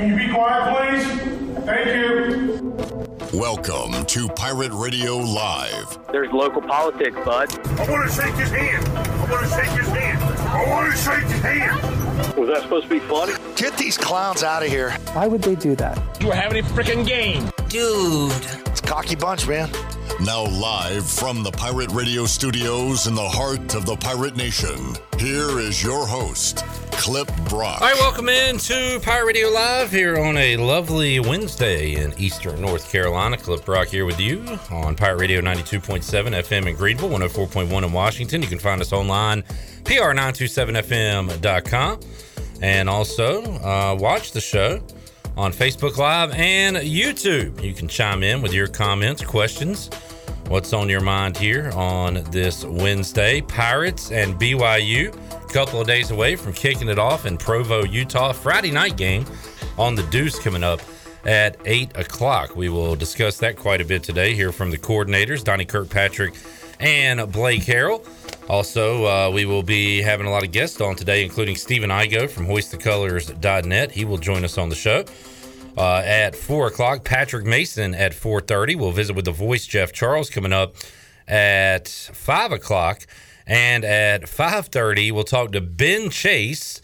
[0.00, 1.64] Can you be quiet, please?
[1.66, 3.38] Thank you.
[3.38, 5.98] Welcome to Pirate Radio Live.
[6.10, 7.54] There's local politics, bud.
[7.78, 8.88] I want to shake his hand.
[8.88, 10.22] I want to shake his hand.
[10.48, 12.36] I want to shake his hand.
[12.38, 13.34] Was that supposed to be funny?
[13.56, 14.92] Get these clowns out of here.
[15.12, 16.00] Why would they do that?
[16.18, 17.50] You were having a freaking game.
[17.68, 18.32] Dude.
[18.68, 19.68] It's a cocky bunch, man.
[20.22, 25.58] Now, live from the Pirate Radio studios in the heart of the Pirate Nation, here
[25.58, 26.58] is your host,
[26.90, 27.80] Clip Brock.
[27.80, 32.60] All right, welcome in to Pirate Radio Live here on a lovely Wednesday in Eastern
[32.60, 33.38] North Carolina.
[33.38, 38.42] Clip Brock here with you on Pirate Radio 92.7 FM in Greenville, 104.1 in Washington.
[38.42, 39.42] You can find us online,
[39.84, 42.00] pr927fm.com,
[42.60, 44.82] and also uh, watch the show
[45.38, 47.64] on Facebook Live and YouTube.
[47.64, 49.88] You can chime in with your comments, questions,
[50.50, 53.40] what's on your mind here on this Wednesday.
[53.40, 58.32] Pirates and BYU, a couple of days away from kicking it off in Provo, Utah.
[58.32, 59.24] Friday night game
[59.78, 60.80] on the Deuce coming up
[61.24, 62.56] at 8 o'clock.
[62.56, 64.34] We will discuss that quite a bit today.
[64.34, 66.34] Hear from the coordinators, Donnie Kirkpatrick
[66.80, 68.04] and Blake Harrell.
[68.48, 72.28] Also, uh, we will be having a lot of guests on today, including Stephen Igo
[72.28, 73.92] from hoistthecolors.net.
[73.92, 75.04] He will join us on the show.
[75.80, 78.74] Uh, at four o'clock, Patrick Mason at four thirty.
[78.74, 80.74] We'll visit with the voice Jeff Charles coming up
[81.26, 83.06] at five o'clock,
[83.46, 86.82] and at five thirty, we'll talk to Ben Chase.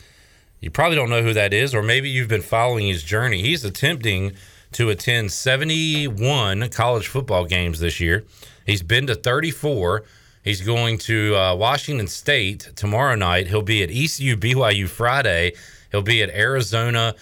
[0.61, 3.42] You probably don't know who that is, or maybe you've been following his journey.
[3.42, 4.33] He's attempting
[4.72, 8.24] to attend seventy-one college football games this year.
[8.64, 10.05] He's been to thirty-four.
[10.42, 13.48] He's going to uh, Washington State tomorrow night.
[13.48, 15.52] He'll be at ECU BYU Friday.
[15.92, 17.14] He'll be at Arizona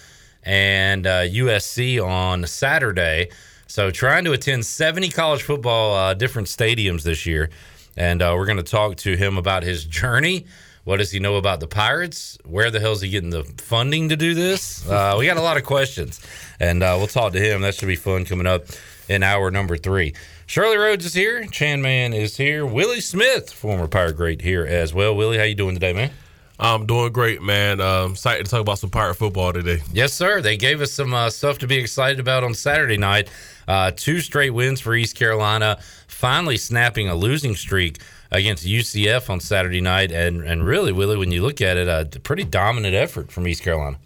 [0.45, 3.31] and uh, USC on Saturday.
[3.67, 7.51] So trying to attend 70 college football uh, different stadiums this year.
[7.97, 10.47] And uh, we're going to talk to him about his journey.
[10.85, 12.37] What does he know about the Pirates?
[12.45, 14.87] Where the hell is he getting the funding to do this?
[14.89, 16.21] Uh, we got a lot of questions,
[16.61, 17.63] and uh, we'll talk to him.
[17.63, 18.67] That should be fun coming up
[19.09, 20.15] in hour number three.
[20.47, 21.47] Shirley Rhodes is here.
[21.47, 22.67] Chan Man is here.
[22.67, 25.17] Willie Smith, former Pirate great, here as well.
[25.17, 26.11] Willie, how you doing today, man?
[26.59, 27.81] I'm doing great, man.
[27.81, 29.83] Um, excited to talk about some pirate football today.
[29.93, 30.41] Yes, sir.
[30.41, 33.29] They gave us some uh, stuff to be excited about on Saturday night.
[33.67, 37.99] Uh, two straight wins for East Carolina, finally snapping a losing streak
[38.31, 40.13] against UCF on Saturday night.
[40.13, 43.63] And, and really, Willie, when you look at it, a pretty dominant effort from East
[43.63, 43.99] Carolina.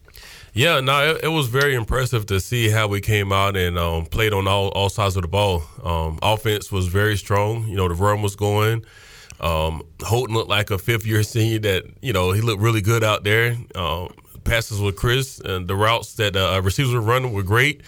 [0.55, 4.07] Yeah, no, it, it was very impressive to see how we came out and um,
[4.07, 5.63] played on all, all sides of the ball.
[5.85, 7.69] Um, offense was very strong.
[7.69, 8.85] You know, the run was going.
[9.41, 13.05] Um, Holton looked like a fifth year senior that, you know, he looked really good
[13.05, 13.57] out there.
[13.75, 14.13] Um,
[14.45, 17.83] passes with Chris and the routes that uh, receivers were running were great.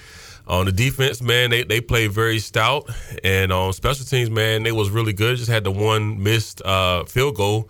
[0.46, 2.90] On the defense, man, they, they played very stout.
[3.22, 5.36] And on special teams, man, they was really good.
[5.36, 7.68] Just had the one missed uh, field goal.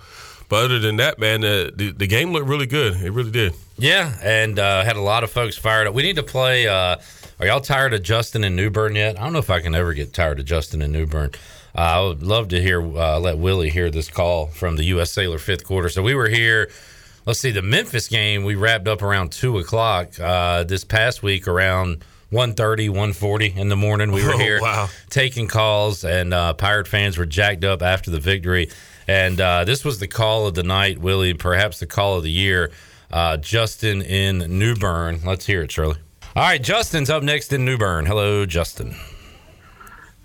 [0.48, 2.94] But other than that, man, uh, the, the game looked really good.
[2.94, 3.54] It really did.
[3.78, 5.94] Yeah, and uh, had a lot of folks fired up.
[5.94, 6.66] We need to play.
[6.66, 6.97] Uh,
[7.38, 9.18] are y'all tired of Justin and New Bern yet?
[9.18, 11.30] I don't know if I can ever get tired of Justin and New Bern.
[11.30, 11.36] Uh,
[11.75, 15.10] I would love to hear, uh, let Willie hear this call from the U.S.
[15.12, 15.88] Sailor fifth quarter.
[15.88, 16.70] So we were here.
[17.26, 20.19] Let's see, the Memphis game we wrapped up around two o'clock.
[20.19, 24.88] Uh, this past week around 1.30, 1.40 in the morning, we were Oh, here wow.
[25.10, 28.70] taking calls, and uh, Pirate fans were jacked up after the victory.
[29.06, 32.30] And uh, this was the call of the night, Willie, perhaps the call of the
[32.30, 32.70] year.
[33.10, 35.20] Uh, Justin in New Bern.
[35.25, 35.97] Let's hear it, Shirley.
[36.36, 38.06] All right, Justin's up next in New Bern.
[38.06, 38.94] Hello, Justin.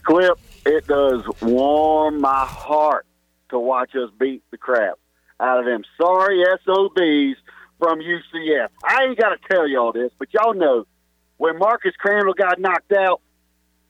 [0.04, 3.06] Clip, it does warm my heart
[3.50, 4.98] to watch us beat the crap
[5.40, 7.38] out of them sorry SOBs
[7.78, 8.70] from UCF.
[8.84, 10.86] I ain't got to tell y'all this, but y'all know
[11.38, 13.22] when Marcus Crandell got knocked out,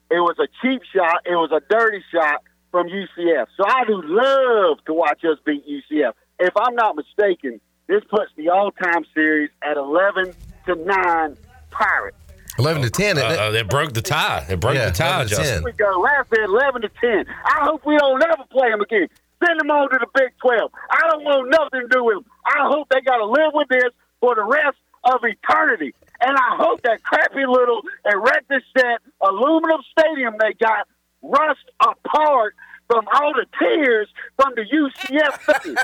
[0.10, 2.42] it was a cheap shot, it was a dirty shot
[2.72, 3.48] from UCF.
[3.58, 6.14] So I do love to watch us beat UCF.
[6.40, 10.34] If I'm not mistaken, this puts the all-time series at 11
[10.66, 11.38] to 9
[11.72, 12.18] Pirates.
[12.58, 13.40] 11 to 10, Uh, isn't it?
[13.40, 14.46] uh, it broke the tie.
[14.50, 15.54] It broke Yeah, the tie, 11 Justin.
[15.56, 15.64] 10.
[15.64, 16.00] we go.
[16.00, 17.26] Last at 11 to 10.
[17.46, 19.08] I hope we don't ever play them again.
[19.46, 20.72] Send them on to the Big 12.
[20.92, 22.26] I don't want nothing to do with them.
[22.46, 25.94] I hope they got to live with this for the rest of eternity.
[26.22, 30.88] And I hope that crappy little erector set aluminum stadium they got
[31.22, 32.56] rust apart
[32.88, 34.08] from all the tears
[34.38, 35.78] from the UCF fans.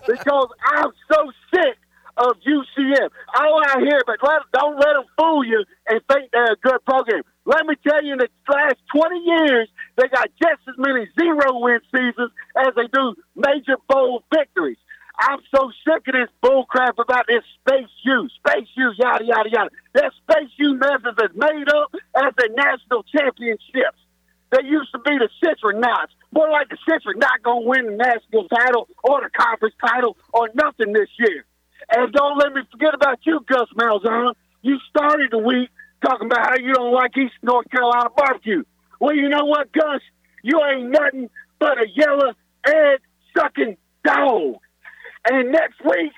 [0.06, 1.78] because I'm so sick
[2.20, 3.08] of UCF.
[3.34, 6.84] All I hear, but let, don't let them fool you and think they're a good
[6.84, 7.22] program.
[7.46, 11.58] Let me tell you, in the last 20 years, they got just as many zero
[11.58, 14.78] win seasons as they do major bowl victories.
[15.18, 19.70] I'm so sick of this bullcrap about this space U, space U, yada, yada, yada.
[19.94, 24.00] That space U mess is as made up as the national championships.
[24.50, 26.12] They used to be the Citronauts.
[26.32, 30.16] More like the Citronauts not going to win the national title or the conference title
[30.32, 31.44] or nothing this year.
[31.90, 34.34] And don't let me forget about you, Gus Malzahn.
[34.62, 35.70] You started the week
[36.04, 38.62] talking about how you don't like East North Carolina barbecue.
[39.00, 40.00] Well, you know what, Gus?
[40.42, 42.32] You ain't nothing but a yellow
[42.66, 43.00] egg
[43.36, 44.56] sucking dog.
[45.28, 46.12] And next week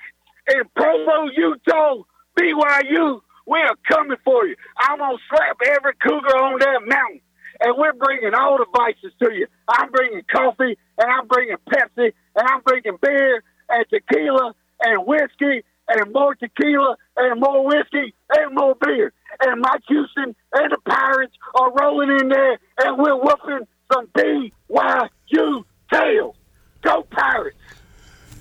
[0.47, 2.03] in Provo, Utah,
[2.39, 4.55] BYU, we are coming for you.
[4.77, 7.21] I'm gonna slap every cougar on that mountain,
[7.59, 9.47] and we're bringing all the vices to you.
[9.67, 15.63] I'm bringing coffee, and I'm bringing Pepsi, and I'm bringing beer and tequila and whiskey
[15.87, 19.11] and more tequila and more whiskey and more beer.
[19.41, 25.63] And Mike Houston and the Pirates are rolling in there, and we're whooping some BYU
[25.91, 26.35] tails.
[26.81, 27.57] Go Pirates!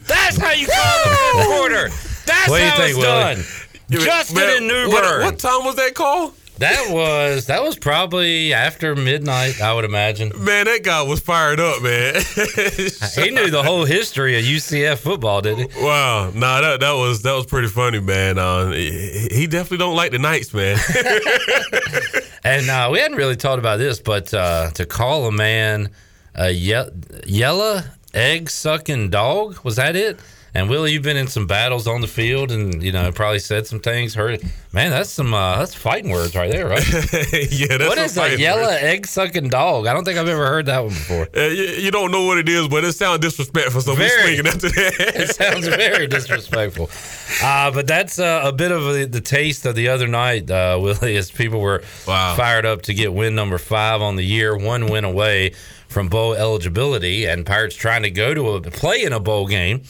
[0.07, 1.89] That's how you call the quarter.
[2.27, 3.35] That's What do you how think, it's Willie?
[3.35, 4.05] done.
[4.05, 6.35] Justin Man, in New what- What, time was that call?
[6.63, 10.31] That was that was probably after midnight, I would imagine.
[10.37, 12.15] Man, that guy was fired up, man.
[13.15, 15.85] He knew the whole history of UCF football, didn't he?
[15.85, 18.39] Wow, nah, that that was that was pretty funny, man.
[18.39, 20.79] Uh, he he definitely don't like the Knights, man.
[22.45, 25.91] And uh, we hadn't really talked about this, but uh, to call a man
[26.35, 26.91] a ye-
[27.25, 27.81] yellow
[28.15, 30.19] egg sucking dog was that it?
[30.55, 33.67] And Willie, you've been in some battles on the field, and you know probably said
[33.67, 34.15] some things.
[34.15, 36.87] Heard, man, that's some uh, that's fighting words right there, right?
[37.51, 39.87] yeah, that's what is a yellow egg sucking dog?
[39.87, 41.27] I don't think I've ever heard that one before.
[41.35, 43.81] Uh, you, you don't know what it is, but it sounds disrespectful.
[43.81, 44.39] So we're Very.
[44.41, 44.95] after that.
[45.17, 46.91] it sounds very disrespectful.
[47.43, 50.79] Uh, but that's uh, a bit of the, the taste of the other night, uh,
[50.83, 52.35] Willie, as people were Wow.
[52.37, 55.55] fired up to get win number five on the year, one win away
[55.89, 59.83] from bowl eligibility, and Pirates trying to go to a play in a bowl game.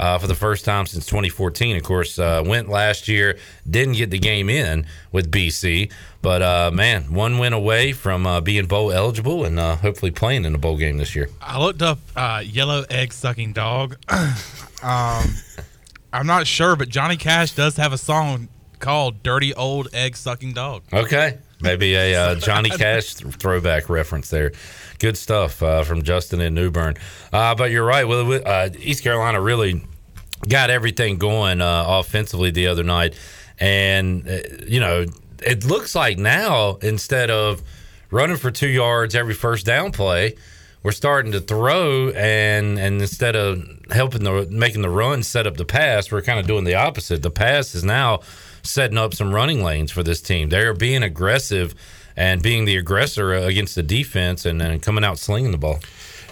[0.00, 3.36] Uh, for the first time since 2014, of course, uh, went last year,
[3.68, 5.92] didn't get the game in with BC,
[6.22, 10.46] but uh, man, one win away from uh, being bowl eligible and uh, hopefully playing
[10.46, 11.28] in a bowl game this year.
[11.42, 13.98] I looked up uh, yellow egg sucking dog.
[14.82, 15.34] um,
[16.14, 18.48] I'm not sure, but Johnny Cash does have a song
[18.78, 21.36] called "Dirty Old Egg Sucking Dog." Okay.
[21.60, 24.52] Maybe a uh, Johnny Cash th- throwback reference there.
[24.98, 26.94] Good stuff uh, from Justin in New Bern.
[27.32, 28.06] Uh, but you're right.
[28.06, 29.82] Well, uh, East Carolina really
[30.48, 33.14] got everything going uh, offensively the other night.
[33.58, 35.06] And, uh, you know,
[35.42, 37.62] it looks like now instead of
[38.10, 40.36] running for two yards every first down play,
[40.82, 45.56] we're starting to throw and and instead of helping the making the run set up
[45.56, 47.22] the pass, we're kind of doing the opposite.
[47.22, 48.20] The pass is now
[48.62, 50.48] setting up some running lanes for this team.
[50.48, 51.74] They're being aggressive
[52.16, 55.80] and being the aggressor against the defense and, and coming out slinging the ball.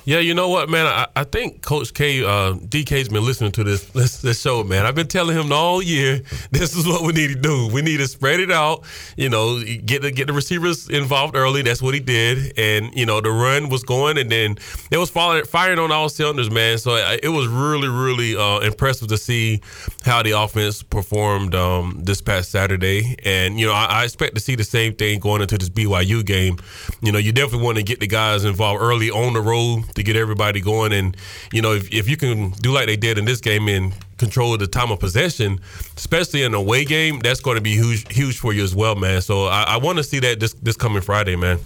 [0.08, 0.87] Yeah, you know what, man?
[0.87, 4.87] I, I think Coach K, uh, DK's been listening to this, this this show, man.
[4.87, 7.69] I've been telling him all year this is what we need to do.
[7.70, 8.84] We need to spread it out.
[9.19, 11.60] You know, get the get the receivers involved early.
[11.60, 14.56] That's what he did, and you know the run was going, and then
[14.90, 16.78] it was firing, firing on all cylinders, man.
[16.78, 19.61] So it, was really really uh, impressive to see
[20.06, 24.40] how the offense performed um, this past Saturday, and you know I, I expect to
[24.40, 26.56] see the same thing going into this BYU game.
[27.02, 30.03] You know, you definitely want to get the guys involved early on the road to
[30.03, 30.93] get everybody going.
[30.93, 31.17] And,
[31.53, 34.56] you know, if, if you can do like they did in this game and control
[34.56, 35.61] the time of possession,
[35.97, 38.95] especially in a away game, that's going to be huge, huge for you as well,
[38.95, 39.21] man.
[39.21, 41.59] So I, I want to see that this, this coming Friday, man.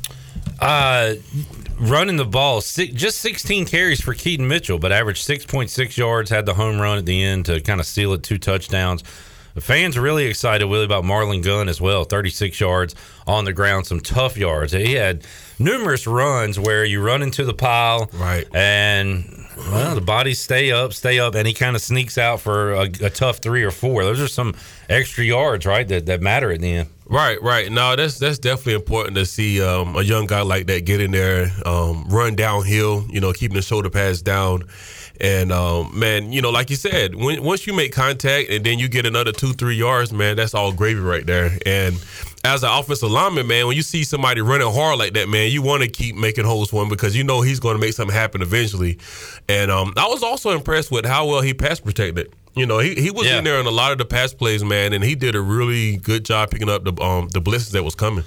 [0.61, 1.15] Uh,
[1.79, 6.47] running the ball, six, just 16 carries for Keaton Mitchell, but averaged 6.6 yards, had
[6.47, 9.03] the home run at the end to kind of seal it, two touchdowns.
[9.55, 12.05] The fans are really excited, Willie, about Marlon Gunn as well.
[12.05, 12.95] 36 yards
[13.27, 14.73] on the ground, some tough yards.
[14.73, 15.27] He had
[15.63, 18.47] numerous runs where you run into the pile, right?
[18.55, 22.73] And well, the bodies stay up, stay up, and he kind of sneaks out for
[22.73, 24.05] a, a tough three or four.
[24.05, 24.55] Those are some
[24.89, 25.87] extra yards, right?
[25.87, 26.89] That that matter at the end.
[27.07, 27.71] Right, right.
[27.71, 31.11] No, that's that's definitely important to see um, a young guy like that get in
[31.11, 33.07] there, um, run downhill.
[33.11, 34.65] You know, keeping the shoulder pads down,
[35.21, 38.79] and um, man, you know, like you said, when, once you make contact and then
[38.79, 41.59] you get another two, three yards, man, that's all gravy right there.
[41.67, 41.97] And
[42.45, 45.63] as an offensive lineman, man, when you see somebody running hard like that, man, you
[45.63, 48.15] want to keep making holes for him because you know he's going to make something
[48.15, 48.99] happen eventually.
[49.49, 52.33] And um, I was also impressed with how well he pass protected.
[52.55, 53.39] You know, he, he was Yeah.
[53.39, 55.97] in there in a lot of the pass plays, man, and he did a really
[55.99, 58.25] good job picking up the um, the blitzes that was coming.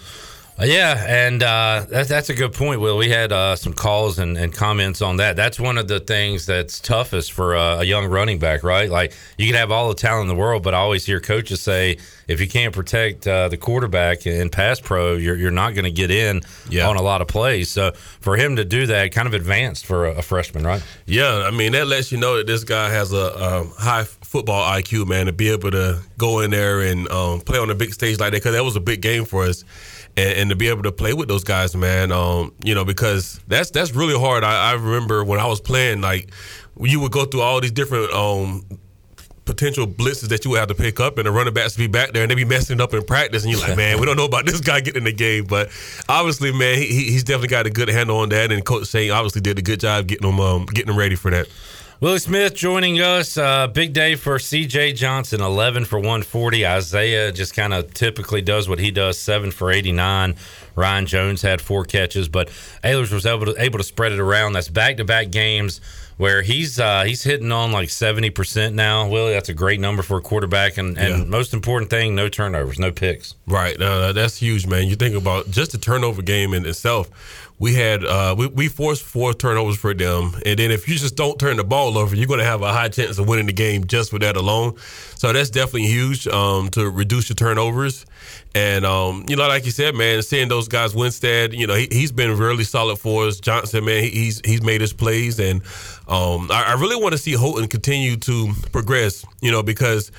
[0.58, 2.98] Uh, Yeah, and uh, that's that's a good point, Will.
[2.98, 5.36] We had uh, some calls and, and comments on that.
[5.36, 8.90] That's one of the things that's toughest for a, a young running back, right?
[8.90, 11.60] Like you can have all the talent in the world, but I always hear coaches
[11.62, 11.98] say
[12.28, 15.92] if you can't protect uh, the quarterback in pass pro, you're, you're not going to
[15.92, 16.42] get in
[16.90, 17.70] on a lot of plays.
[17.70, 20.84] So for him to do that, kind of advanced for a, a freshman, right?
[21.06, 24.64] Yeah, I mean that lets you know that this guy has a um, high football
[24.70, 27.94] IQ, man, to be able to go in there and um, play on a big
[27.94, 29.64] stage like that because that was a big game for us,
[30.18, 33.40] and, and to be able to play with those guys, man, um, you know, because
[33.48, 34.44] that's that's really hard.
[34.44, 36.32] I, I remember when I was playing, like
[36.80, 38.64] you would go through all these different um,
[39.46, 42.12] potential blitzes that you would have to pick up, and the running backs be back
[42.12, 44.26] there and they be messing up in practice, and you're like, man, we don't know
[44.26, 45.70] about this guy getting in the game, but
[46.10, 49.42] obviously, man, he, he's definitely got a good handle on that, and Coach Saint obviously
[49.42, 51.48] did a good job getting him um, getting him ready for that.
[52.02, 53.38] Willie Smith joining us.
[53.38, 56.68] Uh, big day for CJ Johnson, 11 for 140.
[56.68, 60.36] Isaiah just kind of typically does what he does, 7 for 89.
[60.76, 62.50] Ryan Jones had four catches, but
[62.84, 64.54] Ahlers was able to, able to spread it around.
[64.54, 65.80] That's back to back games
[66.18, 69.08] where he's uh, he's hitting on like 70% now.
[69.08, 70.78] Willie, that's a great number for a quarterback.
[70.78, 71.30] And, and yeah.
[71.30, 73.36] most important thing, no turnovers, no picks.
[73.48, 73.82] Right.
[73.82, 74.88] Uh, that's huge, man.
[74.88, 77.10] You think about just the turnover game in itself
[77.58, 81.16] we had uh, we, we forced four turnovers for them, and then if you just
[81.16, 83.54] don't turn the ball over, you're going to have a high chance of winning the
[83.54, 84.76] game just for that alone.
[85.16, 88.06] So that's definitely huge um, to reduce your turnovers.
[88.54, 91.88] And um, you know, like you said, man, seeing those guys, Winstead, you know, he,
[92.02, 93.40] has been really solid for us.
[93.40, 95.62] Johnson, man, he's he's made his plays, and
[96.10, 99.26] um, I, I really want to see Holton continue to progress.
[99.42, 100.12] You know, because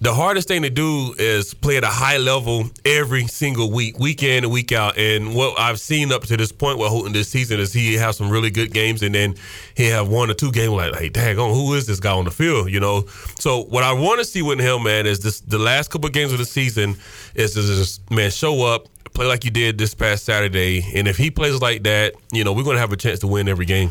[0.00, 4.22] the hardest thing to do is play at a high level every single week, week
[4.22, 4.96] in and week out.
[4.96, 8.16] And what I've seen up to this point with Holton this season is he has
[8.16, 9.34] some really good games, and then
[9.76, 12.30] he have one or two games like, hey, daggone, who is this guy on the
[12.30, 12.70] field?
[12.70, 13.06] You know.
[13.40, 16.12] So what I want to see with him, man, is this the last couple of
[16.12, 16.96] games of the season
[17.34, 21.16] is to just man show up, play like you did this past Saturday, and if
[21.16, 23.90] he plays like that, you know, we're gonna have a chance to win every game.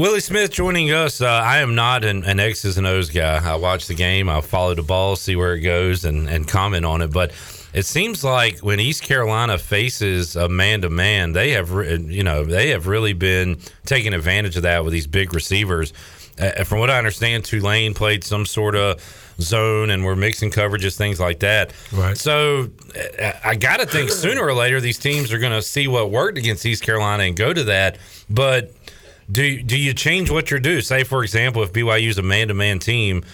[0.00, 1.20] Willie Smith joining us.
[1.20, 3.36] Uh, I am not an, an, X's and O's guy.
[3.36, 6.86] I watch the game, I follow the ball, see where it goes, and, and comment
[6.86, 7.12] on it.
[7.12, 7.32] But
[7.74, 12.44] it seems like when East Carolina faces a man to man, they have you know
[12.44, 15.92] they have really been taking advantage of that with these big receivers.
[16.38, 19.02] Uh, from what I understand, Tulane played some sort of
[19.40, 21.74] zone and we're mixing coverages, things like that.
[21.92, 22.16] Right.
[22.16, 22.70] So
[23.20, 26.10] uh, I got to think sooner or later these teams are going to see what
[26.10, 27.98] worked against East Carolina and go to that.
[28.30, 28.72] But
[29.30, 30.80] do do you change what you're do?
[30.80, 33.24] Say, for example, if BYU is a man to man team,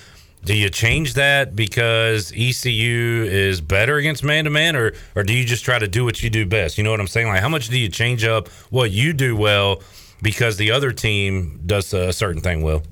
[0.45, 5.33] do you change that because ECU is better against man to man, or or do
[5.33, 6.79] you just try to do what you do best?
[6.79, 7.29] You know what I'm saying?
[7.29, 9.83] Like, how much do you change up what you do well
[10.23, 12.83] because the other team does a certain thing well?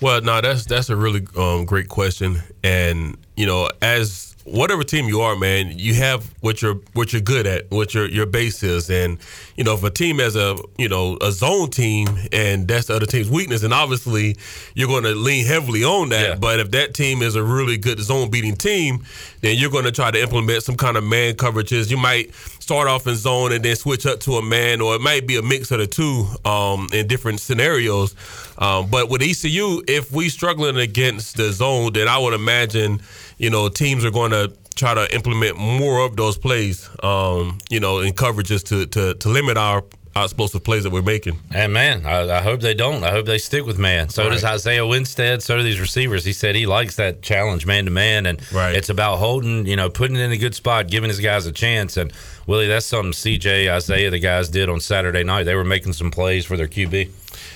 [0.00, 5.08] Well, no, that's that's a really um, great question, and you know, as whatever team
[5.08, 8.62] you are, man, you have what you're what you're good at, what your your base
[8.62, 9.18] is, and
[9.56, 12.94] you know if a team has a you know a zone team and that's the
[12.94, 14.36] other team's weakness, and obviously
[14.74, 16.28] you're going to lean heavily on that.
[16.28, 16.34] Yeah.
[16.36, 19.04] But if that team is a really good zone beating team,
[19.40, 21.90] then you're going to try to implement some kind of man coverages.
[21.90, 25.00] You might start off in zone and then switch up to a man, or it
[25.00, 28.14] might be a mix of the two um, in different scenarios.
[28.58, 33.00] Um, but with ECU, if we struggling against the zone, then I would imagine
[33.42, 37.80] you know, teams are going to try to implement more of those plays, um, you
[37.80, 39.82] know, in coverages to, to, to limit our
[40.14, 41.40] explosive plays that we're making.
[41.52, 43.02] And man, I, I, hope they don't.
[43.02, 44.10] I hope they stick with man.
[44.10, 44.30] So right.
[44.30, 45.42] does Isaiah Winstead.
[45.42, 46.24] So do these receivers.
[46.24, 48.76] He said he likes that challenge man to man, and right.
[48.76, 51.52] it's about holding, you know, putting it in a good spot, giving his guys a
[51.52, 51.96] chance.
[51.96, 52.12] And
[52.46, 55.44] Willie, that's something CJ Isaiah the guys did on Saturday night.
[55.44, 57.10] They were making some plays for their QB.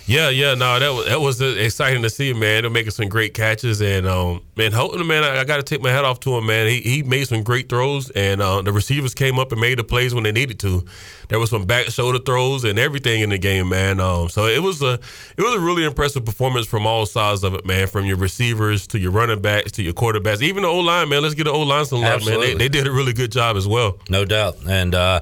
[0.07, 2.63] Yeah, yeah, no, that was that was exciting to see, man.
[2.63, 5.83] They're making some great catches, and um, man, Holton, man, I, I got to take
[5.83, 6.69] my hat off to him, man.
[6.69, 9.85] He he made some great throws, and uh, the receivers came up and made the
[9.85, 10.85] plays when they needed to.
[11.29, 13.99] There was some back shoulder throws and everything in the game, man.
[13.99, 15.01] Um, so it was a
[15.37, 17.89] it was a really impressive performance from all sides of it, man.
[17.89, 21.23] From your receivers to your running backs to your quarterbacks, even the O line, man.
[21.23, 22.39] Let's get the O line some love, man.
[22.39, 23.99] They, they, did a really good job as well.
[24.09, 24.95] No doubt, and.
[24.95, 25.21] Uh,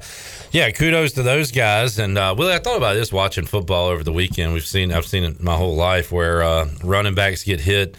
[0.55, 1.99] yeah, kudos to those guys.
[1.99, 4.53] And uh, Willie, I thought about this watching football over the weekend.
[4.53, 7.97] We've seen, I've seen it my whole life, where uh, running backs get hit,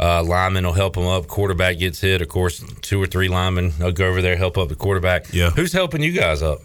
[0.00, 1.26] uh, linemen will help them up.
[1.26, 2.64] Quarterback gets hit, of course.
[2.80, 5.32] Two or three linemen will go over there help up the quarterback.
[5.32, 6.60] Yeah, who's helping you guys up?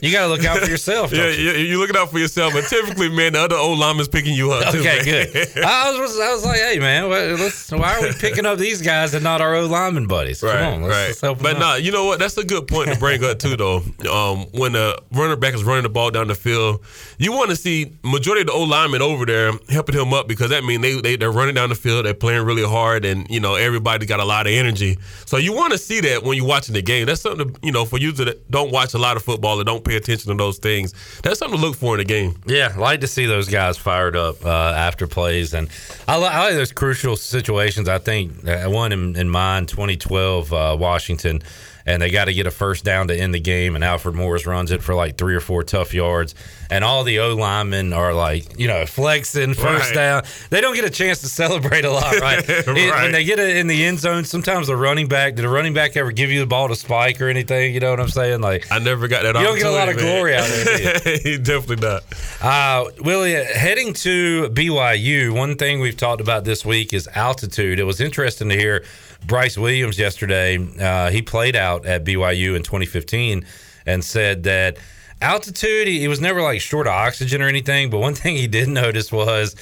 [0.00, 1.12] You got to look out for yourself.
[1.12, 1.50] yeah, you?
[1.52, 4.74] you're looking out for yourself, but typically, man, the other old lineman's picking you up.
[4.74, 5.64] Okay, too, good.
[5.64, 9.24] I was, I was like, hey, man, why are we picking up these guys and
[9.24, 10.40] not our old lineman buddies?
[10.40, 11.30] Come right, on, let's, right.
[11.30, 12.18] Let's but nah, you know what?
[12.18, 13.82] That's a good point to bring up too, though.
[14.10, 16.84] Um, when the running back is running the ball down the field,
[17.18, 20.50] you want to see majority of the old linemen over there helping him up because
[20.50, 23.40] that means they, they they're running down the field, they're playing really hard, and you
[23.40, 24.98] know everybody got a lot of energy.
[25.26, 27.06] So you want to see that when you're watching the game.
[27.06, 29.64] That's something to, you know for you that don't watch a lot of football or
[29.64, 30.92] don't pay attention to those things.
[31.22, 32.36] That's something to look for in a game.
[32.46, 35.68] Yeah, like to see those guys fired up uh, after plays, and
[36.06, 37.88] I, I, like those crucial situations.
[37.88, 41.42] I think uh, one in, in mine, 2012 uh, Washington
[41.86, 43.74] and they got to get a first down to end the game.
[43.74, 46.34] And Alfred Morris runs it for like three or four tough yards.
[46.70, 49.94] And all the O linemen are like, you know, flexing first right.
[49.94, 50.22] down.
[50.50, 52.48] They don't get a chance to celebrate a lot, right?
[52.48, 52.68] right.
[52.68, 55.48] It, when they get it in the end zone, sometimes the running back, did a
[55.48, 57.74] running back ever give you the ball to spike or anything?
[57.74, 58.40] You know what I'm saying?
[58.40, 59.36] Like, I never got that.
[59.36, 60.04] You don't get a lot of man.
[60.04, 61.24] glory out of it.
[61.24, 61.38] you?
[61.44, 62.02] Definitely not.
[62.40, 67.78] Uh, Willie, heading to BYU, one thing we've talked about this week is altitude.
[67.78, 68.84] It was interesting to hear
[69.26, 70.58] Bryce Williams yesterday.
[70.80, 73.46] Uh, he played out at BYU in 2015
[73.86, 74.78] and said that
[75.22, 77.90] altitude, he, he was never like short of oxygen or anything.
[77.90, 79.56] But one thing he did notice was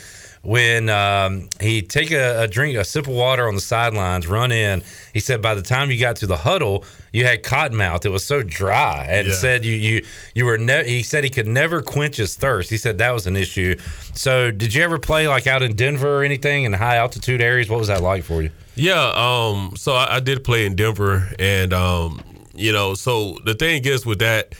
[0.44, 4.50] when um, he take a, a drink, a sip of water on the sidelines, run
[4.50, 4.82] in.
[5.12, 8.04] He said by the time you got to the huddle, you had cotton mouth.
[8.04, 9.34] It was so dry, and Yeah.
[9.34, 10.04] said you you
[10.34, 10.58] you were.
[10.58, 12.70] Ne- he said he could never quench his thirst.
[12.70, 13.76] He said that was an issue.
[14.14, 17.68] So, did you ever play like out in Denver or anything in high altitude areas?
[17.68, 18.50] What was that like for you?
[18.74, 22.22] Yeah, um, so I, I did play in Denver, and um,
[22.54, 24.54] you know, so the thing is with that,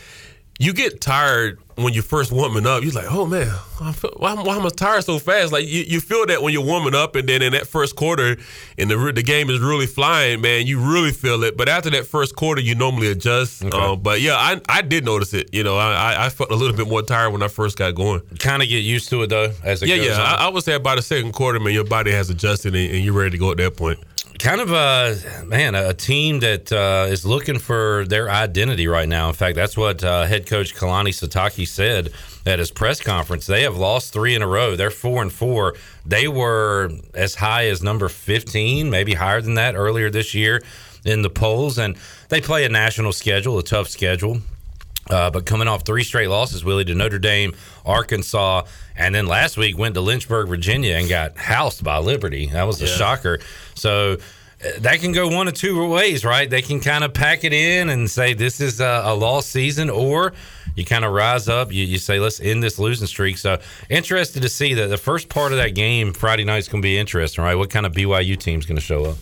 [0.58, 2.82] you get tired when you're first warming up.
[2.82, 5.52] You're like, oh man, I feel, why, why am I tired so fast?
[5.52, 8.36] Like you, you feel that when you're warming up, and then in that first quarter,
[8.78, 11.56] and the the game is really flying, man, you really feel it.
[11.56, 13.64] But after that first quarter, you normally adjust.
[13.64, 15.52] Um, but yeah, I I did notice it.
[15.52, 17.94] You know, I I- I felt a little bit more tired when I first got
[17.94, 18.20] going.
[18.38, 20.22] Kind of get used to it though, as it Yeah, goes yeah.
[20.22, 23.04] I, I would say by the second quarter, man, your body has adjusted and, and
[23.04, 23.98] you're ready to go at that point.
[24.42, 29.28] Kind of a man, a team that uh, is looking for their identity right now.
[29.28, 32.10] In fact, that's what uh, head coach Kalani Sitake said
[32.44, 33.46] at his press conference.
[33.46, 34.74] They have lost three in a row.
[34.74, 35.76] They're four and four.
[36.04, 40.60] They were as high as number fifteen, maybe higher than that earlier this year
[41.04, 41.96] in the polls, and
[42.28, 44.40] they play a national schedule, a tough schedule.
[45.10, 47.54] Uh, but coming off three straight losses, Willie, to Notre Dame,
[47.84, 48.62] Arkansas,
[48.96, 52.46] and then last week went to Lynchburg, Virginia, and got housed by Liberty.
[52.46, 52.96] That was a Yeah.
[52.96, 53.38] shocker.
[53.74, 54.14] So
[54.64, 56.48] uh, that can go one of two ways, right?
[56.48, 59.90] They can kind of pack it in and say this is a, a lost season,
[59.90, 60.32] or
[60.76, 61.72] you kind of rise up.
[61.72, 63.38] You, you say let's end this losing streak.
[63.38, 63.58] So
[63.90, 66.86] interested to see that the first part of that game Friday night is going to
[66.86, 67.56] be interesting, right?
[67.56, 69.18] What kind of BYU team is going to show up?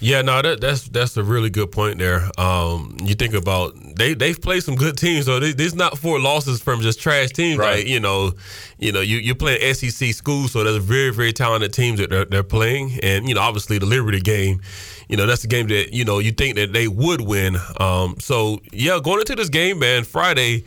[0.00, 2.30] Yeah, no, that, that's that's a really good point there.
[2.38, 6.62] Um, you think about they they've played some good teams, so they, not four losses
[6.62, 7.58] from just trash teams.
[7.58, 7.78] Right.
[7.78, 8.32] Like you know,
[8.78, 12.24] you know, you you play SEC schools, so there's very very talented teams that they're,
[12.24, 14.60] they're playing, and you know, obviously the Liberty game,
[15.08, 17.56] you know, that's the game that you know you think that they would win.
[17.80, 20.64] Um, so yeah, going into this game, man, Friday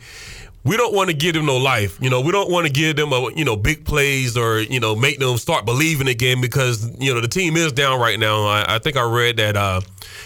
[0.64, 1.98] we don't want to give them no life.
[2.00, 4.80] You know, we don't want to give them a you know big plays or you
[4.80, 8.46] know make them start believing again because you know the team is down right now.
[8.46, 9.80] I, I think I read that uh,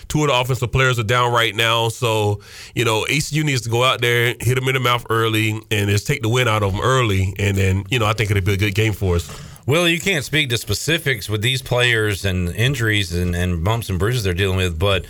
[0.09, 1.89] two of the offensive players are down right now.
[1.89, 2.41] So
[2.75, 5.91] you know ECU needs to go out there, hit them in the mouth early, and
[5.91, 7.35] just take the win out of them early.
[7.39, 9.31] And then you know I think it'll be a good game for us.
[9.67, 13.99] Well, you can't speak to specifics with these players and injuries and, and bumps and
[13.99, 15.07] bruises they're dealing with, but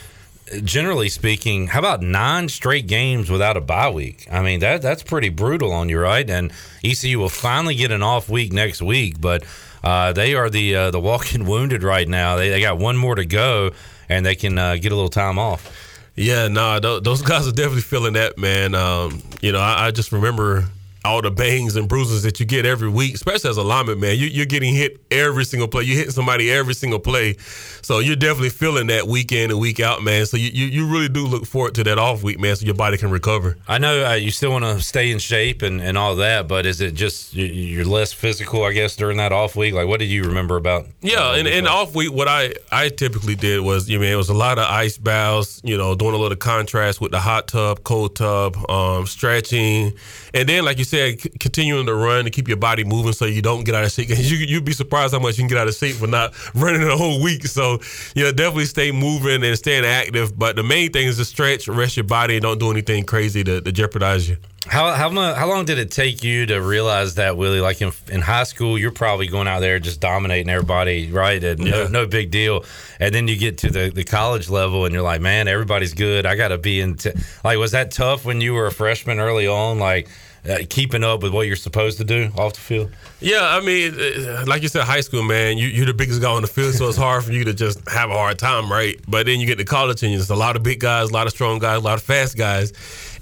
[0.64, 4.26] generally speaking, how about nine straight games without a bye week?
[4.30, 6.28] I mean, that that's pretty brutal on you, right?
[6.28, 6.52] And
[6.84, 9.44] ECU will finally get an off week next week, but
[9.82, 12.36] uh, they are the uh, the walking wounded right now.
[12.36, 13.72] They, they got one more to go,
[14.08, 15.72] and they can uh, get a little time off.
[16.14, 18.74] Yeah, nah, those guys are definitely feeling that, man.
[18.74, 20.64] Um, you know, I, I just remember
[21.06, 24.18] all the bangs and bruises that you get every week, especially as a lineman, man.
[24.18, 25.84] You, you're getting hit every single play.
[25.84, 27.36] You're hitting somebody every single play.
[27.82, 30.26] So you're definitely feeling that week in and week out, man.
[30.26, 32.74] So you, you, you really do look forward to that off week, man, so your
[32.74, 33.56] body can recover.
[33.68, 36.66] I know uh, you still want to stay in shape and, and all that, but
[36.66, 39.72] is it just you- you're less physical, I guess, during that off week?
[39.74, 40.86] Like, what did you remember about?
[41.00, 44.28] Yeah, and, and off week, what I, I typically did was, you know, it was
[44.28, 47.84] a lot of ice baths, you know, doing a little contrast with the hot tub,
[47.84, 49.92] cold tub, um, stretching,
[50.34, 53.24] and then, like you said, c- continuing to run to keep your body moving so
[53.24, 54.08] you don't get out of shape.
[54.16, 56.82] You, you'd be surprised how much you can get out of shape for not running
[56.82, 57.46] a whole week.
[57.46, 57.78] So,
[58.14, 60.36] you know, definitely stay moving and staying active.
[60.38, 63.44] But the main thing is to stretch, rest your body, and don't do anything crazy
[63.44, 64.36] to, to jeopardize you.
[64.68, 67.60] How how mu- how long did it take you to realize that Willie?
[67.60, 71.42] Like in, in high school, you're probably going out there just dominating everybody, right?
[71.44, 71.88] And no, Yeah.
[71.88, 72.64] no big deal.
[72.98, 76.26] And then you get to the, the college level, and you're like, man, everybody's good.
[76.26, 76.96] I got to be in.
[76.96, 77.12] T-.
[77.44, 79.78] Like, was that tough when you were a freshman early on?
[79.78, 80.08] Like
[80.48, 82.90] uh, keeping up with what you're supposed to do off the field.
[83.20, 86.30] Yeah, I mean, uh, like you said, high school, man, you, you're the biggest guy
[86.30, 88.98] on the field, so it's hard for you to just have a hard time, right?
[89.08, 91.26] But then you get to college, and there's a lot of big guys, a lot
[91.26, 92.72] of strong guys, a lot of fast guys,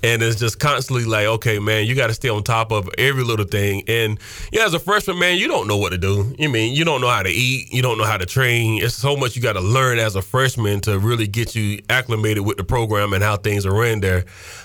[0.03, 3.25] and it's just constantly like, okay, man, you got to stay on top of every
[3.25, 3.85] little thing.
[3.89, 4.19] And
[4.53, 6.35] yeah, as a freshman, man, you don't know what to do.
[6.39, 8.83] You mean you don't know how to eat, you don't know how to train.
[8.83, 12.45] It's so much you got to learn as a freshman to really get you acclimated
[12.45, 14.25] with the program and how things are ran there.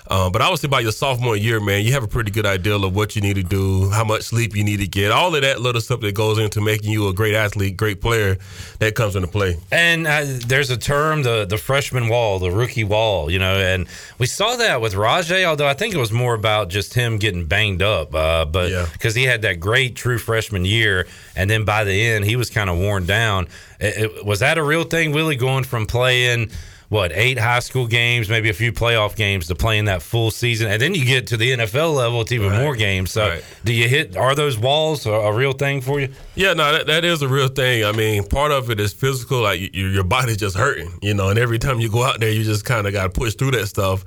[0.10, 2.46] Um, but I would say by your sophomore year, man, you have a pretty good
[2.46, 5.36] idea of what you need to do, how much sleep you need to get, all
[5.36, 8.38] of that little stuff that goes into making you a great athlete, great player,
[8.80, 9.58] that comes into play.
[9.72, 13.88] And uh, there's a term, the the freshman wall, the rookie wall, you know, and
[14.18, 14.96] we saw that with
[15.32, 18.86] Although I think it was more about just him getting banged up, uh, but Yeah.
[18.92, 22.50] because he had that great true freshman year, and then by the end he was
[22.50, 23.48] kind of worn down.
[23.80, 25.36] It, it- was that a real thing, Willie?
[25.36, 26.52] Going from playing
[26.90, 30.68] what eight high school games, maybe a few playoff games to playing that full season,
[30.72, 32.62] and then you get to the NFL level, it's even Right.
[32.64, 33.12] more games.
[33.12, 33.44] So, Right.
[33.64, 34.18] do you hit?
[34.18, 36.10] Are those walls a, a real thing for you?
[36.34, 37.86] Yeah, no, that, that is a real thing.
[37.86, 41.30] I mean, part of it is physical, like you, your body's just hurting, you know,
[41.30, 43.52] and every time you go out there, you just kind of got to push through
[43.52, 44.04] that stuff.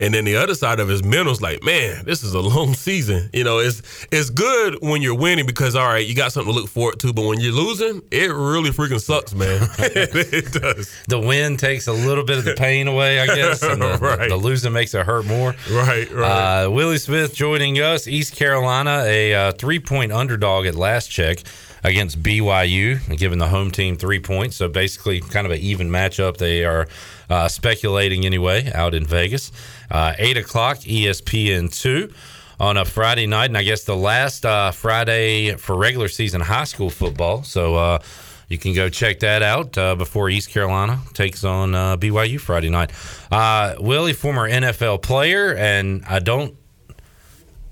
[0.00, 1.32] And then the other side of his mental.
[1.32, 3.30] It's like, man, this is a long season.
[3.32, 3.82] You know, it's
[4.12, 7.12] it's good when you're winning because all right, you got something to look forward to.
[7.12, 9.68] But when you're losing, it really freaking sucks, man.
[9.78, 10.94] it does.
[11.08, 13.62] The win takes a little bit of the pain away, I guess.
[13.62, 14.28] And the, Right.
[14.28, 15.54] the losing makes it hurt more.
[15.70, 16.64] Right, right.
[16.64, 18.06] Uh, Willie Smith joining us.
[18.06, 21.42] East Carolina, a uh, three point underdog at last check
[21.84, 24.56] against BYU, giving the home team three points.
[24.56, 26.36] So basically, kind of an even matchup.
[26.36, 26.88] They are
[27.30, 29.52] uh, speculating anyway out in Vegas.
[29.90, 32.12] Uh, Eight o'clock, ESPN two.
[32.58, 36.64] On a Friday night, and I guess the last uh, Friday for regular season high
[36.64, 37.42] school football.
[37.42, 37.98] So uh,
[38.48, 42.70] you can go check that out uh, before East Carolina takes on uh, BYU Friday
[42.70, 42.92] night.
[43.30, 46.56] Uh, Willie, former NFL player, and I don't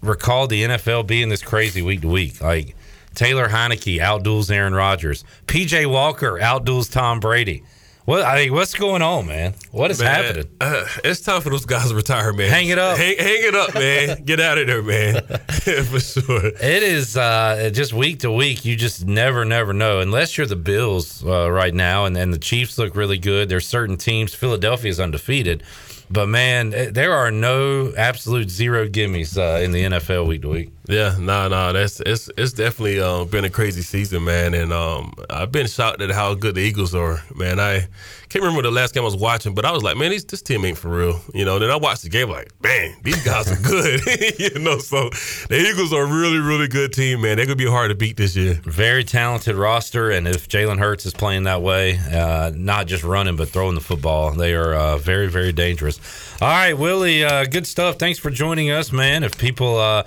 [0.02, 2.40] recall the NFL being this crazy week to week.
[2.40, 2.76] Like
[3.14, 7.64] Taylor Heinicke outduels Aaron Rodgers, PJ Walker outduels Tom Brady.
[8.04, 9.54] What I mean, what's going on, man?
[9.70, 10.48] What is Man, happening?
[10.60, 12.50] Uh, it's time for those guys to retire, man.
[12.50, 12.98] Hang it up.
[12.98, 14.22] Hang, hang it up, man.
[14.26, 15.22] Get out of there, man.
[15.84, 16.48] for sure.
[16.48, 18.66] It is uh, just week to week.
[18.66, 22.38] You just never, never know unless you're the Bills uh, right now, and, and the
[22.38, 23.48] Chiefs look really good.
[23.48, 24.34] There's certain teams.
[24.34, 25.62] Philadelphia is undefeated,
[26.10, 30.48] but man, eh, there are no absolute zero gimmies uh, in the NFL week to
[30.48, 30.70] week.
[30.86, 35.14] Yeah, no, no, that's it's it's definitely uh, been a crazy season, man, and um,
[35.30, 37.58] I've been shocked at how good the Eagles are, man.
[37.58, 37.88] I
[38.34, 40.64] can't remember the last game I was watching, but I was like, man, this team
[40.64, 41.60] ain't for real, you know.
[41.60, 44.00] Then I watched the game, like, man, these guys are good,
[44.40, 44.78] you know.
[44.78, 45.08] So
[45.48, 47.36] the Eagles are a really, really good team, man.
[47.36, 48.54] They're gonna be hard to beat this year.
[48.64, 53.36] Very talented roster, and if Jalen Hurts is playing that way, uh, not just running
[53.36, 56.00] but throwing the football, they are uh, very, very dangerous.
[56.42, 58.00] All right, Willie, uh, good stuff.
[58.00, 59.22] Thanks for joining us, man.
[59.22, 60.02] If people uh,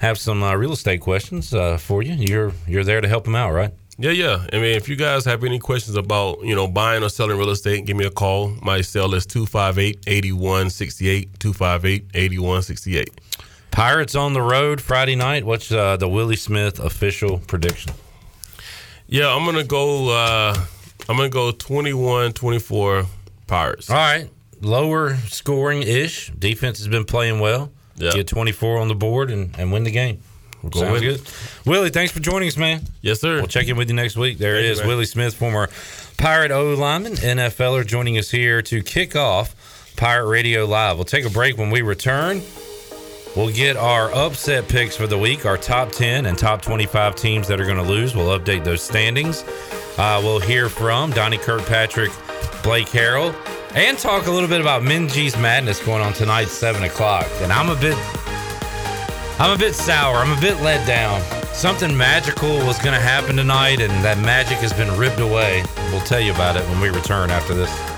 [0.00, 3.36] have some uh, real estate questions uh, for you, you're you're there to help them
[3.36, 3.72] out, right?
[4.00, 4.46] Yeah, yeah.
[4.52, 7.50] I mean, if you guys have any questions about, you know, buying or selling real
[7.50, 8.50] estate, give me a call.
[8.62, 13.08] My cell is 258-8168, 258-8168.
[13.72, 15.44] Pirates on the road Friday night.
[15.44, 17.92] What's uh, the Willie Smith official prediction?
[19.08, 20.54] Yeah, I'm going to go uh
[21.08, 23.06] I'm going to go 21-24
[23.46, 23.88] Pirates.
[23.88, 24.28] All right,
[24.60, 26.30] lower scoring ish.
[26.38, 27.72] Defense has been playing well.
[27.96, 28.12] Yeah.
[28.12, 30.20] Get 24 on the board and, and win the game.
[30.68, 31.02] Go Sounds win.
[31.02, 31.22] good.
[31.64, 32.82] Willie, thanks for joining us, man.
[33.00, 33.36] Yes, sir.
[33.36, 34.38] We'll check in with you next week.
[34.38, 34.88] There Thank it you.
[34.88, 35.68] Willie Smith, former
[36.16, 39.54] Pirate O lineman, NFLer, joining us here to kick off
[39.96, 40.96] Pirate Radio Live.
[40.96, 42.42] We'll take a break when we return.
[43.36, 47.46] We'll get our upset picks for the week, our top 10 and top 25 teams
[47.46, 48.16] that are going to lose.
[48.16, 49.44] We'll update those standings.
[49.96, 52.10] Uh, we'll hear from Donnie Kirkpatrick,
[52.64, 53.32] Blake Harrell,
[53.76, 57.26] and talk a little bit about Minges Madness going on tonight, 7 o'clock.
[57.42, 57.96] And I'm a bit
[59.40, 60.16] I'm a bit sour.
[60.16, 61.22] I'm a bit let down.
[61.54, 65.62] Something magical was going to happen tonight, and that magic has been ripped away.
[65.92, 67.97] We'll tell you about it when we return after this.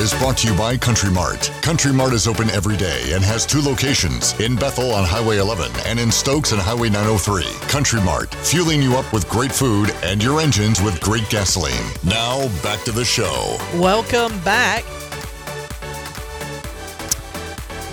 [0.00, 1.52] Is brought to you by Country Mart.
[1.60, 5.70] Country Mart is open every day and has two locations in Bethel on Highway 11
[5.84, 7.44] and in Stokes on Highway 903.
[7.68, 11.84] Country Mart, fueling you up with great food and your engines with great gasoline.
[12.02, 13.58] Now, back to the show.
[13.74, 14.84] Welcome back.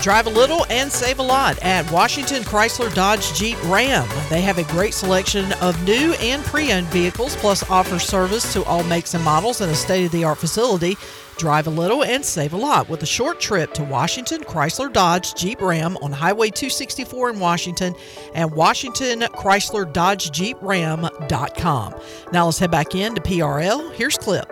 [0.02, 4.08] Drive a little and save a lot at Washington Chrysler Dodge Jeep Ram.
[4.30, 8.64] They have a great selection of new and pre owned vehicles, plus offer service to
[8.64, 10.96] all makes and models in a state of the art facility.
[11.38, 15.36] Drive a little and save a lot with a short trip to Washington Chrysler Dodge
[15.36, 17.94] Jeep Ram on Highway 264 in Washington
[18.34, 21.96] and Washington Chrysler Dodge Jeep Ram.com.
[22.34, 23.94] Now let's head back in to PRL.
[23.94, 24.50] Here's Clip.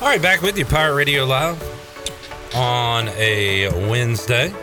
[0.00, 1.60] All right, back with you, Pirate Radio Live
[2.54, 4.54] on a Wednesday.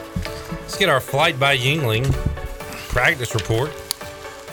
[0.52, 2.10] Let's get our flight by Yuengling
[2.90, 3.72] practice report.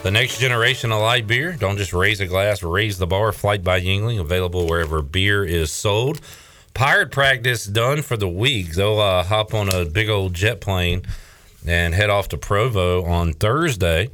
[0.03, 1.53] The next generation of light beer.
[1.53, 3.33] Don't just raise a glass, raise the bar.
[3.33, 6.21] Flight by Yuengling, available wherever beer is sold.
[6.79, 8.75] Pirate practice done for the week.
[8.75, 11.03] They'll uh, hop on a big old jet plane
[11.67, 14.11] and head off to Provo on Thursday.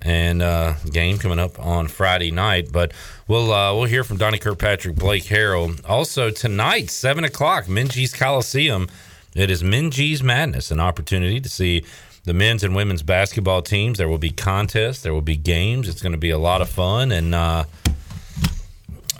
[0.00, 2.72] And uh, game coming up on Friday night.
[2.72, 2.90] But
[3.28, 5.80] we'll uh, we'll hear from Donnie Kirkpatrick, Blake Harrell.
[5.88, 8.88] Also tonight, seven o'clock, Minges Coliseum.
[9.36, 11.84] It is Minges Madness, an opportunity to see
[12.24, 13.98] the men's and women's basketball teams.
[13.98, 15.88] There will be contests, there will be games.
[15.88, 17.64] It's going to be a lot of fun, and uh,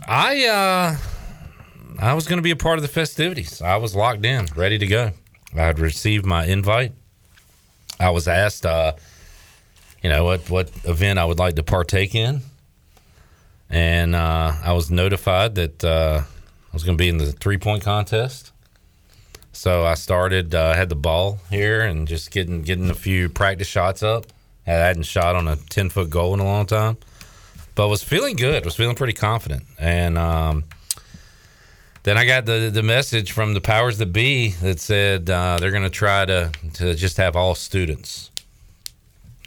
[0.05, 0.97] I uh,
[1.99, 3.61] I was going to be a part of the festivities.
[3.63, 5.11] I was locked in, ready to go.
[5.55, 6.93] I had received my invite.
[8.01, 8.95] I was asked, uh,
[10.03, 12.41] you know, what what event I would like to partake in,
[13.71, 17.59] and uh, I was notified that uh, I was going to be in the three
[17.59, 18.51] point contest.
[19.55, 23.69] So I started, uh, had the ball here, and just getting getting a few practice
[23.69, 24.27] shots up.
[24.67, 26.97] I hadn't shot on a ten foot goal in a long time,
[27.75, 28.65] but was feeling good.
[28.65, 30.65] Was feeling pretty confident, and um,
[32.05, 35.71] then I got the the message from the powers that be that said uh, they're
[35.71, 38.31] going to try to to just have all students,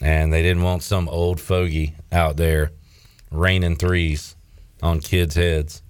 [0.01, 2.71] and they didn't want some old fogey out there
[3.31, 4.35] raining threes
[4.81, 5.81] on kids' heads,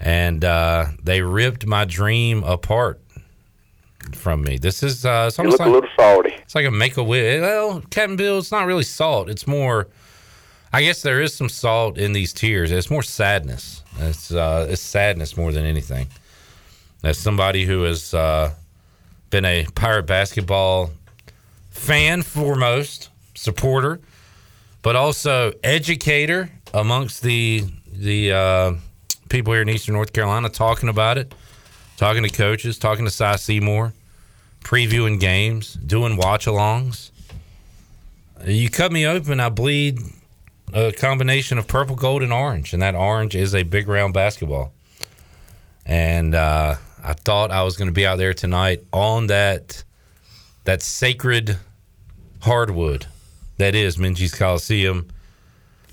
[0.00, 3.00] and uh, they ripped my dream apart
[4.14, 4.56] from me.
[4.56, 6.34] This is uh, it's almost look a like little salty.
[6.38, 7.40] it's like a make a wish.
[7.40, 9.28] Well, Captain Bill, it's not really salt.
[9.28, 9.88] It's more.
[10.70, 12.70] I guess there is some salt in these tears.
[12.70, 13.82] It's more sadness.
[13.98, 16.06] It's uh, it's sadness more than anything.
[17.02, 18.54] As somebody who has uh,
[19.30, 20.90] been a pirate basketball
[21.70, 24.00] fan foremost, supporter,
[24.82, 28.72] but also educator amongst the the uh,
[29.28, 31.34] people here in Eastern North Carolina, talking about it,
[31.96, 33.92] talking to coaches, talking to Cy Seymour,
[34.60, 37.10] previewing games, doing watch-alongs.
[38.46, 39.98] You cut me open, I bleed
[40.72, 44.72] a combination of purple, gold, and orange, and that orange is a big round basketball.
[45.86, 49.84] And uh, I thought I was going to be out there tonight on that
[50.64, 51.56] that sacred
[52.42, 53.06] hardwood
[53.56, 55.08] that is Minges Coliseum,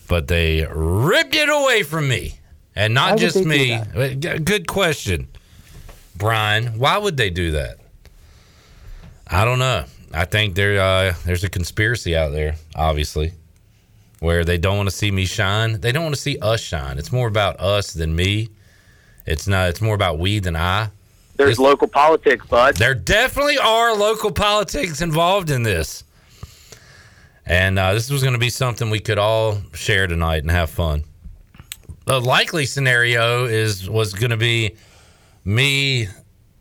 [0.07, 2.39] but they ripped it away from me,
[2.75, 3.79] and not would just me.
[4.19, 5.27] Good question,
[6.15, 6.77] Brian.
[6.77, 7.77] Why would they do that?
[9.27, 9.85] I don't know.
[10.13, 13.33] I think there uh, there's a conspiracy out there, obviously,
[14.25, 15.79] where they don't want to see me shine.
[15.79, 16.97] They don't want to see us shine.
[16.97, 18.49] It's more about us than me.
[19.27, 19.69] It's not.
[19.69, 20.89] It's more about we than I.
[21.35, 22.77] There's local politics, bud.
[22.77, 26.03] There definitely are local politics involved in this.
[27.45, 30.71] And uh, this was going to be something we could all share tonight and have
[30.71, 31.03] fun.
[32.05, 34.75] The likely scenario is was going to be
[35.43, 36.07] me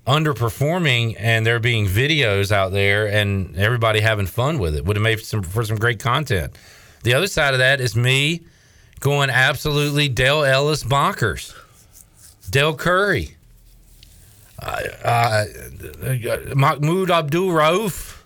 [0.06, 4.84] underperforming and there being videos out there and everybody having fun with it.
[4.84, 6.54] Would have made some for some great content.
[7.04, 8.42] The other side of that is me
[9.00, 11.54] going absolutely Dale Ellis bonkers.
[12.50, 13.36] Dell Curry
[14.64, 15.44] uh,
[16.54, 18.22] Mahmoud Abdul Rauf,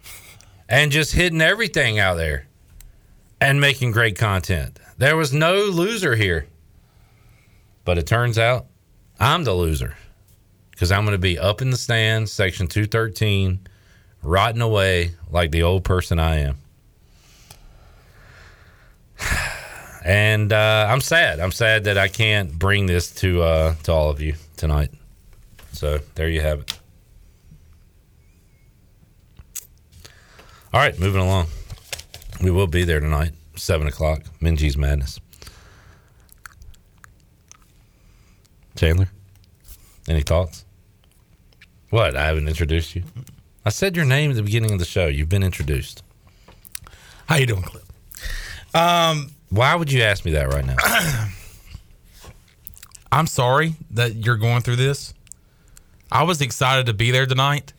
[0.69, 2.47] and just hitting everything out there
[3.41, 4.79] and making great content.
[4.99, 6.47] There was no loser here.
[7.85, 8.67] But it turns out
[9.19, 9.97] I'm the loser
[10.71, 13.61] because I'm going to be up in the stands, section 213,
[14.23, 16.59] rotting away like the old person I am.
[20.09, 21.39] And uh, I'm sad.
[21.39, 24.91] I'm sad that I can't bring this to uh, to all of you tonight.
[25.73, 26.79] So there you have it.
[30.73, 31.49] All right, moving along.
[32.41, 34.23] We will be there tonight, seven o'clock.
[34.41, 35.21] Minges Madness.
[38.77, 39.11] Chandler,
[40.09, 40.65] any thoughts?
[41.91, 42.17] What?
[42.17, 43.03] I haven't introduced you.
[43.67, 45.07] I said your name at the beginning of the show.
[45.07, 46.03] You've been introduced.
[47.27, 47.85] How you doing, Clip?
[48.75, 50.77] Um, why would you ask me that right now?
[53.13, 55.15] I'm sorry that you're going through this.
[56.13, 57.73] I was excited to be there tonight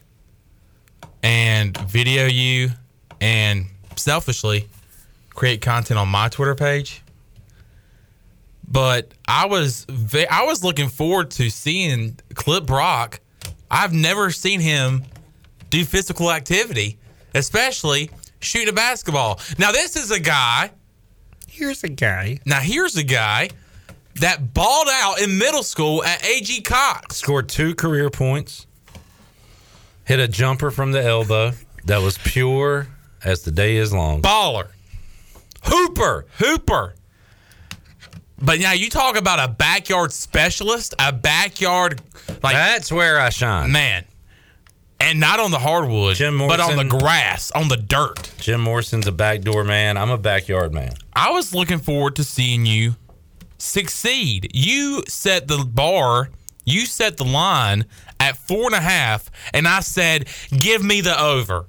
[1.24, 2.70] and video you
[3.22, 4.68] and selfishly
[5.30, 7.02] create content on my Twitter page.
[8.68, 9.86] But I was
[10.30, 13.20] I was looking forward to seeing Clip Brock.
[13.72, 15.04] I've never seen him
[15.70, 16.98] do physical activity,
[17.34, 19.40] especially shooting a basketball.
[19.58, 20.72] Now this is a guy.
[21.60, 22.40] Here's a guy.
[22.46, 23.50] Now here's a guy
[24.22, 27.18] that balled out in middle school at AG Cox.
[27.18, 28.66] Scored two career points.
[30.06, 31.52] Hit a jumper from the elbow
[31.84, 32.88] that was pure
[33.26, 34.22] as the day is long.
[34.22, 34.70] Baller.
[35.66, 36.28] Hooper.
[36.38, 36.96] Hooper.
[38.42, 42.02] But now you talk about a backyard specialist, a backyard
[42.42, 43.74] like that's where I shine.
[43.74, 44.06] Man.
[45.02, 48.32] And not on the hardwood, Jim Morrison, but on the grass, on the dirt.
[48.38, 49.96] Jim Morrison's a backdoor man.
[49.98, 50.94] I'm a backyard man.
[51.14, 52.96] I was looking forward to seeing you
[53.58, 54.52] succeed.
[54.54, 56.30] You set the bar,
[56.66, 57.86] you set the line
[58.20, 61.66] at four and a half, and I said, give me the over.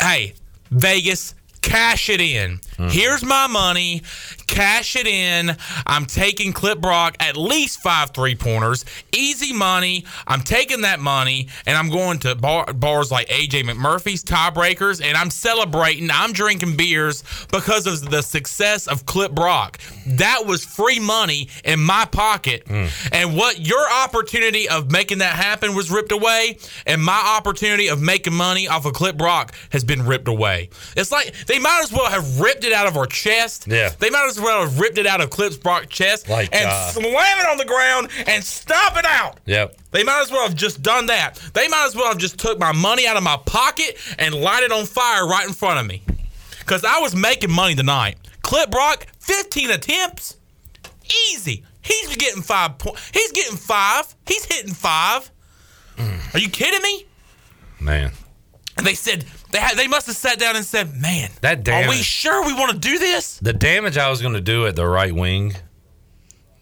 [0.00, 0.34] Hey,
[0.70, 2.60] Vegas, cash it in.
[2.76, 2.88] Hmm.
[2.88, 4.02] Here's my money.
[4.50, 5.56] Cash it in.
[5.86, 8.84] I'm taking Clip Brock at least five three pointers.
[9.12, 10.04] Easy money.
[10.26, 15.16] I'm taking that money and I'm going to bar, bars like AJ McMurphy's tiebreakers and
[15.16, 16.10] I'm celebrating.
[16.12, 19.78] I'm drinking beers because of the success of Clip Brock.
[20.06, 22.64] That was free money in my pocket.
[22.66, 22.86] Hmm.
[23.12, 28.02] And what your opportunity of making that happen was ripped away, and my opportunity of
[28.02, 30.70] making money off of Clip Brock has been ripped away.
[30.96, 33.66] It's like they might as well have ripped it out of our chest.
[33.68, 33.90] Yeah.
[33.98, 36.90] They might as well have ripped it out of Clips Brock's chest Like, and uh,
[36.90, 37.04] slam
[37.38, 39.38] it on the ground and stomp it out.
[39.46, 39.76] Yep.
[39.90, 41.36] They might as well have just done that.
[41.54, 44.62] They might as well have just took my money out of my pocket and light
[44.62, 46.02] it on fire right in front of me.
[46.60, 48.16] Because I was making money tonight.
[48.42, 50.36] Clip Brock, 15 attempts.
[51.30, 51.64] Easy.
[51.82, 53.10] He's getting five points.
[53.12, 54.14] He's getting five.
[54.26, 55.30] He's hitting five.
[56.32, 57.06] Are you kidding me?
[57.80, 58.12] Man.
[58.76, 61.86] And they said they had, they must have sat down and said, "Man, That damage,
[61.86, 64.66] are we sure we want to do this?" The damage I was going to do
[64.66, 65.54] at the right wing,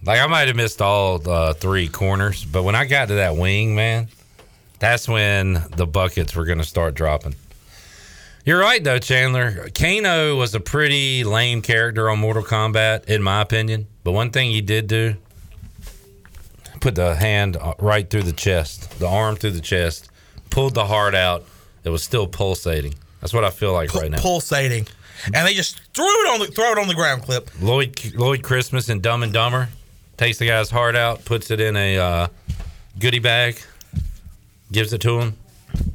[0.05, 3.37] like I might have missed all uh, three corners, but when I got to that
[3.37, 4.09] wing, man,
[4.79, 7.35] that's when the buckets were going to start dropping.
[8.45, 9.69] You're right, though, Chandler.
[9.75, 13.87] Kano was a pretty lame character on Mortal Kombat, in my opinion.
[14.05, 15.17] But one thing he did do,
[16.81, 20.09] put the hand uh, right through the chest, the arm through the chest,
[20.49, 21.45] pulled the heart out.
[21.85, 22.95] It was still pulsating.
[23.21, 24.21] That's what I feel like right now.
[24.21, 24.87] Pulsating,
[25.27, 27.23] and they just threw it on the throw it on the ground.
[27.23, 27.51] Clip.
[27.61, 29.69] Lloyd Lloyd Christmas and Dumb and Dumber
[30.17, 32.29] takes the guy's heart out, puts it in a uh,
[32.99, 33.61] goodie bag,
[34.71, 35.37] gives it to him.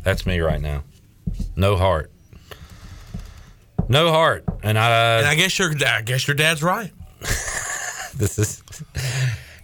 [0.04, 0.84] That's me right now.
[1.56, 2.10] No heart.
[3.90, 5.18] No heart, and I.
[5.20, 6.92] And I guess your I guess your dad's right.
[8.16, 8.64] this is.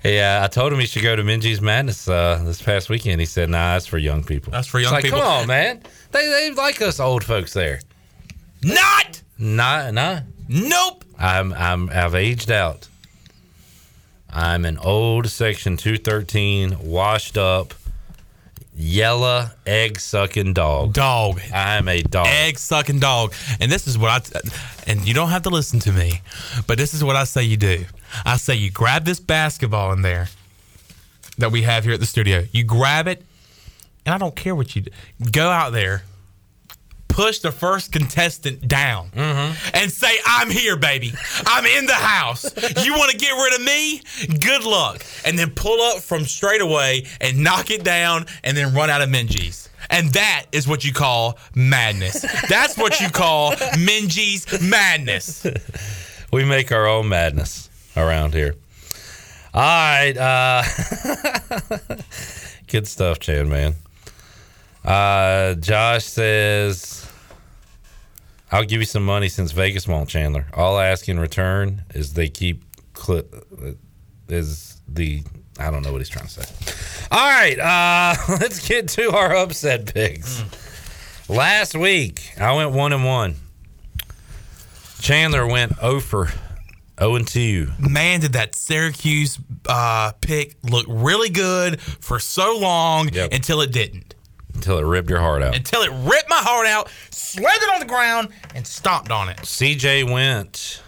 [0.04, 3.20] Yeah, I told him he should go to Minges Madness uh, this past weekend.
[3.20, 5.20] He said, "Nah, that's for young people." That's for It's young like, people.
[5.20, 5.84] Come on, man.
[6.12, 7.82] They they like us old folks there.
[8.64, 9.22] Not.
[9.38, 9.94] Not.
[9.94, 10.22] nah.
[10.48, 11.06] Nope.
[11.18, 12.88] I'm I'm I've aged out.
[14.32, 17.74] I'm an old Section 213, washed up,
[18.76, 20.94] yellow egg sucking dog.
[20.94, 21.42] Dog.
[21.54, 22.28] I'm a dog.
[22.28, 23.34] Egg sucking dog.
[23.60, 24.50] And this is what I, t-
[24.86, 26.22] and you don't have to listen to me,
[26.68, 27.86] but this is what I say you do.
[28.26, 30.30] I say you grab this basketball in there
[31.40, 32.46] that we have here at the studio.
[32.52, 33.24] You grab it,
[34.06, 34.92] and I don't care what you do.
[35.32, 36.04] Go out there,
[37.08, 41.14] push the first contestant down, and say, I'm here, baby.
[41.46, 42.44] I'm in the house.
[42.84, 44.02] You want to get rid of me?
[44.40, 45.06] Good luck.
[45.26, 49.02] And then pull up from straight away and knock it down and then run out
[49.02, 49.68] of Minges.
[49.90, 52.22] And that is what you call madness.
[52.48, 55.46] That's what you call Minges madness.
[56.32, 58.54] We make our own madness around here.
[59.52, 60.16] All right.
[60.16, 60.64] Uh,
[62.68, 63.74] good stuff, Chan, man.
[64.90, 67.08] Uh, Josh says,
[68.52, 70.48] I'll give you some money since Vegas won't, Chandler.
[70.54, 73.36] All I ask in return is they keep clip
[74.28, 75.22] is the
[75.60, 77.08] I don't know what he's trying to say.
[77.12, 80.44] All right, uh, let's get to our upset picks.
[81.30, 83.36] Last week, I went one and one.
[85.02, 86.30] Chandler went 0 for
[87.00, 87.72] 0 and 2.
[87.80, 93.34] Man, did that Syracuse uh, pick look really good for so long Yep.
[93.34, 94.09] until it didn't.
[94.60, 95.56] Until it ripped your heart out.
[95.56, 99.38] Until it ripped my heart out, slammed it on the ground, and stomped on it.
[99.38, 100.82] CJ went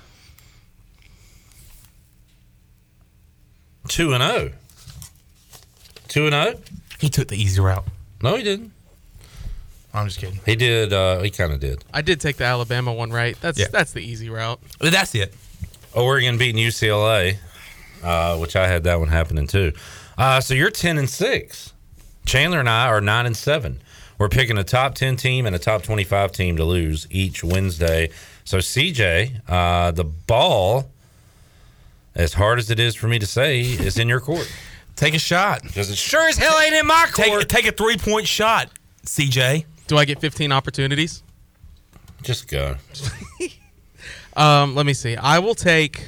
[3.88, 4.51] 2 and 0.
[6.10, 6.60] 2 and 0?
[6.99, 7.86] He took the easy route.
[8.21, 8.73] No, he didn't.
[9.93, 10.39] I'm just kidding.
[10.45, 10.91] He did.
[10.91, 11.84] Uh, he kind of did.
[11.93, 13.38] I did take the Alabama one right.
[13.39, 13.67] That's Yeah.
[13.71, 14.60] that's the easy route.
[14.79, 15.34] That's it.
[15.93, 17.38] Oregon beating UCLA,
[18.03, 19.73] uh, which I had that one happening too.
[20.17, 21.73] Uh, so you're 10 and 6.
[22.25, 23.81] Chandler and I are 9 and 7.
[24.17, 28.10] We're picking a top 10 team and a top 25 team to lose each Wednesday.
[28.43, 30.91] So, CJ, uh, the ball,
[32.13, 34.51] as hard as it is for me to say, is in your court.
[34.95, 35.63] Take a shot.
[35.63, 37.49] Because it sure as hell ain't in my Take, court.
[37.49, 38.69] take a three point shot,
[39.05, 39.65] CJ.
[39.88, 41.23] Do I get 15 opportunities?
[42.21, 42.75] Just go.
[44.36, 45.15] Um, let me see.
[45.17, 46.05] I will take.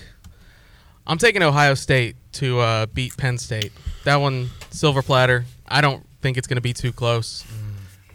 [1.05, 3.73] I'm taking Ohio State to uh, beat Penn State.
[4.05, 5.45] That one, silver platter.
[5.73, 7.43] I don't think it's going to be too close.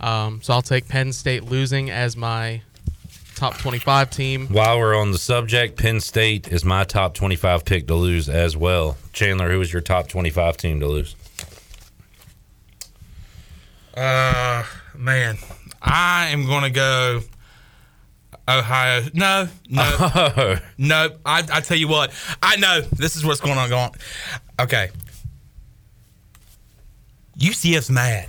[0.00, 2.62] Um, so I'll take Penn State losing as my
[3.34, 4.46] top 25 team.
[4.46, 8.56] While we're on the subject, Penn State is my top 25 pick to lose as
[8.56, 8.96] well.
[9.12, 11.16] Chandler, who is your top 25 team to lose?
[13.94, 14.62] Uh,
[14.96, 15.36] man,
[15.82, 17.22] I am going to go
[18.48, 19.02] Ohio.
[19.14, 21.10] No, no, Oh, no.
[21.26, 23.68] I, I tell you what, I know this is what's going on.
[23.68, 23.90] Going.
[24.60, 24.90] Okay.
[27.38, 28.28] UCF's mad.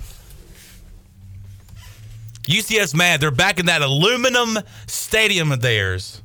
[2.42, 3.20] UCF's mad.
[3.20, 6.22] They're back in that aluminum stadium of theirs.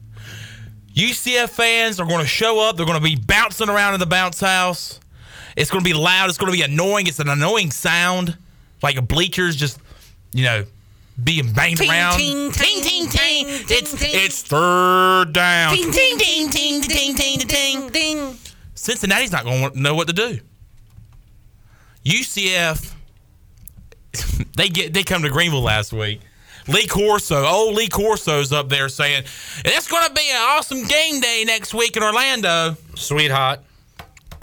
[0.93, 2.77] UCF fans are going to show up.
[2.77, 4.99] They're going to be bouncing around in the bounce house.
[5.55, 6.29] It's going to be loud.
[6.29, 7.07] It's going to be annoying.
[7.07, 8.37] It's an annoying sound,
[8.81, 9.79] like a bleachers just,
[10.31, 10.65] you know,
[11.21, 12.17] being banged around.
[12.17, 15.75] ting, ting, ting, ting, It's it's third down.
[15.75, 18.37] Ting, ting, ting, ting, ting, ting, ting, ting.
[18.73, 20.39] Cincinnati's not going to know what to do.
[22.05, 22.93] UCF,
[24.55, 26.21] they get they come to Greenville last week.
[26.67, 29.23] Lee Corso, old Lee Corso's up there saying
[29.63, 32.75] it's going to be an awesome game day next week in Orlando.
[32.95, 33.59] Sweetheart.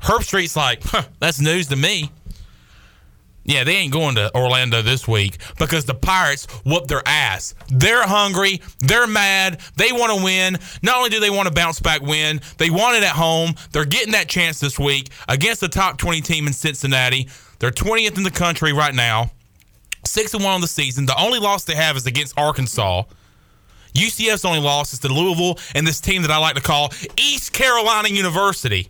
[0.01, 2.11] Herbstreit's like, huh, that's news to me.
[3.45, 7.55] Yeah, they ain't going to Orlando this week because the Pirates whooped their ass.
[7.69, 8.61] They're hungry.
[8.79, 9.61] They're mad.
[9.77, 10.59] They want to win.
[10.83, 13.55] Not only do they want to bounce back win, they want it at home.
[13.73, 17.29] They're getting that chance this week against the top 20 team in Cincinnati.
[17.63, 19.31] They're 20th in the country right now.
[20.05, 21.07] 6 and 1 on the season.
[21.07, 23.05] The only loss they have is against Arkansas.
[23.95, 27.53] UCF's only loss is to Louisville and this team that I like to call East
[27.53, 28.89] Carolina University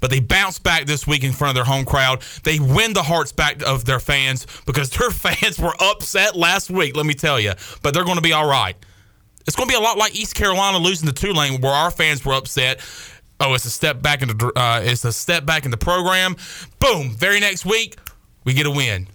[0.00, 2.22] but they bounce back this week in front of their home crowd.
[2.42, 6.96] They win the hearts back of their fans because their fans were upset last week,
[6.96, 7.52] let me tell you.
[7.82, 8.76] But they're going to be all right.
[9.46, 12.24] It's going to be a lot like East Carolina losing to Tulane, where our fans
[12.24, 12.80] were upset.
[13.38, 16.36] Oh, it's a step back in the uh, it's a step back in the program.
[16.78, 17.10] Boom!
[17.10, 17.96] Very next week,
[18.44, 19.08] we get a win.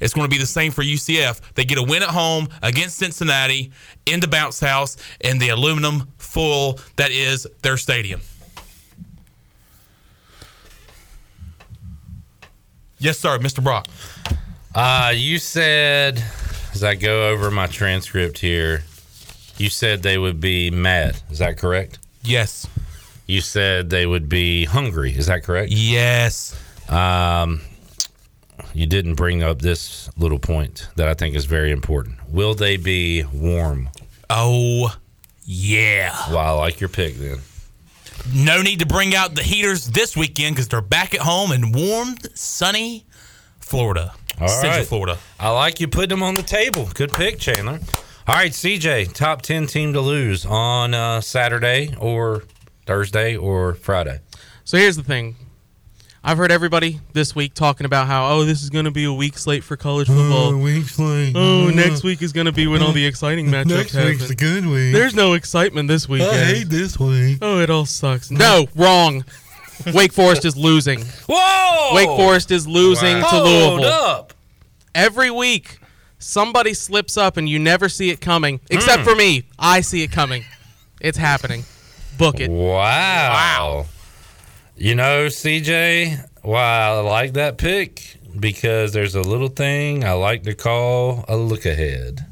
[0.00, 1.40] It's going to be the same for UCF.
[1.54, 3.72] They get a win at home against Cincinnati
[4.06, 8.20] in the bounce house in the aluminum full that is their stadium.
[12.98, 13.62] Yes, sir, Mr.
[13.62, 13.86] Brock.
[14.74, 16.22] Uh, you said,
[16.72, 18.82] as I go over my transcript here,
[19.56, 21.20] you said they would be mad.
[21.30, 21.98] Is that correct?
[22.22, 22.66] Yes.
[23.26, 25.16] You said they would be hungry.
[25.16, 25.72] Is that correct?
[25.72, 26.58] Yes.
[26.88, 27.62] Um,
[28.74, 32.16] you didn't bring up this little point that I think is very important.
[32.28, 33.88] Will they be warm?
[34.28, 34.94] Oh,
[35.44, 36.14] yeah.
[36.30, 37.38] Well, I like your pick then.
[38.34, 41.72] No need to bring out the heaters this weekend because they're back at home in
[41.72, 43.04] warm, sunny
[43.60, 44.14] Florida.
[44.40, 44.86] All Central right.
[44.86, 45.18] Florida.
[45.38, 46.88] I like you putting them on the table.
[46.94, 47.80] Good pick, Chandler.
[48.26, 52.44] All right, CJ, top 10 team to lose on uh, Saturday or
[52.86, 54.20] Thursday or Friday.
[54.64, 55.36] So here's the thing.
[56.26, 59.12] I've heard everybody this week talking about how oh this is going to be a
[59.12, 60.56] week slate for college football.
[60.56, 61.34] week slate.
[61.36, 64.08] Oh, next week is going to be when all the exciting matchups happen.
[64.08, 64.94] Next week's a good week.
[64.94, 66.30] There's no excitement this weekend.
[66.30, 67.38] I hate this week.
[67.42, 68.30] Oh, it all sucks.
[68.30, 69.24] No, wrong.
[69.92, 71.00] Wake Forest is losing.
[71.28, 71.94] Whoa!
[71.94, 73.70] Wake Forest is losing to Louisville.
[73.70, 74.32] Hold up.
[74.94, 75.78] Every week,
[76.18, 78.60] somebody slips up and you never see it coming.
[78.70, 79.04] Except Mm.
[79.04, 79.44] for me.
[79.58, 80.44] I see it coming.
[81.02, 81.64] It's happening.
[82.18, 82.50] Book it.
[82.50, 83.86] Wow.
[84.76, 90.42] You know, CJ, wow, I like that pick because there's a little thing I like
[90.44, 92.26] to call a look ahead.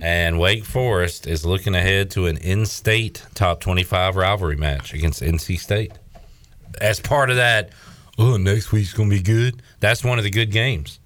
[0.00, 5.22] And Wake Forest is looking ahead to an in state top 25 rivalry match against
[5.22, 5.92] NC State.
[6.80, 7.70] As part of that,
[8.18, 9.62] oh, next week's going to be good.
[9.78, 10.98] That's one of the good games.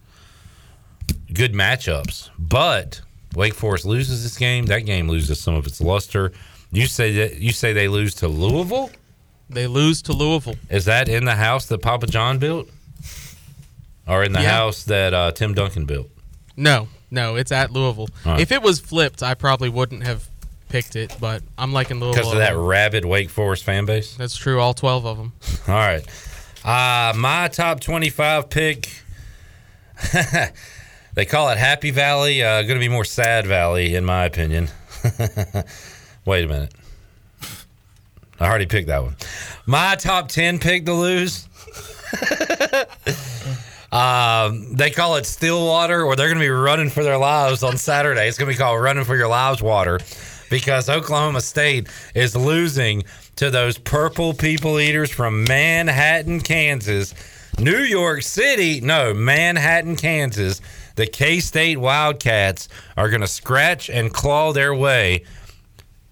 [1.33, 2.31] Good matchups.
[2.39, 3.03] But
[3.35, 6.33] Wake Forest loses this game, that game loses some of its luster.
[6.77, 8.91] You say that you say they lose to Louisville?
[9.49, 10.57] They lose to Louisville.
[10.69, 12.69] Is that in the house that Papa John built?
[14.07, 14.51] Or in the Yeah.
[14.51, 16.11] house that uh, Tim Duncan built?
[16.55, 18.09] No, no, it's at Louisville.
[18.27, 18.41] Right.
[18.41, 20.29] If it was flipped, I probably wouldn't have
[20.69, 22.23] picked it, but I'm liking Louisville.
[22.23, 24.15] Because of that rabid Wake Forest fan base?
[24.15, 25.33] That's true, all 12 of them.
[25.69, 26.05] All right.
[26.63, 28.91] Uh, my top 25 pick,
[31.15, 32.43] they call it Happy Valley.
[32.43, 34.69] Uh, going to be more Sad Valley, in my opinion.
[36.27, 36.75] Wait a minute.
[38.41, 39.17] I already picked that one.
[39.65, 41.49] My top 10 pick to lose.
[43.93, 47.77] um, they call it Stillwater, or they're going to be running for their lives on
[47.77, 48.27] Saturday.
[48.27, 50.01] It's going to be called Running for Your Lives Water
[50.51, 53.05] because Oklahoma State is losing
[53.37, 57.15] to those purple people eaters from Manhattan, Kansas.
[57.59, 60.61] New York City, no, Manhattan, Kansas.
[60.97, 65.25] The K State Wildcats are going to scratch and claw their way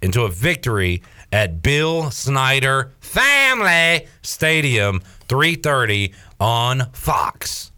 [0.04, 1.02] into a victory
[1.32, 7.72] at Bill Snyder Family Stadium, 3:30 on Fox.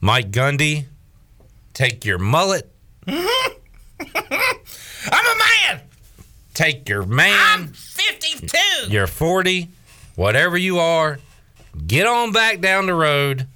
[0.00, 0.86] Mike Gundy,
[1.74, 2.72] take your mullet.
[3.06, 3.14] I'm
[3.98, 5.82] a man.
[6.54, 7.38] Take your man.
[7.38, 8.56] I'm 52.
[8.88, 9.68] You're 40,
[10.16, 11.18] whatever you are,
[11.86, 13.46] get on back down the road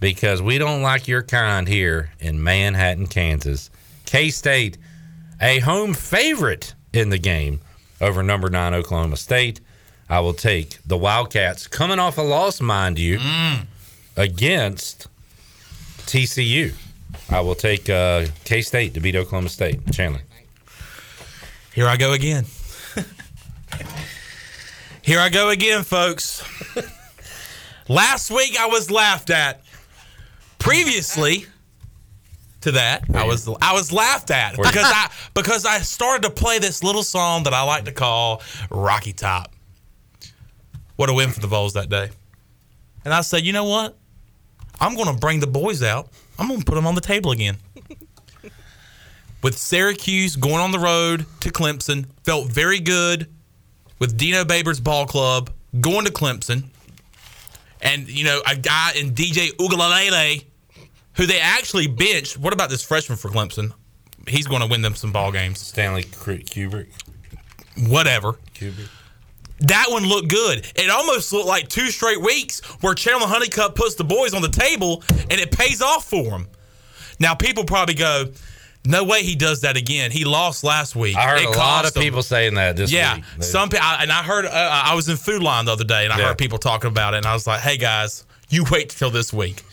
[0.00, 3.70] because we don't like your kind here in Manhattan, Kansas.
[4.06, 4.76] K State,
[5.40, 7.60] a home favorite in the game
[8.00, 9.60] over number nine Oklahoma State.
[10.08, 13.18] I will take the Wildcats coming off a loss, mind you,
[14.16, 15.08] against
[16.06, 16.74] TCU.
[17.28, 19.92] I will take uh, K State to beat Oklahoma State.
[19.92, 20.22] Chandler.
[21.74, 22.46] Here I go again.
[25.02, 26.42] Here I go again, folks.
[27.88, 29.62] Last week I was laughed at.
[30.58, 31.46] Previously
[32.66, 36.58] to that, I was I was laughed at because I because I started to play
[36.58, 39.52] this little song that I like to call Rocky Top.
[40.96, 42.10] What a win for the Vols that day.
[43.04, 43.96] And I said, you know what?
[44.80, 46.08] I'm going to bring the boys out.
[46.40, 47.56] I'm going to put them on the table again.
[49.42, 53.28] With Syracuse going on the road to Clemson, felt very good
[54.00, 55.50] with Dino Babers Ball Club
[55.80, 56.64] going to Clemson.
[57.80, 60.44] And, you know, a guy in DJ Uiagalelei,
[61.16, 62.38] who they actually benched.
[62.38, 63.72] What about this freshman for Clemson?
[64.28, 65.60] He's going to win them some ball games.
[65.60, 66.88] Stanley Kubrick.
[67.88, 68.34] Whatever.
[68.54, 68.88] Kubrick.
[69.60, 70.66] That one looked good.
[70.74, 74.48] It almost looked like two straight weeks where Chandler Honeycutt puts the boys on the
[74.50, 76.48] table and it pays off for him.
[77.18, 78.26] Now, people probably go,
[78.84, 80.10] no way he does that again.
[80.10, 81.16] He lost last week.
[81.16, 82.02] I heard It a lot of him.
[82.02, 83.24] people saying that this yeah, week.
[83.42, 86.12] some people, and I heard, uh, I was in Food Lion the other day, and
[86.12, 86.28] I Yeah.
[86.28, 89.32] heard people talking about it, and I was like, "Hey guys, you wait till this
[89.32, 89.64] week,"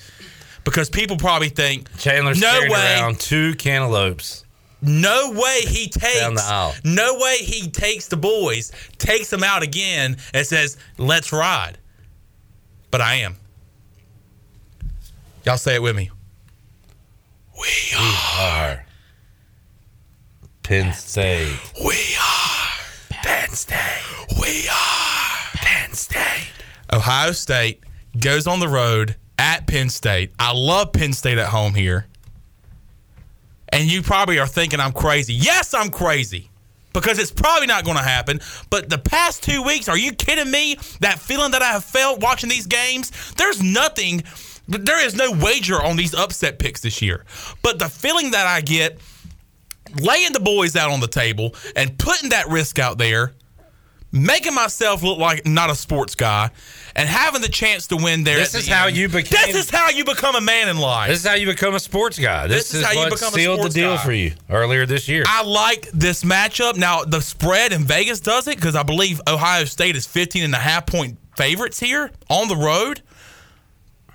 [0.64, 4.46] because people probably think Chandler's no way, around two cantaloupes.
[4.82, 6.50] no way he takes,
[6.84, 11.78] no way he takes the boys, takes them out again, and says, "Let's ride."
[12.92, 13.38] But I am.
[15.46, 16.10] Y'all say it with me.
[17.60, 17.98] We
[18.40, 18.86] are
[20.64, 21.60] Penn State.
[21.84, 22.70] We are
[23.10, 24.02] Penn State.
[24.40, 26.48] We are Penn State.
[26.92, 27.84] Ohio State
[28.20, 30.32] goes on the road at Penn State.
[30.40, 32.08] I love Penn State at home here.
[33.70, 35.34] And you probably are thinking I'm crazy.
[35.34, 36.50] Yes, I'm crazy.
[36.94, 38.40] Because it's probably not going to happen.
[38.70, 40.76] But the past two weeks, are you kidding me?
[41.00, 44.24] That feeling that I have felt watching these games, there's nothing,
[44.68, 47.26] there is no wager on these upset picks this year.
[47.64, 49.00] But the feeling that I get
[50.00, 53.34] laying the boys out on the table and putting that risk out there,
[54.14, 56.50] making myself look like not a sports guy,
[56.96, 58.38] and having the chance to win there.
[58.38, 58.96] This is the how end.
[58.96, 61.10] you became- This is how you become a man in life.
[61.10, 62.46] This is how you become a sports guy.
[62.48, 64.04] This, This is is, how you become a sealed the deal guy.
[64.06, 65.24] for you earlier this year.
[65.28, 66.78] I like this matchup.
[66.78, 70.54] Now, the spread in Vegas does it because I believe Ohio State is 15 and
[70.54, 73.02] a half point favorites here on the road.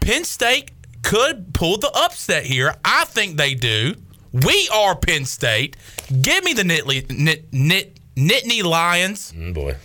[0.01, 0.71] Penn State
[1.03, 2.75] could pull the upset here.
[2.85, 3.95] I think they do.
[4.33, 5.77] We are Penn State.
[6.23, 9.77] Give me the Nittany, Nit, Nit, Nittany Lions Mm, boy.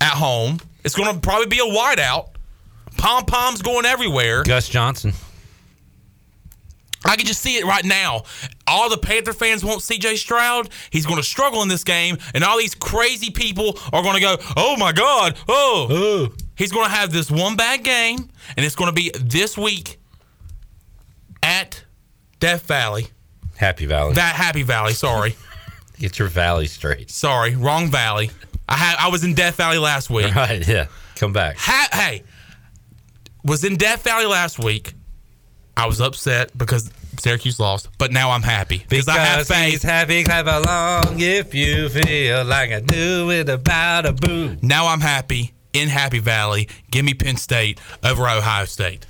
[0.00, 0.58] at home.
[0.84, 2.28] It's going to probably be a whiteout.
[2.98, 4.42] Pom poms going everywhere.
[4.42, 5.12] Gus Johnson.
[7.04, 8.22] I can just see it right now.
[8.66, 10.68] All the Panther fans want CJ Stroud.
[10.90, 14.20] He's going to struggle in this game, and all these crazy people are going to
[14.20, 15.36] go, "Oh my God!
[15.48, 19.58] Oh!" He's going to have this one bad game, and it's going to be this
[19.58, 19.98] week
[21.42, 21.82] at
[22.38, 23.08] Death Valley.
[23.56, 24.14] Happy Valley.
[24.14, 24.92] That Happy Valley.
[24.92, 25.34] Sorry,
[25.98, 27.10] Get your valley straight.
[27.10, 28.30] sorry, wrong valley.
[28.68, 30.34] I had I was in Death Valley last week.
[30.34, 30.86] Right, yeah.
[31.16, 31.56] Come back.
[31.58, 32.22] Ha- hey,
[33.44, 34.94] was in Death Valley last week.
[35.76, 39.72] I was upset because Syracuse lost, but now I'm happy because I have Because faith.
[39.72, 44.56] he's happy, clap along if you feel like I do it about a boo.
[44.62, 46.68] Now I'm happy in Happy Valley.
[46.90, 49.06] Give me Penn State over Ohio State.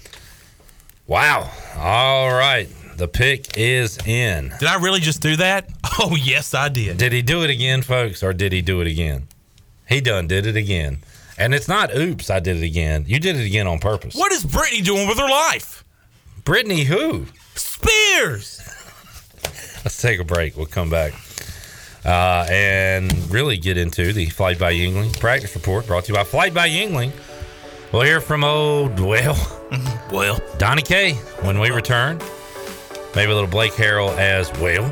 [1.07, 1.51] Wow.
[1.77, 2.69] All right.
[3.03, 4.55] The pick is in.
[4.61, 5.69] Did I really just do that?
[5.99, 6.99] Oh, yes, I did.
[6.99, 9.27] Did he do it again, folks, or did he do it again?
[9.89, 11.03] He done did it again.
[11.37, 13.05] And it's not oops, I did it again.
[13.09, 14.15] You did it again on purpose.
[14.15, 15.85] What is Brittany doing with her life?
[16.45, 17.27] Brittany who?
[17.57, 18.63] Spears.
[19.85, 20.57] Let's take a break.
[20.57, 21.13] We'll come back.
[22.05, 26.25] Uh, and really get into the Flight by Yuengling practice report brought to you by
[26.25, 27.11] Flight by Yuengling.
[27.93, 29.37] We'll hear from old, well,
[30.13, 32.21] Well, Donnie K when we return.
[33.15, 34.89] Maybe a little Blake Harrell as well.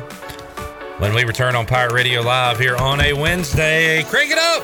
[0.99, 4.03] When we return on Pirate Radio Live here on a Wednesday.
[4.03, 4.63] Crank it up!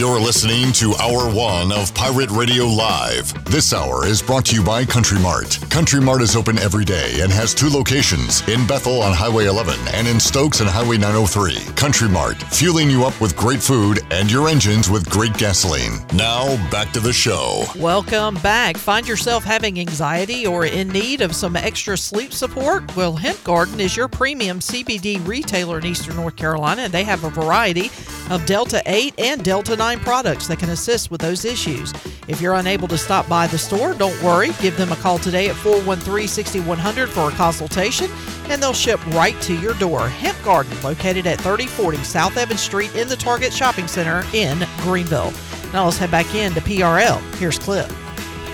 [0.00, 3.34] You're listening to Hour One of Pirate Radio Live.
[3.44, 5.58] This hour is brought to you by Country Mart.
[5.68, 9.74] Country Mart is open every day and has two locations in Bethel on Highway 11
[9.92, 11.74] and in Stokes on Highway 903.
[11.74, 15.98] Country Mart, fueling you up with great food and your engines with great gasoline.
[16.14, 17.64] Now, back to the show.
[17.76, 18.78] Welcome back.
[18.78, 22.96] Find yourself having anxiety or in need of some extra sleep support?
[22.96, 27.24] Well, Hemp Garden is your premium CBD retailer in Eastern North Carolina, and they have
[27.24, 27.90] a variety
[28.30, 31.92] of Delta 8 and Delta 9 products that can assist with those issues.
[32.28, 34.50] If you're unable to stop by the store, don't worry.
[34.60, 38.10] Give them a call today at 413 6100 for a consultation,
[38.48, 40.08] and they'll ship right to your door.
[40.08, 45.32] Hemp Garden, located at 3040 South Evans Street in the Target Shopping Center in Greenville.
[45.72, 47.20] Now let's head back in to PRL.
[47.36, 47.88] Here's Clip.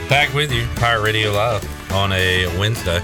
[0.08, 3.00] Back with you, Pirate Radio Live on a Wednesday.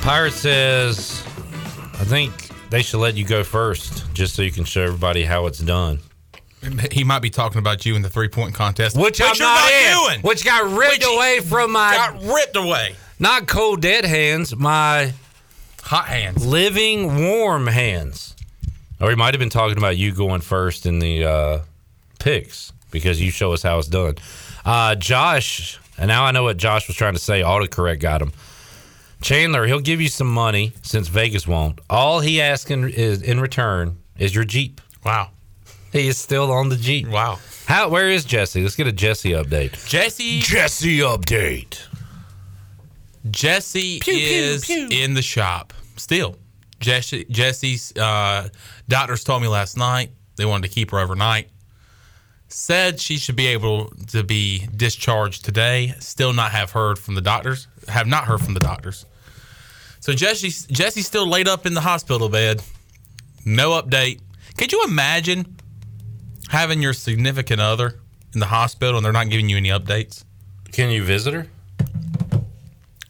[0.00, 1.22] Pirate says,
[1.94, 5.46] I think they should let you go first just so you can show everybody how
[5.46, 5.98] it's done.
[6.90, 9.70] He might be talking about you in the three point contest, Which, I'm you're not,
[9.70, 10.20] in, doing.
[10.22, 11.94] Which got ripped Which away from my.
[11.94, 12.96] got ripped away.
[13.18, 15.12] Not cold dead hands, my
[15.82, 18.34] hot hands, living warm hands.
[19.00, 21.58] Or he might have been talking about you going first in the uh,
[22.18, 24.16] picks because you show us how it's done.
[24.64, 27.42] Uh, Josh, and now I know what Josh was trying to say.
[27.42, 28.32] Autocorrect got him.
[29.20, 31.80] Chandler, he'll give you some money since Vegas won't.
[31.88, 34.80] All he asking is in return is your Jeep.
[35.04, 35.30] Wow.
[35.92, 37.08] He is still on the Jeep.
[37.08, 37.38] Wow.
[37.66, 37.88] How?
[37.88, 38.62] Where is Jesse?
[38.62, 39.86] Let's get a Jesse update.
[39.86, 40.40] Jesse.
[40.40, 41.86] Jesse update.
[43.30, 44.88] Jesse Pew, pew, is pew.
[44.90, 46.36] in the shop still.
[46.80, 48.48] Jesse, Jesse's uh,
[48.88, 51.48] doctors told me last night they wanted to keep her overnight.
[52.50, 55.94] Said she should be able to be discharged today.
[55.98, 57.66] Still not have heard from the doctors.
[57.88, 59.04] Have not heard from the doctors.
[60.00, 62.62] So Jesse, Jesse's still laid up in the hospital bed.
[63.44, 64.20] No update.
[64.56, 65.57] Could you imagine
[66.48, 67.98] having your significant other
[68.34, 70.24] in the hospital and they're not giving you any updates?
[70.72, 71.46] Can you visit her?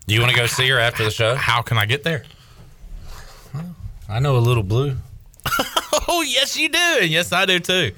[0.07, 1.35] Do you want to go see her after the show?
[1.35, 2.25] How can I get there?
[4.09, 4.97] I know a little blue.
[6.11, 6.97] Oh, yes, you do.
[7.03, 7.93] And yes, I do too.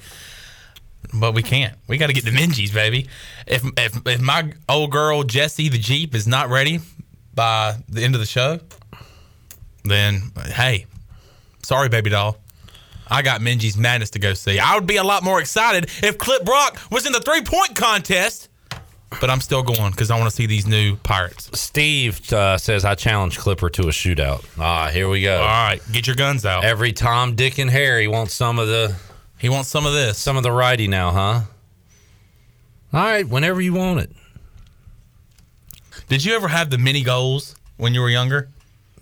[1.13, 1.77] But we can't.
[1.87, 3.07] We got to get the Minges, baby.
[3.47, 6.79] If, if if my old girl Jessie the Jeep is not ready
[7.33, 8.59] by the end of the show,
[9.85, 10.85] then hey,
[11.63, 12.37] sorry, baby doll.
[13.11, 14.57] I got Minges Madness to go see.
[14.57, 17.75] I would be a lot more excited if Clip Brock was in the three point
[17.75, 18.47] contest.
[19.19, 21.49] But I'm still going because I want to see these new Pirates.
[21.59, 24.45] Steve uh, says I challenge Clipper to a shootout.
[24.57, 25.41] Ah, here we go.
[25.41, 26.63] All right, get your guns out.
[26.63, 28.95] Every Tom, Dick, and Harry wants some of the.
[29.37, 30.17] He wants some of this.
[30.17, 31.41] Some of the righty now, huh?
[32.93, 34.11] All right, whenever you want it.
[36.07, 38.49] Did you ever have the mini goals when you were younger?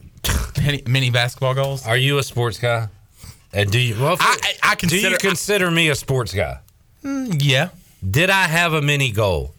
[0.57, 1.85] mini, mini basketball goals?
[1.85, 2.87] Are you a sports guy?
[3.53, 3.99] And do you?
[3.99, 5.09] Well, I, I, I do consider.
[5.09, 6.59] you consider me a sports guy?
[7.03, 7.69] Mm, yeah.
[8.07, 9.53] Did I have a mini goal?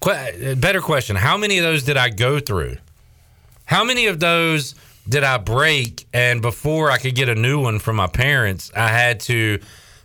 [0.00, 2.76] Que- better question: How many of those did I go through?
[3.64, 4.74] How many of those
[5.08, 6.06] did I break?
[6.12, 9.60] And before I could get a new one from my parents, I had to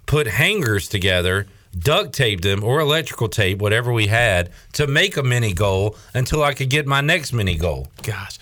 [0.05, 1.47] put hangers together,
[1.77, 6.43] duct tape them, or electrical tape, whatever we had, to make a mini goal until
[6.43, 7.87] I could get my next mini goal.
[8.03, 8.37] Gosh,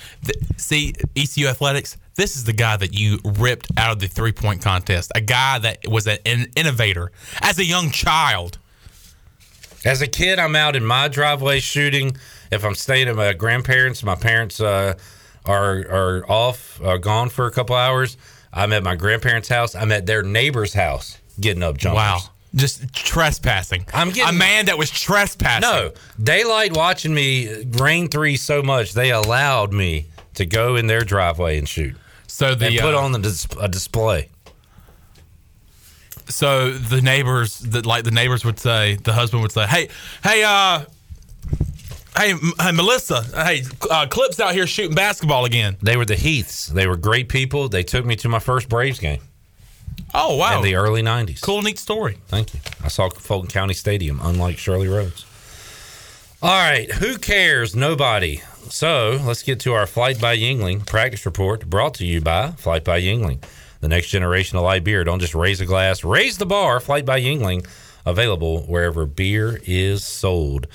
[0.57, 1.97] see ECU athletics.
[2.15, 5.11] This is the guy that you ripped out of the three point contest.
[5.15, 7.11] A guy that was an innovator
[7.41, 8.59] as a young child.
[9.85, 12.15] As a kid, I'm out in my driveway shooting.
[12.51, 14.93] If I'm staying at my grandparents, my parents uh,
[15.45, 18.15] are are off, uh, gone for a couple hours.
[18.53, 19.75] I'm at my grandparents' house.
[19.75, 21.97] I'm at their neighbor's house getting up jumpers.
[21.97, 22.19] Wow,
[22.53, 23.85] just trespassing.
[23.93, 25.61] I'm getting a man that was trespassing.
[25.61, 25.91] No,
[26.21, 30.05] daylight watching me rain three so much they allowed me
[30.35, 31.95] to go in their driveway and shoot.
[32.33, 34.27] So the and put uh, on the dis- a display.
[36.29, 39.89] So the neighbors, that like the neighbors would say, the husband would say, "Hey,
[40.23, 40.85] hey, uh,
[42.17, 46.15] hey, M- hey Melissa, hey, uh, Clip's out here shooting basketball again." They were the
[46.15, 46.65] Heaths.
[46.65, 47.69] They were great people.
[47.69, 49.21] They took me to my first Braves game.
[50.15, 50.57] Oh wow!
[50.57, 51.39] In the early '90s.
[51.39, 52.17] Cool, neat story.
[52.29, 52.61] Thank you.
[52.83, 55.23] I saw Fulton County Stadium, unlike Shirley Rhodes.
[56.41, 57.75] All right, who cares?
[57.75, 58.41] Nobody.
[58.69, 62.83] So let's get to our Flight by Yuengling practice report brought to you by Flight
[62.83, 63.43] by Yuengling,
[63.81, 65.03] the next generation of light beer.
[65.03, 66.79] Don't just raise a glass, raise the bar.
[66.79, 67.67] Flight by Yuengling,
[68.05, 70.67] available wherever beer is sold.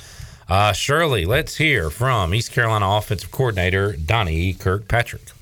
[0.49, 5.33] Uh, Shirley, let's hear from East Carolina offensive coordinator Donnie Kirkpatrick.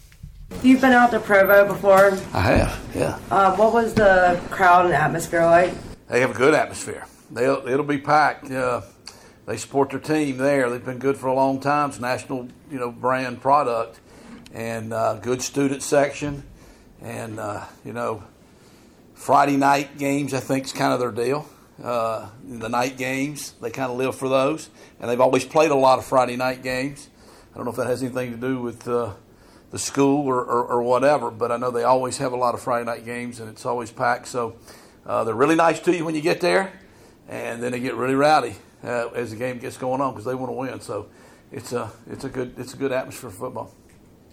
[0.62, 2.12] You've been out to Provo before.
[2.32, 3.18] I have, yeah.
[3.30, 5.74] Uh, what was the crowd and atmosphere like?
[6.09, 7.07] They have a good atmosphere.
[7.30, 8.51] They'll, it'll be packed.
[8.51, 8.80] Uh,
[9.47, 10.68] they support their team there.
[10.68, 11.90] They've been good for a long time.
[11.90, 14.01] It's national, you know, brand product,
[14.53, 16.42] and uh, good student section,
[17.01, 18.24] and uh, you know,
[19.14, 20.34] Friday night games.
[20.34, 21.49] I think is kind of their deal.
[21.82, 24.68] Uh, the night games, they kind of live for those,
[24.99, 27.09] and they've always played a lot of Friday night games.
[27.53, 29.12] I don't know if that has anything to do with uh,
[29.70, 32.62] the school or, or, or, whatever, but I know they always have a lot of
[32.62, 34.26] Friday night games, and it's always packed.
[34.28, 34.57] So
[35.05, 36.72] uh, they're really nice to you when you get there,
[37.28, 38.57] and then they get really rowdy
[38.87, 40.80] uh, as the game gets going on because they want to win.
[40.80, 41.09] So
[41.53, 43.72] it's a it's a good it's a good atmosphere for football.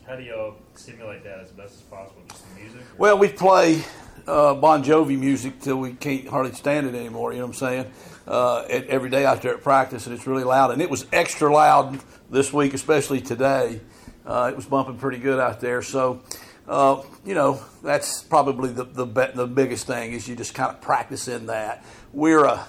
[0.08, 2.22] How do y'all simulate that as best as possible?
[2.30, 2.82] Just the music?
[2.98, 3.84] Well, we play
[4.28, 7.32] uh, Bon Jovi music till we can't hardly stand it anymore.
[7.32, 7.92] You know what I'm saying?
[8.28, 10.72] Uh, at, every day out there at practice, and it's really loud.
[10.72, 12.00] And it was extra loud
[12.30, 13.82] this week, especially today.
[14.26, 15.82] Uh, it was bumping pretty good out there.
[15.82, 16.22] So,
[16.68, 20.70] uh, you know, that's probably the the, be- the biggest thing is you just kind
[20.70, 21.86] of practice in that.
[22.12, 22.68] We're a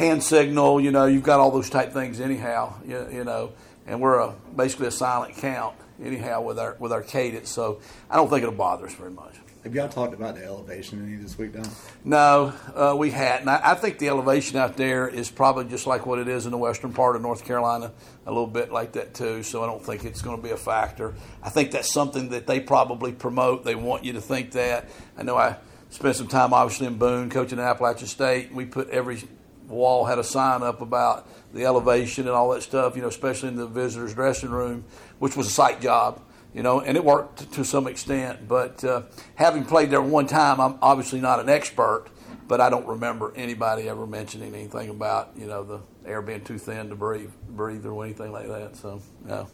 [0.00, 0.80] hand signal.
[0.80, 2.74] You know, you've got all those type things anyhow.
[2.84, 3.52] You, you know,
[3.86, 7.50] and we're a, basically a silent count anyhow with our with our cadence.
[7.50, 9.34] So I don't think it'll bother us very much.
[9.62, 11.68] Have y'all talked about the elevation any this week, Don?
[12.02, 13.46] No, uh, we hadn't.
[13.46, 16.50] I, I think the elevation out there is probably just like what it is in
[16.50, 17.92] the western part of North Carolina,
[18.24, 19.42] a little bit like that too.
[19.42, 21.12] So I don't think it's going to be a factor.
[21.42, 23.64] I think that's something that they probably promote.
[23.66, 24.88] They want you to think that.
[25.18, 25.56] I know I
[25.90, 28.54] spent some time obviously in Boone coaching at Appalachian State.
[28.54, 29.24] We put every
[29.70, 32.96] wall had a sign up about the elevation and all that stuff.
[32.96, 34.84] You know, especially in the visitors' dressing room,
[35.18, 36.20] which was a sight job
[36.54, 38.48] you know, and it worked to some extent.
[38.48, 39.02] But uh,
[39.36, 42.06] having played there one time, I'm obviously not an expert,
[42.48, 46.58] but I don't remember anybody ever mentioning anything about you know the air being too
[46.58, 48.76] thin to breathe, breathe or anything like that.
[48.76, 49.46] So, yeah.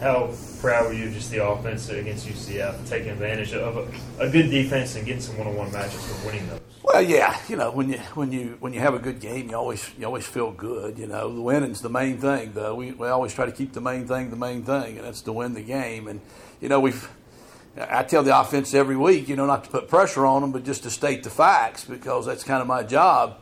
[0.00, 4.50] How proud were you just the offense against UCF, taking advantage of a, a good
[4.50, 6.60] defense and getting some one-on-one matches and winning those?
[6.82, 9.56] Well, yeah, you know when you when you when you have a good game, you
[9.56, 10.98] always you always feel good.
[10.98, 12.74] You know, the winning's the main thing, though.
[12.74, 15.32] We we always try to keep the main thing the main thing, and that's to
[15.32, 16.08] win the game.
[16.08, 16.20] And
[16.60, 17.08] you know we've.
[17.78, 20.62] I tell the offense every week, you know, not to put pressure on them, but
[20.62, 23.38] just to state the facts because that's kind of my job.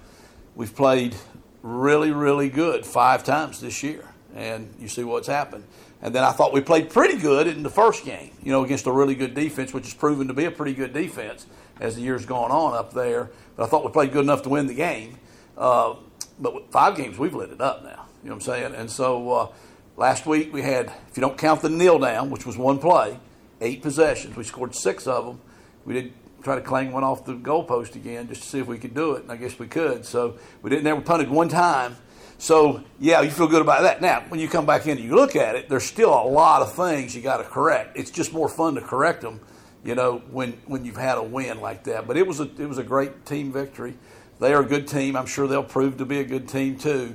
[0.55, 1.17] We've played
[1.63, 5.65] really, really good five times this year, and you see what's happened.
[6.03, 8.87] And then I thought we played pretty good in the first game, you know, against
[8.87, 11.47] a really good defense, which has proven to be a pretty good defense
[11.79, 13.31] as the year's gone on up there.
[13.57, 15.19] But I thought we played good enough to win the game.
[15.59, 15.97] Uh,
[16.39, 18.07] but five games, we've lit it up now.
[18.23, 18.75] You know what I'm saying?
[18.75, 19.49] And so uh,
[19.97, 23.19] last week we had, if you don't count the kneel down, which was one play,
[23.61, 24.37] eight possessions.
[24.37, 25.41] We scored six of them.
[25.85, 28.79] We did try to clang one off the goalpost again just to see if we
[28.79, 30.07] could do it, and I guess we could.
[30.07, 31.97] So we didn't ever punted one time.
[32.41, 34.01] So yeah, you feel good about that.
[34.01, 36.63] Now, when you come back in and you look at it, there's still a lot
[36.63, 37.99] of things you got to correct.
[37.99, 39.41] It's just more fun to correct them,
[39.85, 42.07] you know, when when you've had a win like that.
[42.07, 43.95] But it was a it was a great team victory.
[44.39, 45.17] They are a good team.
[45.17, 47.15] I'm sure they'll prove to be a good team too.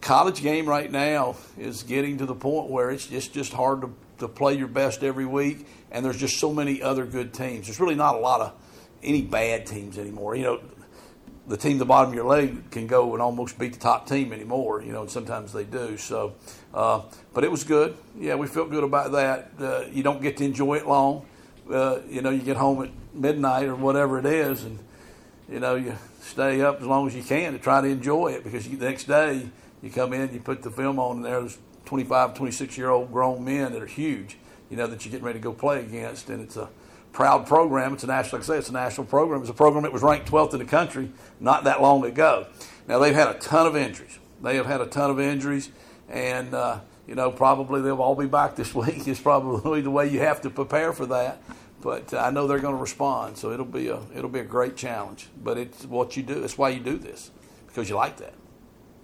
[0.00, 3.92] College game right now is getting to the point where it's just just hard to
[4.18, 7.66] to play your best every week, and there's just so many other good teams.
[7.66, 8.52] There's really not a lot of
[9.02, 10.36] any bad teams anymore.
[10.36, 10.60] You know,
[11.46, 14.32] the team the bottom of your league can go and almost beat the top team
[14.32, 14.82] anymore.
[14.82, 15.96] You know, and sometimes they do.
[15.96, 16.34] So,
[16.72, 17.02] uh,
[17.34, 17.96] but it was good.
[18.18, 19.50] Yeah, we felt good about that.
[19.58, 21.26] Uh, you don't get to enjoy it long.
[21.70, 24.78] Uh, you know, you get home at midnight or whatever it is, and
[25.48, 28.44] you know you stay up as long as you can to try to enjoy it
[28.44, 29.48] because you, the next day
[29.82, 33.44] you come in, you put the film on, and there's 25, 26 year old grown
[33.44, 34.38] men that are huge.
[34.70, 36.68] You know that you're getting ready to go play against, and it's a
[37.12, 37.94] proud program.
[37.94, 39.40] It's a national, like I say, it's a national program.
[39.40, 41.10] It's a program that was ranked 12th in the country
[41.40, 42.46] not that long ago.
[42.88, 44.18] Now they've had a ton of injuries.
[44.42, 45.70] They have had a ton of injuries,
[46.08, 49.06] and uh, you know probably they'll all be back this week.
[49.06, 51.40] Is probably the way you have to prepare for that.
[51.80, 54.76] But I know they're going to respond, so it'll be a it'll be a great
[54.76, 55.28] challenge.
[55.42, 56.42] But it's what you do.
[56.42, 57.30] It's why you do this
[57.66, 58.34] because you like that.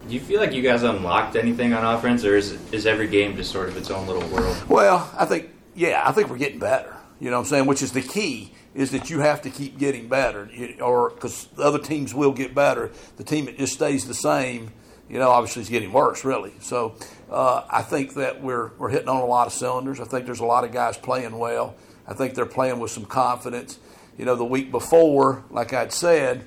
[0.06, 3.36] Do you feel like you guys unlocked anything on offense, or is is every game
[3.36, 4.56] just sort of its own little world?
[4.68, 6.97] Well, I think yeah, I think we're getting better.
[7.20, 7.66] You know what I'm saying?
[7.66, 10.48] Which is the key is that you have to keep getting better,
[10.80, 12.90] or because the other teams will get better.
[13.16, 14.70] The team that just stays the same,
[15.08, 16.52] you know, obviously is getting worse, really.
[16.60, 16.94] So
[17.30, 19.98] uh, I think that we're we're hitting on a lot of cylinders.
[20.00, 21.74] I think there's a lot of guys playing well.
[22.06, 23.78] I think they're playing with some confidence.
[24.16, 26.46] You know, the week before, like I'd said,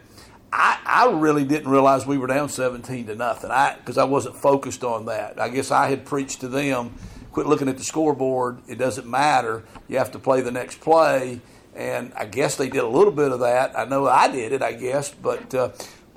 [0.54, 3.52] I, I really didn't realize we were down 17 to nothing.
[3.52, 5.40] I because I wasn't focused on that.
[5.40, 6.96] I guess I had preached to them
[7.32, 8.60] quit looking at the scoreboard.
[8.68, 9.64] It doesn't matter.
[9.88, 11.42] You have to play the next play.
[11.76, 13.78] And I guess they did a little bit of that.
[13.78, 15.10] I know I did it, I guess.
[15.12, 15.70] But uh,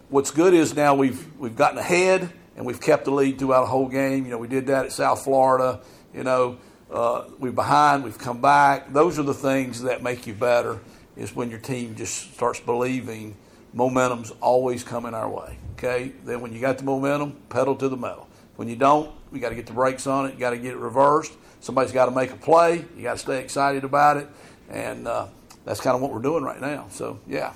[0.09, 3.67] what's good is now we've we've gotten ahead and we've kept the lead throughout a
[3.67, 4.25] whole game.
[4.25, 5.81] You know, we did that at South Florida.
[6.13, 6.59] You know,
[6.91, 8.05] uh, we're behind.
[8.05, 8.93] We've come back.
[8.93, 10.81] Those are the things that make you better.
[11.17, 13.37] Is when your team just starts believing
[13.73, 15.59] momentum's always coming our way.
[15.75, 16.13] Okay.
[16.25, 18.29] Then when you got the momentum, pedal to the metal.
[18.57, 20.35] When you don't, we got to get the brakes on it.
[20.35, 21.33] You got to get it reversed.
[21.61, 22.85] Somebody's got to make a play.
[22.97, 24.29] You got to stay excited about it,
[24.71, 25.27] and uh,
[25.65, 26.87] that's kind of what we're doing right now.
[26.91, 27.53] So yeah.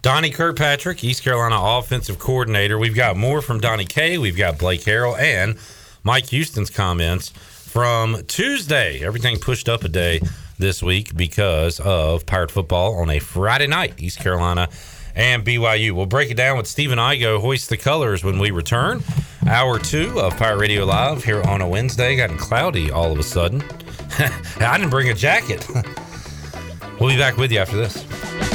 [0.00, 2.78] Donnie Kirkpatrick, East Carolina offensive coordinator.
[2.78, 4.16] We've got more from Donnie K.
[4.18, 5.58] We've got Blake Harrell and
[6.04, 9.04] Mike Houston's comments from Tuesday.
[9.04, 10.20] Everything pushed up a day
[10.58, 13.94] this week because of Pirate football on a Friday night.
[13.98, 14.68] East Carolina
[15.16, 15.92] and BYU.
[15.92, 19.02] We'll break it down with Stephen Igo, hoist the colors when we return.
[19.48, 22.16] Hour two of Pirate Radio Live here on a Wednesday.
[22.16, 23.62] Gotten cloudy all of a sudden.
[24.60, 25.66] I didn't bring a jacket.
[27.00, 28.45] we'll be back with you after this.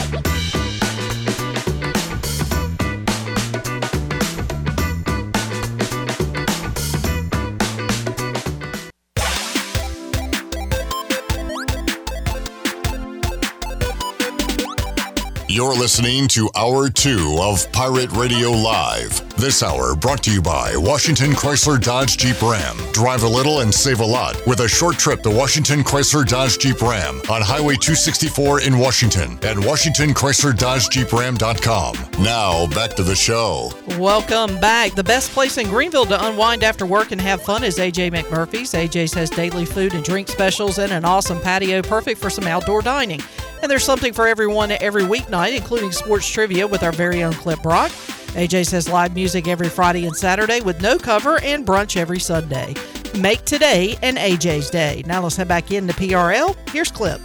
[15.52, 19.36] You're listening to Hour 2 of Pirate Radio Live.
[19.36, 22.78] This hour brought to you by Washington Chrysler Dodge Jeep Ram.
[22.93, 26.58] Drive a little and save a lot with a short trip to Washington Chrysler Dodge
[26.58, 32.24] Jeep Ram on Highway 264 in Washington at WashingtonChryslerDodgeJeepRam.com.
[32.24, 33.74] Now, back to the show.
[33.99, 34.95] Welcome back.
[34.95, 38.72] The best place in Greenville to unwind after work and have fun is AJ McMurphy's.
[38.72, 42.82] AJ's has daily food and drink specials and an awesome patio perfect for some outdoor
[42.82, 43.20] dining.
[43.62, 47.62] And there's something for everyone every weeknight, including sports trivia with our very own Clip
[47.62, 47.91] Brock.
[48.34, 52.74] AJ says live music every Friday and Saturday with no cover and brunch every Sunday.
[53.20, 55.03] Make today an AJ's day.
[55.05, 56.55] Now let's head back into PRL.
[56.70, 57.20] Here's Clip.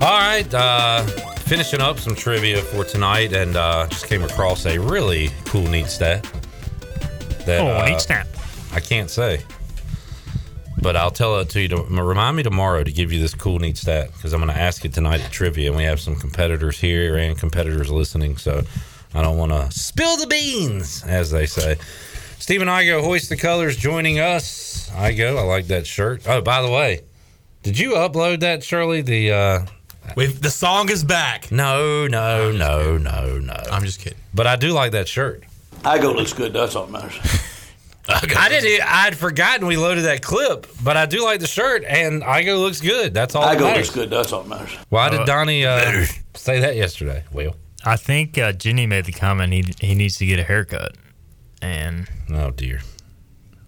[0.00, 4.78] All right, uh, finishing up some trivia for tonight, and uh, just came across a
[4.78, 6.22] really cool, neat stat.
[7.46, 8.26] That, Oh, uh, neat stat.
[8.72, 9.42] I can't say,
[10.78, 11.68] but I'll tell it to you.
[11.68, 14.60] To, remind me tomorrow to give you this cool, neat stat because I'm going to
[14.60, 18.62] ask it tonight at trivia, and we have some competitors here and competitors listening, so
[19.14, 21.76] I don't want to spill the beans, as they say.
[22.38, 24.90] Steve Stephen Igo, hoist the colors, joining us.
[24.90, 26.26] Igo, I like that shirt.
[26.26, 27.02] Oh, by the way,
[27.62, 29.02] did you upload that, Shirley?
[29.02, 29.66] The uh,
[30.16, 31.52] We've, the song is back.
[31.52, 33.62] No, no, no, no, no.
[33.70, 34.18] I'm just kidding.
[34.34, 35.44] But I do like that shirt.
[35.82, 36.52] Igo looks good.
[36.52, 37.46] That's all that matters.
[38.08, 38.82] I didn't.
[38.86, 42.80] I'd forgotten we loaded that clip, but I do like the shirt, and Igo looks
[42.80, 43.14] good.
[43.14, 43.42] That's all.
[43.42, 43.86] that Igo matters.
[43.86, 44.10] looks good.
[44.10, 44.70] That's all that matters.
[44.88, 47.24] Why did Uh, Donnie uh, say that yesterday?
[47.32, 50.96] Will I think uh, Jenny made the comment he he needs to get a haircut,
[51.62, 52.80] and oh dear,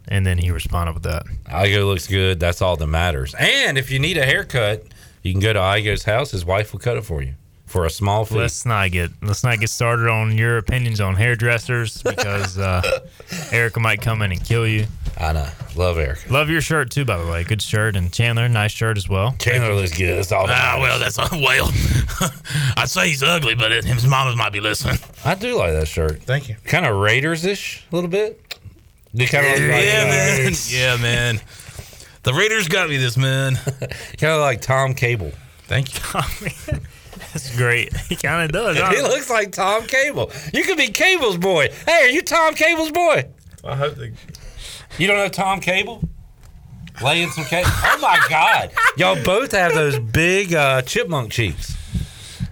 [0.09, 1.25] and then he responded with that.
[1.47, 2.41] Igo looks good.
[2.41, 3.35] That's all that matters.
[3.39, 4.85] And if you need a haircut,
[5.23, 6.33] you can go to Igo's house.
[6.33, 7.35] His wife will cut it for you
[7.73, 8.35] for a small fee.
[8.35, 13.01] Let's not get let's not get started on your opinions on hairdressers because uh,
[13.51, 14.87] Erica might come in and kill you.
[15.19, 15.49] I know.
[15.75, 16.31] Love Erica.
[16.31, 17.45] Love your shirt too, by the way.
[17.45, 19.35] Good shirt, and Chandler, nice shirt as well.
[19.39, 20.19] Chandler looks good.
[20.19, 20.47] That's all.
[20.49, 21.29] Ah, well, that's all.
[21.33, 21.69] well.
[22.77, 24.99] I'd say he's ugly, but it, his mama might be listening.
[25.25, 26.23] I do like that shirt.
[26.23, 26.57] Thank you.
[26.65, 28.59] Kind of Raiders ish a little bit.
[29.15, 30.53] You kind of Yeah, man.
[30.69, 31.41] Yeah, man.
[32.23, 33.57] The Raiders got me this, man.
[33.57, 35.33] kind of like Tom Cable.
[35.69, 36.79] Thank you.
[37.33, 37.97] That's great.
[38.09, 38.77] He kind of does.
[38.79, 38.91] huh?
[38.95, 40.31] He looks like Tom Cable.
[40.53, 41.69] You could be Cable's boy.
[41.87, 43.27] Hey, are you Tom Cable's boy?
[43.65, 44.13] I hope they.
[44.99, 46.03] You don't know Tom Cable?
[47.03, 47.65] Laying some cake.
[47.67, 48.71] Oh my God!
[48.99, 51.75] Y'all both have those big uh, chipmunk cheeks.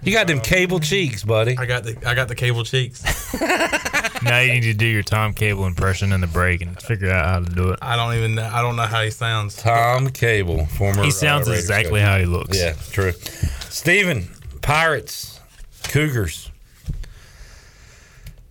[0.03, 1.55] You got them cable cheeks, buddy.
[1.59, 3.03] I got the I got the cable cheeks.
[4.23, 7.25] now you need to do your Tom Cable impression in the break and figure out
[7.25, 7.79] how to do it.
[7.83, 9.55] I don't even know- I don't know how he sounds.
[9.57, 11.03] Tom Cable, former.
[11.03, 12.07] He sounds uh, exactly coach.
[12.09, 12.57] how he looks.
[12.59, 13.11] Yeah, true.
[13.69, 14.27] Steven,
[14.61, 15.39] Pirates,
[15.83, 16.49] Cougars.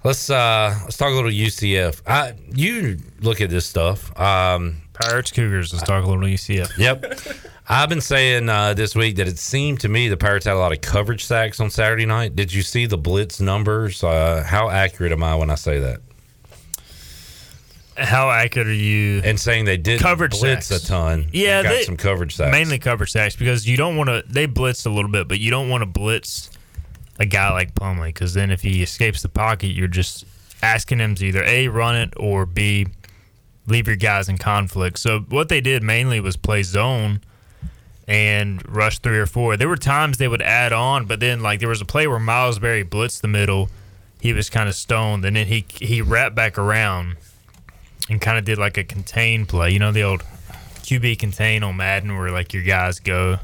[0.02, 2.00] Let's uh let's talk a little UCF.
[2.06, 4.18] I you look at this stuff.
[4.18, 5.72] Um Pirates Cougars.
[5.72, 6.76] Let's talk a little UCF.
[6.78, 7.20] Yep.
[7.68, 10.58] I've been saying uh, this week that it seemed to me the Pirates had a
[10.58, 12.34] lot of coverage sacks on Saturday night.
[12.34, 14.02] Did you see the blitz numbers?
[14.02, 16.00] Uh, how accurate am I when I say that?
[18.00, 19.20] How accurate are you?
[19.24, 20.84] And saying they did Coverage blitz sacks.
[20.84, 21.26] a ton.
[21.32, 22.52] Yeah, got they- some coverage sacks.
[22.52, 24.22] Mainly coverage sacks because you don't want to.
[24.28, 26.50] They blitzed a little bit, but you don't want to blitz
[27.18, 30.24] a guy like Plumlee because then if he escapes the pocket, you're just
[30.62, 32.86] asking him to either a run it or b
[33.66, 34.98] leave your guys in conflict.
[34.98, 37.20] So what they did mainly was play zone
[38.08, 39.56] and rush three or four.
[39.56, 42.18] There were times they would add on, but then like there was a play where
[42.18, 43.68] Miles Berry blitzed the middle.
[44.20, 47.16] He was kind of stoned, and then he he wrapped back around
[48.10, 49.70] and kind of did like a contain play.
[49.70, 50.22] You know the old
[50.82, 53.38] QB contain on Madden where like your guys go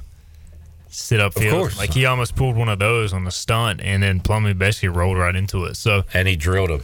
[0.89, 1.55] sit up Of field.
[1.55, 1.79] course.
[1.79, 5.19] Like he almost pulled one of those on the stunt, and then Plumlee basically rolled
[5.19, 5.77] right into it.
[5.77, 6.83] So and he drilled him.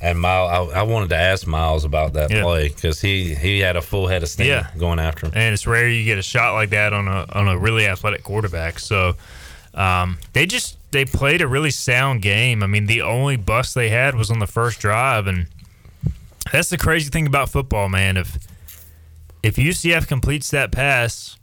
[0.00, 2.42] And Miles, I, I wanted to ask Miles about that Yeah.
[2.42, 4.66] play because he he had a full head of steam Yeah.
[4.76, 5.32] going after him.
[5.36, 8.24] and it's rare you get a shot like that on a on a really athletic
[8.24, 8.78] quarterback.
[8.80, 9.14] So
[9.74, 12.62] um, they just they played a really sound game.
[12.62, 15.46] I mean, the only bust they had was on the first drive, and
[16.52, 18.16] that's the crazy thing about football, man.
[18.16, 18.38] If
[19.42, 21.36] if UCF completes that pass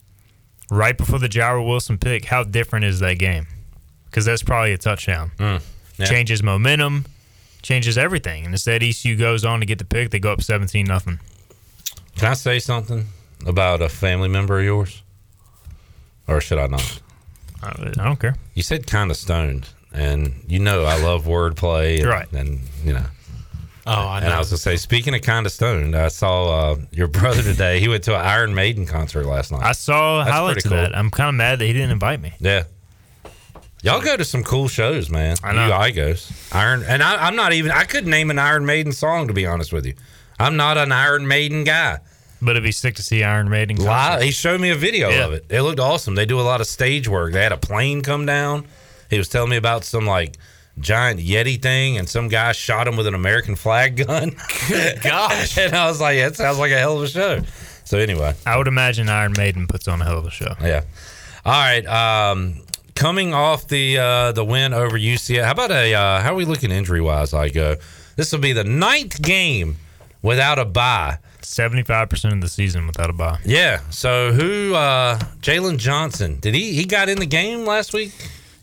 [0.71, 3.47] right before the Jairo Wilson pick, how different is that game?
[4.05, 5.31] Because that's probably a touchdown.
[5.37, 5.61] Mm,
[5.97, 6.05] yeah.
[6.05, 7.05] Changes momentum,
[7.61, 8.45] changes everything.
[8.45, 10.11] And instead, ECU goes on to get the pick.
[10.11, 11.19] They go up seventeen nothing.
[12.15, 13.07] Can I say something
[13.45, 15.01] about a family member of yours,
[16.27, 17.01] or should I not?
[17.63, 17.67] I,
[17.99, 18.35] I don't care.
[18.53, 22.31] You said kind of stoned, and you know I love wordplay, and, Right.
[22.31, 23.05] And you know,
[23.87, 26.75] Oh, I And I was gonna say, speaking of kind of stoned, I saw uh,
[26.91, 27.79] your brother today.
[27.79, 29.63] He went to an Iron Maiden concert last night.
[29.63, 30.95] I saw That's highlights of that.
[30.97, 32.33] I'm kind of mad that he didn't invite me.
[32.39, 32.63] Yeah.
[33.81, 35.37] Y'all go to some cool shows, man.
[35.41, 35.67] I know.
[35.67, 36.53] You Igos.
[36.53, 39.45] Iron and I, I'm not even I couldn't name an Iron Maiden song to be
[39.45, 39.93] honest with you.
[40.37, 41.99] I'm not an Iron Maiden guy.
[42.41, 43.75] But it'd be sick to see Iron Maiden.
[43.77, 45.25] Live, he showed me a video Yeah.
[45.25, 45.45] of it.
[45.49, 46.15] It looked awesome.
[46.15, 47.33] They do a lot of stage work.
[47.33, 48.65] They had a plane come down.
[49.09, 50.35] He was telling me about some like
[50.79, 54.35] giant Yeti thing, and some guy shot him with an American flag gun.
[54.67, 55.57] Good gosh!
[55.57, 57.41] and I was like, "That sounds like a hell of a show."
[57.85, 60.53] So anyway, I would imagine Iron Maiden puts on a hell of a show.
[60.61, 60.83] yeah.
[61.45, 61.85] All right.
[61.87, 62.61] Um,
[62.95, 66.45] coming off the uh, the win over UCF, how about a uh, how are we
[66.45, 67.33] looking injury wise?
[67.33, 67.77] I go.
[68.15, 69.77] This will be the ninth game
[70.21, 71.19] without a bye.
[71.41, 73.39] Seventy-five percent of the season without a bye.
[73.45, 73.79] Yeah.
[73.89, 74.75] So who?
[74.75, 76.37] uh Jalen Johnson.
[76.41, 76.73] Did he?
[76.73, 78.11] He got in the game last week.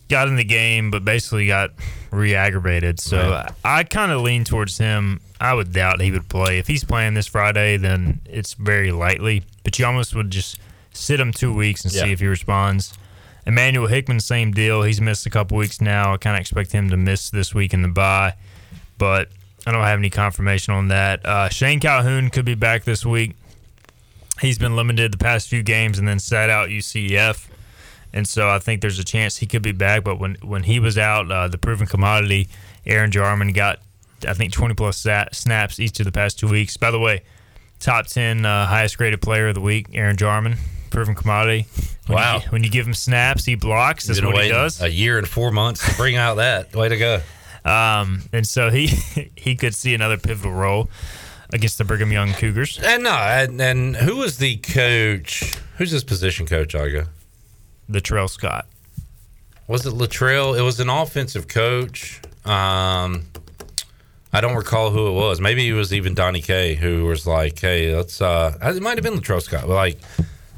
[0.08, 1.72] Got in the game, but basically got
[2.10, 3.00] re-aggravated.
[3.00, 3.50] So Right.
[3.64, 5.20] I, kind of lean towards him.
[5.40, 6.58] I would doubt he would play.
[6.58, 9.42] If he's playing this Friday, then it's very likely.
[9.64, 10.58] But you almost would just
[10.92, 12.96] sit him two weeks and see if he responds.
[13.46, 14.82] Emmanuel Hickman, same deal.
[14.82, 16.14] He's missed a couple weeks now.
[16.14, 18.34] I kind of expect him to miss this week in the bye,
[18.98, 19.28] but
[19.66, 21.24] I don't have any confirmation on that.
[21.26, 23.36] Uh, Shane Calhoun could be back this week.
[24.40, 27.46] He's been limited the past few games and then sat out UCF.
[28.16, 30.02] And so I think there's a chance he could be back.
[30.02, 32.48] But when, when he was out, uh, the proven commodity,
[32.86, 33.78] Aaron Jarman got,
[34.26, 36.78] I think, 20 plus snaps each of the past two weeks.
[36.78, 37.24] By the way,
[37.78, 40.56] top 10 uh, highest graded player of the week, Aaron Jarman,
[40.88, 41.66] proven commodity.
[42.06, 42.36] When Wow.
[42.38, 44.06] You, when you give him snaps, he blocks.
[44.06, 44.80] That's what he does.
[44.80, 46.74] A year and four months to bring out that.
[46.74, 47.20] Way to go.
[47.66, 48.86] Um, and so he
[49.36, 50.88] he could see another pivotal role
[51.52, 52.80] against the Brigham Young Cougars.
[52.82, 55.54] And no, and, and who was the coach?
[55.76, 57.08] Who's his position coach, Igo?
[57.90, 58.66] Latrell Scott.
[59.68, 60.58] Was it Latrell?
[60.58, 62.20] It was an offensive coach.
[62.44, 63.24] Um,
[64.32, 65.40] I don't recall who it was.
[65.40, 69.02] Maybe it was even Donnie K, who was like, "Hey, let's." uh It might have
[69.02, 69.98] been Latrell Scott, but like,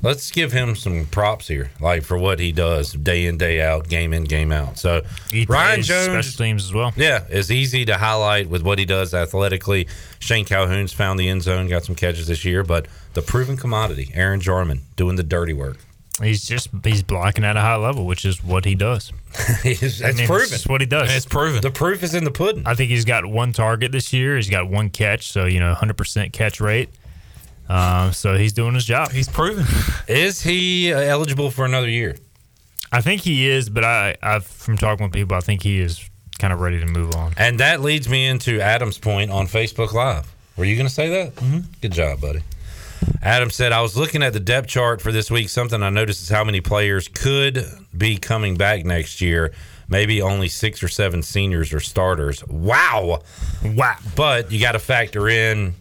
[0.03, 3.89] let's give him some props here, like for what he does day in, day out,
[3.89, 4.79] game in, game out.
[4.79, 6.93] So He Ryan Jones, special teams as well.
[6.97, 9.87] Yeah, is easy to highlight with what he does athletically.
[10.19, 14.11] Shane Calhoun's found the end zone, got some catches this year, but the proven commodity,
[14.15, 15.79] Aaron Jarman, doing the dirty work.
[16.23, 19.13] He's just he's blocking at a high level, which is what he does.
[19.65, 20.53] it's I mean, proven.
[20.53, 21.15] It's what he does.
[21.15, 21.61] It's proven.
[21.61, 22.65] The proof is in the pudding.
[22.67, 24.37] I think he's got one target this year.
[24.37, 26.91] He's got one catch, so you know, hundred percent catch rate.
[27.69, 29.13] Um, so he's doing his job.
[29.13, 29.67] He's proven.
[30.09, 32.17] Is he uh, eligible for another year?
[32.91, 36.09] I think he is, but I, I've from talking with people, I think he is
[36.39, 37.35] kind of ready to move on.
[37.37, 40.35] And that leads me into Adam's point on Facebook Live.
[40.57, 41.35] Were you going to say that?
[41.35, 41.59] Mm-hmm.
[41.83, 42.41] Good job, buddy.
[43.23, 45.49] Adam said, I was looking at the depth chart for this week.
[45.49, 47.65] Something I noticed is how many players could
[47.97, 49.53] be coming back next year.
[49.89, 52.47] Maybe only six or seven seniors or starters.
[52.47, 53.23] Wow.
[53.65, 53.97] Wow.
[54.15, 55.75] But you got to factor in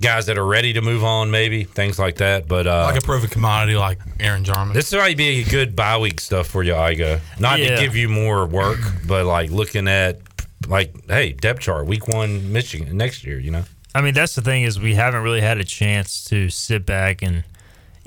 [0.00, 2.48] guys that are ready to move on, maybe, things like that.
[2.48, 4.74] But uh, like a proven commodity like Aaron Jarman.
[4.74, 7.20] this might be a good bye week stuff for you, Igo.
[7.38, 7.76] Not Yeah.
[7.76, 10.20] to give you more work, but like looking at,
[10.66, 13.64] like, hey, depth chart, week one, Michigan next year, you know?
[13.94, 17.22] I mean, that's the thing is we haven't really had a chance to sit back
[17.22, 17.44] and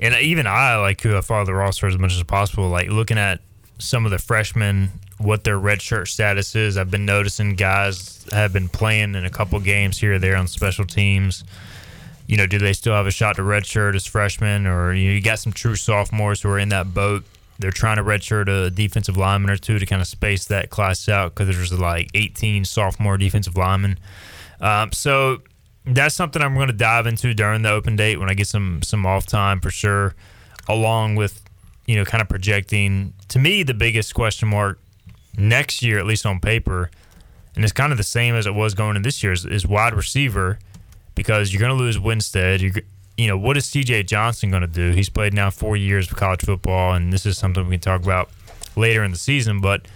[0.00, 2.68] and even I like who I follow the roster as much as possible.
[2.68, 3.40] Like looking at
[3.78, 6.76] some of the freshmen, what their red shirt status is.
[6.76, 10.46] I've been noticing guys have been playing in a couple games here or there on
[10.46, 11.44] special teams.
[12.26, 15.14] You know, do they still have a shot to redshirt as freshmen, or you, know,
[15.14, 17.24] you got some true sophomores who are in that boat?
[17.58, 21.08] They're trying to redshirt a defensive lineman or two to kind of space that class
[21.08, 23.98] out because there's like 18 sophomore defensive linemen.
[24.60, 25.38] Um, so
[25.94, 28.82] that's something I'm going to dive into during the open date when I get some
[28.82, 30.14] some off time for sure,
[30.68, 31.42] along with
[31.86, 33.14] you know kind of projecting.
[33.28, 34.78] To me, the biggest question mark
[35.36, 36.90] next year, at least on paper,
[37.54, 39.66] and it's kind of the same as it was going in this year, is, is
[39.66, 40.58] wide receiver
[41.14, 42.60] because you're going to lose Winstead.
[42.60, 42.72] You're,
[43.16, 44.04] you know what is C.J.
[44.04, 44.92] Johnson going to do?
[44.92, 48.02] He's played now four years of college football, and this is something we can talk
[48.02, 48.30] about
[48.76, 49.60] later in the season.
[49.60, 49.86] But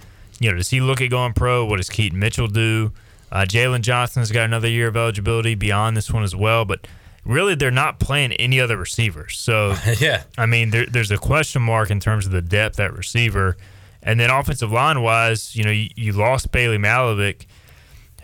[0.41, 1.65] you know, does he look at going pro?
[1.65, 2.93] What does Keaton Mitchell do?
[3.33, 6.87] Uh, Jalen Johnson's got another year of eligibility beyond this one as well, but
[7.25, 9.39] really they're not playing any other receivers.
[9.39, 12.93] So yeah, I mean there, there's a question mark in terms of the depth at
[12.93, 13.57] receiver,
[14.03, 17.47] and then offensive line wise, you know you, you lost Bailey Malovic,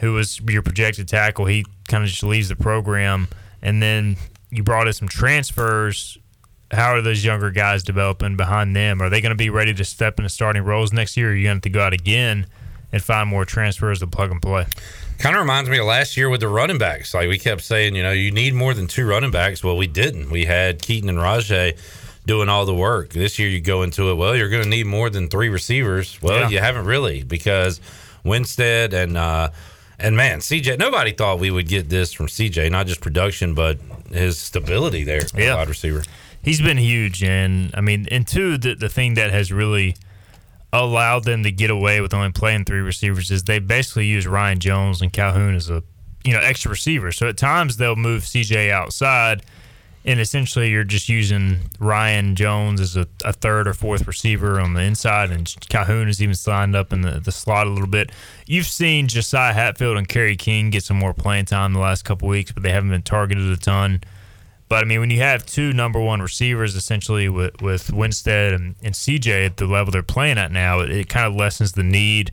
[0.00, 1.46] who was your projected tackle.
[1.46, 3.28] He kind of just leaves the program,
[3.62, 4.18] and then
[4.50, 6.18] you brought in some transfers.
[6.70, 9.00] How are those younger guys developing behind them?
[9.00, 11.28] Are they going to be ready to step into starting roles next year?
[11.28, 12.46] Or are you going to have to go out again
[12.92, 14.66] and find more transfers to plug and play?
[15.18, 17.12] Kind of reminds me of last year with the running backs.
[17.12, 19.64] Like we kept saying, you know, you need more than two running backs.
[19.64, 20.30] Well, we didn't.
[20.30, 21.76] We had Keaton and Rahjai
[22.26, 23.10] doing all the work.
[23.10, 26.18] This year you go into it, well, you're going to need more than three receivers.
[26.22, 26.48] Well, Yeah.
[26.50, 27.80] you haven't really because
[28.24, 29.50] Winstead and uh,
[30.00, 33.78] And man, CJ, nobody thought we would get this from CJ, not just production, but
[34.12, 35.56] his stability there, Yeah.
[35.56, 36.04] wide receiver.
[36.40, 39.96] He's been huge, and I mean, and two, the the thing that has really
[40.72, 44.58] allowed them to get away with only playing three receivers is they basically use Ryan
[44.58, 45.82] Jones and Calhoun as a
[46.24, 47.12] you know extra receiver.
[47.12, 49.42] So at times they'll move CJ outside,
[50.04, 54.74] and essentially you're just using Ryan Jones as a, a third or fourth receiver on
[54.74, 58.10] the inside, and Calhoun is even signed up in the, the slot a little bit.
[58.46, 62.28] You've seen Josiah Hatfield and Kerry King get some more playing time the last couple
[62.28, 64.02] weeks, but they haven't been targeted a ton.
[64.68, 68.74] But I mean, when you have two number one receivers essentially with, with Winstead and,
[68.82, 71.82] and CJ at the level they're playing at now, it, it kind of lessens the
[71.82, 72.32] need.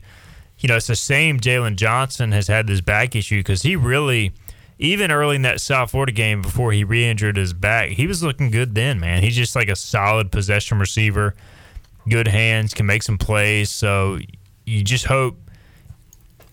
[0.58, 4.32] You know, it's the same Jalen Johnson has had this back issue because he really,
[4.78, 8.22] even early in that South Florida game before he re injured his back, he was
[8.22, 9.22] looking good then, man.
[9.22, 11.34] He's just like a solid possession receiver,
[12.08, 13.70] good hands, can make some plays.
[13.70, 14.18] So
[14.66, 15.38] you just hope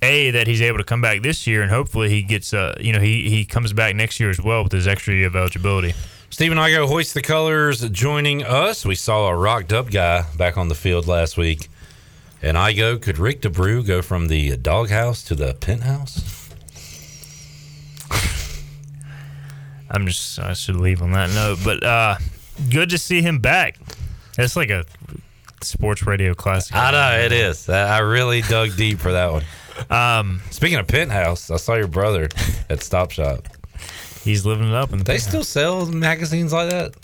[0.04, 2.92] a that he's able to come back this year, and hopefully he gets uh you
[2.94, 5.94] know he he comes back next year as well with his extra year of eligibility.
[6.30, 8.86] Stephen Igo hoist the colors joining us.
[8.86, 11.70] We saw a rocked up guy back on the field last week.
[12.42, 16.50] And Igo, could Rick D'Abreu go from the doghouse to the penthouse?
[19.92, 22.16] I'm just I should leave on that note, but uh
[22.70, 23.78] good to see him back.
[24.38, 24.86] It's like a
[25.62, 26.76] sports radio classic.
[26.76, 27.70] I know it is.
[27.70, 29.44] I I really dug deep for that one.
[29.90, 32.30] Um, Speaking of penthouse, I saw your brother
[32.70, 33.48] at Stop Shop.
[34.24, 36.96] He's living it up in the They still sell magazines like that?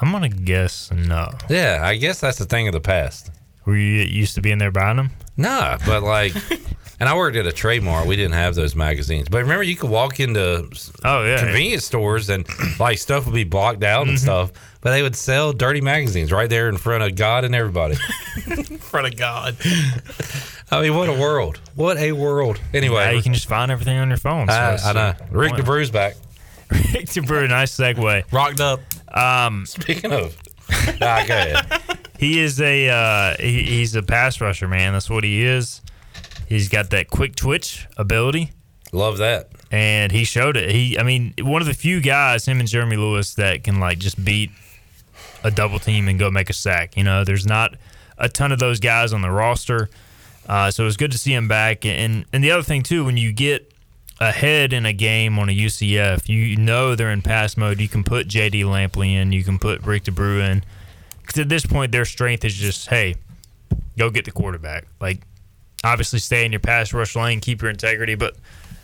[0.00, 1.30] I'm gonna guess no.
[1.48, 3.30] Yeah, I guess that's the thing of the past.
[3.64, 5.10] Were you used to be in there buying them?
[5.38, 6.34] Nah, but like,
[7.00, 8.06] and I worked at a trademark.
[8.06, 10.68] We didn't have those magazines, but remember, you could walk into
[11.04, 12.46] oh yeah convenience stores and
[12.78, 16.50] like stuff would be blocked out and stuff, but they would sell dirty magazines right
[16.50, 17.96] there in front of God and everybody.
[18.46, 19.56] in front of God.
[20.70, 21.60] I mean, what a world!
[21.76, 22.60] What a world!
[22.74, 24.48] Anyway, Now you can just find everything on your phone.
[24.48, 25.14] So I, it's I know.
[25.30, 25.64] Rick point.
[25.64, 26.16] D'Abreu's back.
[26.70, 28.24] Rick D'Abreu, nice segue.
[28.32, 28.80] Rocked up.
[29.16, 30.36] Um, Speaking of,
[31.00, 31.64] nah, go ahead.
[32.18, 34.92] He is a uh, he, he's a pass rusher, man.
[34.92, 35.80] That's what he is.
[36.48, 38.50] He's got that quick twitch ability.
[38.92, 39.50] Love that.
[39.70, 40.70] And he showed it.
[40.70, 43.98] He, I mean, one of the few guys, him and Jeremy Lewis, that can like
[43.98, 44.50] just beat
[45.44, 46.96] a double team and go make a sack.
[46.96, 47.74] You know, there's not
[48.16, 49.88] a ton of those guys on the roster.
[50.48, 51.84] Uh, so it was good to see him back.
[51.84, 53.72] And and the other thing too, when you get
[54.20, 57.80] ahead in a game on a UCF, you know they're in pass mode.
[57.80, 59.32] You can put JD Lampley in.
[59.32, 60.64] You can put Rick D'Abreu in.
[61.28, 63.14] 'Cause at this point, their strength is just hey,
[63.96, 64.86] go get the quarterback.
[65.00, 65.20] Like
[65.84, 68.34] obviously stay in your pass rush lane, keep your integrity, but.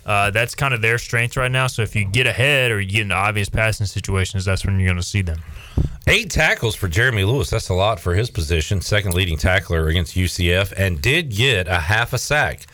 [0.07, 1.67] Uh, that's kind of their strength right now.
[1.67, 4.87] So if you get ahead or you get into obvious passing situations, that's when you're
[4.89, 5.39] going to see them.
[6.07, 7.49] Eight tackles for Jeremy Lewis.
[7.49, 8.83] That's a lot for his position.
[8.83, 12.67] Second leading tackler against UCF, and did get a half a sack.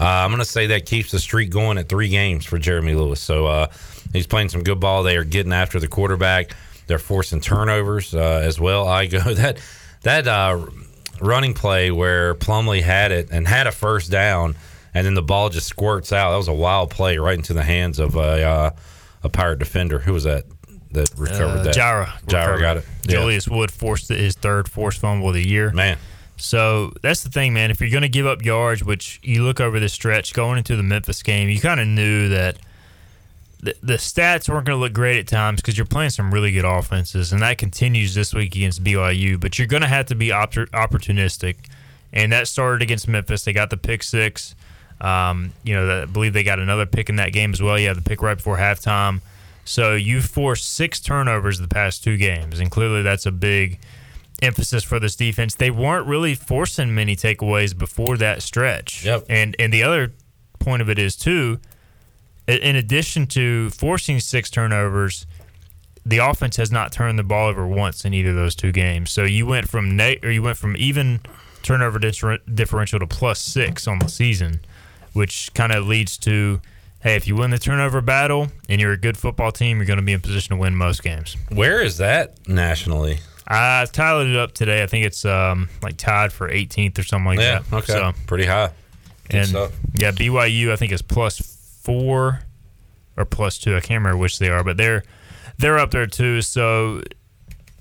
[0.00, 2.94] Uh, I'm going to say that keeps the streak going at three games for Jeremy
[2.94, 3.20] Lewis.
[3.20, 3.68] So uh,
[4.12, 5.04] he's playing some good ball.
[5.04, 6.56] They are getting after the quarterback.
[6.86, 8.86] They're forcing turnovers uh, as well.
[8.86, 9.58] Igo that
[10.02, 10.66] that uh,
[11.20, 14.56] running play where Plumley had it and had a first down,
[14.94, 16.30] and then the ball just squirts out.
[16.30, 18.70] That was a wild play right into the hands of a uh,
[19.22, 19.98] a pirate defender.
[20.00, 20.44] Who was that?
[20.90, 21.74] That recovered Uh, that.
[21.74, 22.06] Jira.
[22.26, 22.84] Jira got it.
[23.04, 23.12] Yeah.
[23.20, 25.70] Julius Wood forced his third forced fumble of the year.
[25.72, 25.96] Man.
[26.36, 27.70] So that's the thing, man.
[27.70, 30.76] If you're going to give up yards, which you look over the stretch going into
[30.76, 32.56] the Memphis game, you kind of knew that
[33.62, 36.50] the, the stats weren't going to look great at times because you're playing some really
[36.50, 39.38] good offenses, and that continues this week against BYU.
[39.38, 41.56] But you're going to have to be oppor- opportunistic,
[42.12, 43.44] and that started against Memphis.
[43.44, 44.56] They got the pick six.
[45.00, 47.78] Um, you know, I believe they got another pick in that game as well.
[47.78, 49.20] Yeah, the pick right before halftime.
[49.64, 53.78] So you forced six turnovers the past two games, and clearly that's a big
[54.42, 55.54] emphasis for this defense.
[55.54, 59.04] They weren't really forcing many takeaways before that stretch.
[59.04, 59.26] Yep.
[59.28, 60.12] And and the other
[60.58, 61.60] point of it is too,
[62.60, 65.26] in addition to forcing six turnovers,
[66.04, 69.10] the offense has not turned the ball over once in either of those two games.
[69.12, 71.20] So you went from ne- or you went from even
[71.62, 74.60] turnover differ- differential to plus six on the season,
[75.12, 76.60] which kind of leads to.
[77.00, 79.96] Hey, if you win the turnover battle and you're a good football team, you're going
[79.98, 81.36] to be in position to win most games.
[81.50, 83.18] Where is that nationally?
[83.48, 84.84] I tallied it up today.
[84.84, 87.76] I think it's um, like tied for 18th or something like Yeah, that.
[87.78, 87.92] okay.
[87.92, 88.70] So, Pretty high.
[89.28, 89.72] Good and stuff.
[89.94, 91.51] yeah, BYU I think is plus
[91.82, 92.40] four
[93.16, 93.76] or plus two.
[93.76, 95.02] I can't remember which they are, but they're
[95.58, 96.40] they're up there too.
[96.42, 97.02] So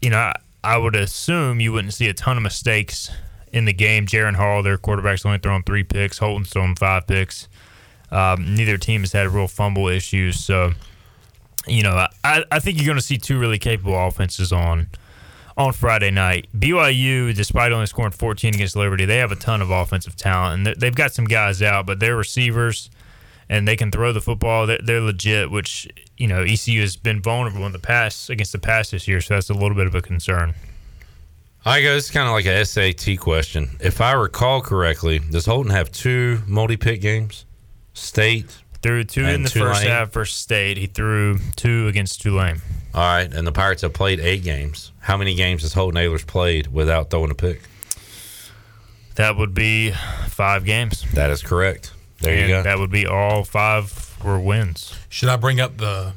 [0.01, 3.09] you know, I, I would assume you wouldn't see a ton of mistakes
[3.53, 4.05] in the game.
[4.05, 6.17] Jaren Hall, their quarterback's only thrown three picks.
[6.17, 7.47] Holton's thrown five picks.
[8.11, 10.39] Um, neither team has had real fumble issues.
[10.43, 10.71] So
[11.67, 14.89] you know, I, I think you're going to see two really capable offenses on
[15.57, 16.47] on Friday night.
[16.57, 20.65] BYU, despite only scoring 14 against Liberty, they have a ton of offensive talent, and
[20.65, 22.89] they- they've got some guys out, but their receivers
[23.51, 24.65] and they can throw the football.
[24.65, 25.87] They're, they're legit, which
[26.17, 29.35] you know ECU has been vulnerable in the past against the pass this year, so
[29.35, 30.55] that's a little bit of a concern.
[31.65, 31.95] Igo.
[31.95, 33.77] It's kind of like a SAT question.
[33.79, 37.45] If I recall correctly, does Holton have two multi-pick games?
[37.93, 39.87] State threw two in the first Tulane?
[39.87, 40.77] half versus State.
[40.77, 42.61] He threw two against Tulane.
[42.95, 44.93] All right, and the Pirates have played eight games.
[45.01, 47.61] How many games has Holton Ahlers played without throwing a pick?
[49.15, 49.91] That would be
[50.29, 51.05] five games.
[51.13, 51.91] That is correct.
[52.21, 52.63] There and you go.
[52.63, 54.93] That would be all five were wins.
[55.09, 56.13] Should I bring up the?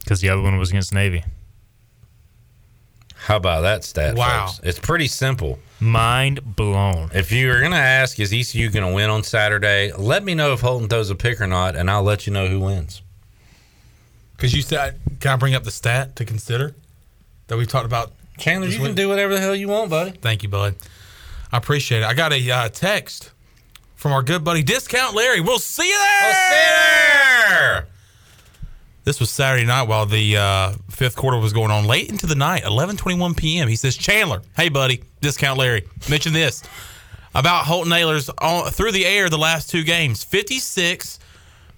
[0.00, 1.24] Because the other one was against Navy.
[3.14, 4.16] How about that stat?
[4.16, 4.46] Wow.
[4.46, 4.60] folks?
[4.64, 5.60] It's pretty simple.
[5.78, 7.10] Mind blown.
[7.14, 9.92] If you're going to ask, is ECU going to win on Saturday?
[9.92, 12.48] Let me know if Holton throws a pick or not, and I'll let you know
[12.48, 13.00] who wins.
[14.36, 16.74] Because you said, can I bring up the stat to consider
[17.46, 18.12] that we've talked about?
[18.38, 20.10] Chandler, this you can do whatever the hell you want, buddy.
[20.10, 20.74] Thank you, bud.
[21.52, 22.04] I appreciate it.
[22.04, 23.31] I got a uh, text
[24.02, 25.40] from our good buddy Discount Larry.
[25.40, 26.22] We'll see you there.
[26.22, 27.86] We'll see you there.
[29.04, 32.34] This was Saturday night while the uh, fifth quarter was going on, late into the
[32.34, 33.68] night, 11:21 p.m.
[33.68, 36.64] He says, "Chandler, hey buddy, Discount Larry, mention this
[37.32, 41.20] about Holton Ahlers on, through the air the last two games: 56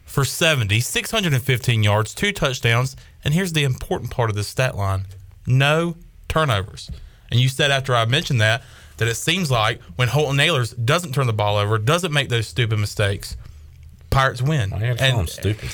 [0.06, 5.04] for 70, 615 yards, two touchdowns, and here's the important part of this stat line:
[5.46, 5.96] no
[6.28, 6.90] turnovers."
[7.30, 8.62] And you said after I mentioned that
[8.96, 12.46] that it seems like when Holton Ahlers doesn't turn the ball over, doesn't make those
[12.46, 13.36] stupid mistakes,
[14.10, 14.72] Pirates win.
[14.72, 15.70] I had to stupid.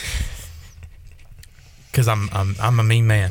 [1.90, 3.30] Because I'm, I'm I'm a mean man.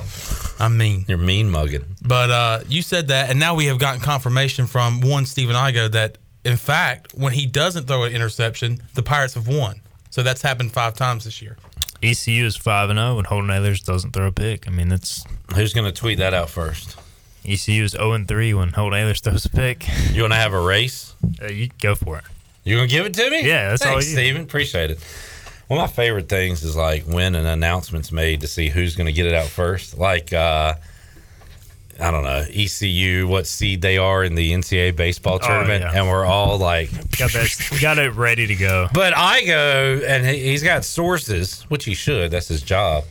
[0.59, 1.05] I'm mean.
[1.07, 1.85] You're mean mugging.
[2.05, 5.89] But uh, you said that, and now we have gotten confirmation from one Stephen Igo
[5.93, 9.81] that, in fact, when he doesn't throw an interception, the Pirates have won.
[10.09, 11.57] So that's happened five times this year.
[12.03, 14.67] ECU is five and zero, and Holton Ahlers doesn't throw a pick.
[14.67, 15.23] I mean, that's
[15.55, 16.97] who's going to tweet that out first.
[17.49, 19.85] ECU is zero and three when Holton Ahlers throws a pick.
[20.13, 21.13] You want to have a race?
[21.41, 22.23] Uh, you go for it.
[22.63, 23.47] You gonna give it to me?
[23.47, 24.13] Yeah, that's all Thanks, you.
[24.15, 24.41] Stephen.
[24.43, 24.99] Appreciate it.
[25.67, 29.05] One of my favorite things is like when an announcement's made to see who's going
[29.05, 29.97] to get it out first.
[29.99, 30.73] Like, uh,
[32.01, 35.91] I don't know, ECU, what seed they are in the NCAA baseball Oh, tournament, yeah.
[35.99, 36.89] and we're all like,
[37.19, 38.87] Got that, got it ready to go.
[38.93, 42.31] But Igo, and he- he's got sources, which he should.
[42.31, 43.03] That's his job.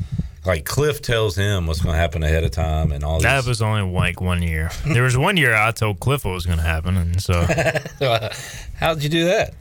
[0.48, 3.46] Like Cliff tells him what's going to happen ahead of time, and all That this.
[3.46, 4.70] was only like one year.
[4.86, 7.42] There was one year I told Cliff what was going to happen, and so
[8.76, 9.54] how did you do that?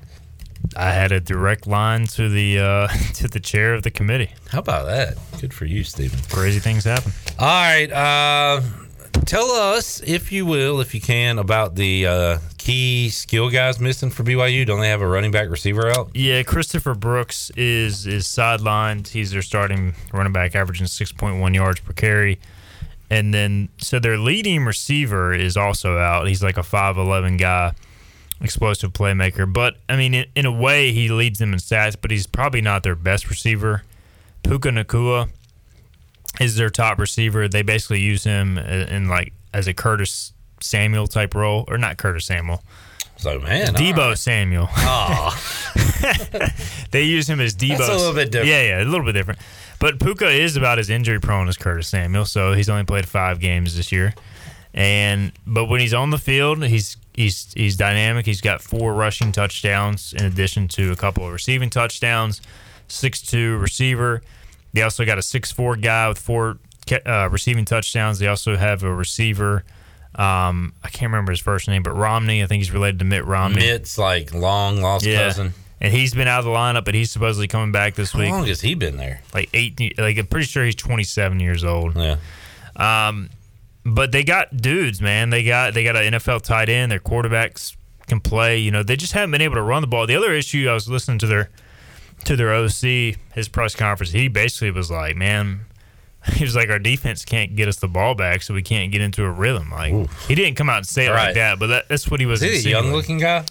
[0.75, 4.31] I had a direct line to the uh, to the chair of the committee.
[4.49, 5.17] How about that?
[5.39, 6.19] Good for you, Stephen.
[6.29, 7.11] Crazy things happen.
[7.37, 7.91] All right.
[7.91, 8.61] Uh,
[9.25, 12.37] tell us, if you will, if you can, about the uh,
[12.67, 14.65] key skill guys missing for BYU.
[14.65, 16.09] Don't they have a running back receiver out?
[16.13, 19.07] Yeah, Christopher Brooks is is sidelined.
[19.07, 22.39] He's their starting running back, averaging six point one yards per carry.
[23.09, 26.27] And then, so their leading receiver is also out.
[26.27, 27.71] He's like a five eleven guy,
[28.41, 29.51] explosive playmaker.
[29.51, 31.95] But I mean, in, in a way, he leads them in stats.
[31.99, 33.83] But he's probably not their best receiver.
[34.43, 35.29] Puka Nacua
[36.41, 37.47] is their top receiver.
[37.47, 41.97] They basically use him in, in like as a Curtis Samuel type role, or not
[41.97, 42.63] Curtis Samuel.
[43.17, 44.17] So man, Debo right.
[44.17, 44.69] Samuel.
[46.91, 47.77] they use him as Debo.
[47.79, 48.49] That's a little bit different.
[48.49, 49.39] Yeah, yeah, a little bit different.
[49.79, 53.39] But Puka is about as injury prone as Curtis Samuel, so he's only played five
[53.39, 54.13] games this year.
[54.73, 58.25] And but when he's on the field, he's he's he's dynamic.
[58.25, 62.41] He's got four rushing touchdowns in addition to a couple of receiving touchdowns.
[62.87, 64.21] Six two receiver.
[64.73, 66.59] They also got a six four guy with four
[67.05, 68.19] uh, receiving touchdowns.
[68.19, 69.63] They also have a receiver.
[70.17, 72.43] Um, I can't remember his first name, but Romney.
[72.43, 73.61] I think he's related to Mitt Romney.
[73.61, 75.53] Mitt's like long lost cousin.
[75.79, 78.29] And he's been out of the lineup, but he's supposedly coming back this How week.
[78.29, 79.21] How long has he been there?
[79.31, 79.79] Like eight.
[79.97, 81.95] Like I'm pretty sure he's 27 years old.
[81.95, 82.17] Yeah.
[82.75, 83.29] Um,
[83.85, 85.29] but they got dudes, man.
[85.29, 86.91] They got they got an NFL tight end.
[86.91, 87.75] Their quarterbacks
[88.07, 88.57] can play.
[88.57, 90.07] You know, they just haven't been able to run the ball.
[90.07, 91.49] The other issue, I was listening to their
[92.25, 94.11] to their OC his press conference.
[94.11, 95.61] He basically was like, man.
[96.33, 99.01] He was like, our defense can't get us the ball back, so we can't get
[99.01, 99.69] into a rhythm.
[99.71, 99.93] Like
[100.27, 101.25] he didn't come out and say it Right.
[101.27, 102.39] like that, but that, that's what he was.
[102.41, 102.53] Saying.
[102.53, 103.45] Is he a young looking guy?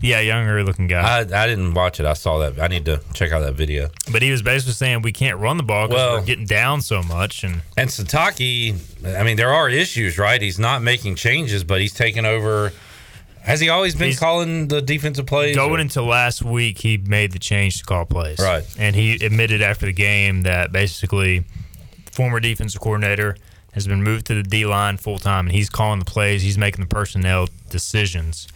[0.00, 1.00] Yeah, younger looking guy.
[1.02, 2.06] I, I didn't watch it.
[2.06, 2.60] I saw that.
[2.60, 3.90] I need to check out that video.
[4.12, 6.82] But he was basically saying we can't run the ball because Well- we're getting down
[6.82, 7.42] so much.
[7.42, 10.40] And And Sitake, I mean, there are issues, right?
[10.40, 12.72] He's not making changes, but he's taking over.
[13.42, 15.56] Has he always been He's- calling the defensive plays?
[15.56, 18.38] going or- into last week, he made the change to call plays.
[18.38, 18.64] Right.
[18.78, 21.42] And he admitted after the game that basically
[22.18, 23.36] former defensive coordinator
[23.74, 26.42] has been moved to the D line full time, and he's calling the plays.
[26.42, 28.48] He's making the personnel decisions.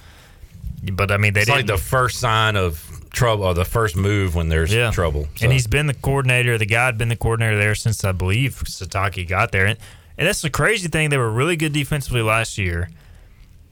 [0.93, 1.77] But I mean, they it's like didn't.
[1.77, 5.29] the first sign of trouble, or the first move when there's trouble.
[5.37, 6.59] So- And he's been the coordinator.
[6.59, 9.67] The guy had been the coordinator there since I believe Sitake got there.
[9.67, 9.79] And
[10.19, 11.11] And that's the crazy thing.
[11.11, 12.91] They were really good defensively last year.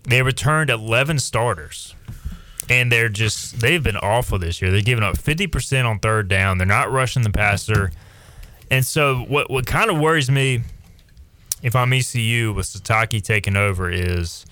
[0.04, 1.94] They returned 11 starters.
[2.68, 4.70] And they're just, they've been awful this year.
[4.70, 6.58] They're giving up 50% on third down.
[6.58, 7.90] They're not rushing the passer.
[8.70, 10.62] And so, what, what kind of worries me
[11.62, 14.46] if I'm ECU with Sitake taking over is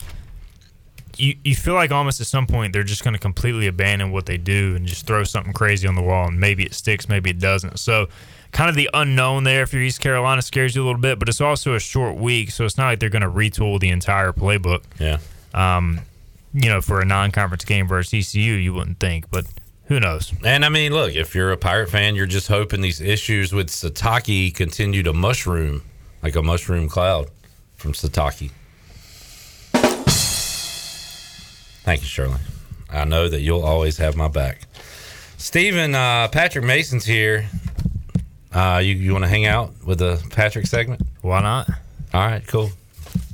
[1.17, 4.27] you, you feel like almost at some point they're just going to completely abandon what
[4.27, 7.31] they do and just throw something crazy on the wall and maybe it sticks, maybe
[7.31, 7.79] it doesn't.
[7.79, 8.09] So
[8.53, 11.29] kind of the unknown there if you're East Carolina scares you a little bit, but
[11.29, 14.33] it's also a short week, so it's not like they're going to retool the entire
[14.33, 14.83] playbook.
[14.99, 15.19] Yeah.
[15.55, 16.01] Um,
[16.55, 19.45] you know, for a non-conference game versus ECU, you wouldn't think, but
[19.89, 20.33] who knows?
[20.45, 23.69] And I mean, look, if you're a Pirate fan, you're just hoping these issues with
[23.69, 25.83] Sitake continue to mushroom
[26.23, 27.31] like a mushroom cloud
[27.77, 28.51] from Sitake.
[31.85, 32.39] Thank you, Shirley.
[32.91, 34.63] I know that you'll always have my back.
[35.39, 37.49] Stephen, uh, Patrick Mason's here.
[38.53, 41.01] Uh, you you want to hang out with the Patrick segment?
[41.23, 41.69] Why not?
[42.13, 42.71] All right, cool.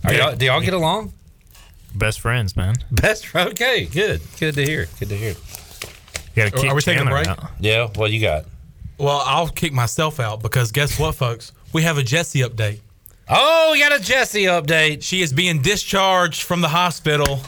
[0.05, 1.13] Are y'all, do y'all get along?
[1.95, 2.75] Best friends, man.
[2.91, 3.35] Best.
[3.35, 4.21] Okay, good.
[4.39, 4.87] Good to hear.
[4.99, 5.35] Good to hear.
[6.35, 7.27] You gotta Are we taking a break?
[7.61, 7.89] Yeah.
[7.95, 8.45] What you got?
[8.99, 11.53] Well, I'll kick myself out because guess what, folks?
[11.73, 12.81] We have a Jesse update.
[13.29, 15.03] Oh, we got a Jesse update.
[15.03, 17.41] She is being discharged from the hospital.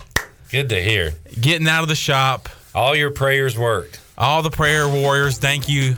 [0.51, 1.15] Good to hear.
[1.41, 2.49] Getting out of the shop.
[2.75, 4.01] All your prayers worked.
[4.17, 5.39] All the prayer warriors.
[5.39, 5.95] Thank you.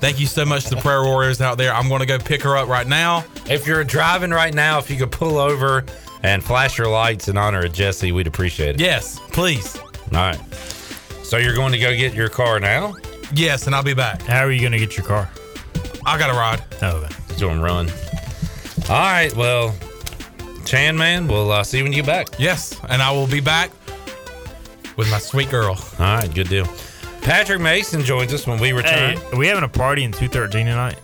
[0.00, 1.72] Thank you so much to the prayer warriors out there.
[1.72, 3.24] I'm going to go pick her up right now.
[3.48, 5.84] If you're driving right now, if you could pull over
[6.22, 8.80] and flash your lights in honor of Jesse, we'd appreciate it.
[8.80, 9.76] Yes, please.
[9.76, 10.40] All right.
[11.32, 12.92] So you're going to go get your car now?
[13.32, 14.20] Yes, and I'll be back.
[14.20, 15.30] How are you going to get your car?
[16.04, 16.62] I got a ride.
[16.82, 17.14] Oh, okay.
[17.38, 17.88] Doing run.
[18.90, 19.34] All right.
[19.34, 19.74] Well,
[20.66, 22.38] Chan man, we'll uh, see you when you get back.
[22.38, 23.70] Yes, and I will be back
[24.98, 25.78] with my sweet girl.
[25.98, 26.34] All right.
[26.34, 26.66] Good deal.
[27.22, 29.16] Patrick Mason joins us when we return.
[29.16, 30.98] Hey, are we having a party in 213 tonight?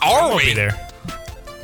[0.00, 0.46] Are I'll we?
[0.46, 0.85] Be there.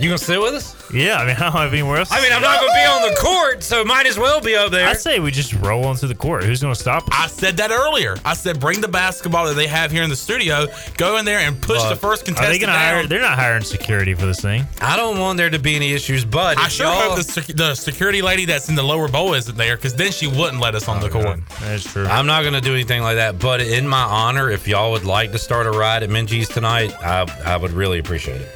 [0.02, 0.74] You gonna sit with us?
[0.92, 2.10] Yeah, I mean, I don't have anywhere else.
[2.10, 2.32] I mean.
[2.32, 4.88] I'm not gonna be on the court, so might as well be up there.
[4.88, 6.42] I say we just roll onto the court.
[6.42, 7.14] Who's going to stop us?
[7.16, 8.16] I said that earlier.
[8.24, 10.66] I said bring the basketball that they have here in the studio,
[10.96, 12.94] go in there and push Well, the first Are contestant they gonna down.
[12.94, 13.06] hire?
[13.06, 14.66] They're not hiring security for this thing.
[14.80, 17.76] I don't want there to be any issues, but I sure hope the, sec- the
[17.76, 20.88] security lady that's in the lower bowl isn't there, because then she wouldn't let us
[20.88, 21.40] on the oh, court.
[21.60, 22.06] That's true.
[22.06, 25.04] I'm not going to do anything like that, but in my honor, if y'all would
[25.04, 28.48] like to start a ride at Minges tonight, I, I would really appreciate it.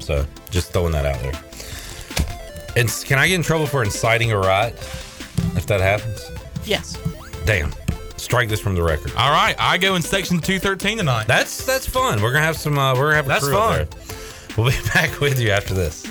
[0.00, 1.32] So just throwing that out there.
[2.76, 4.74] And can I get in trouble for inciting a riot
[5.56, 6.30] if that happens?
[6.64, 6.96] Yes.
[7.44, 7.72] Damn.
[8.16, 9.12] Strike this from the record.
[9.16, 11.26] All right, I go in section 213 tonight.
[11.26, 12.20] That's that's fun.
[12.20, 12.76] We're gonna have some.
[12.78, 14.06] Uh, we're gonna have a That's crew up fun.
[14.06, 14.56] there.
[14.56, 16.04] We'll be back with you after this.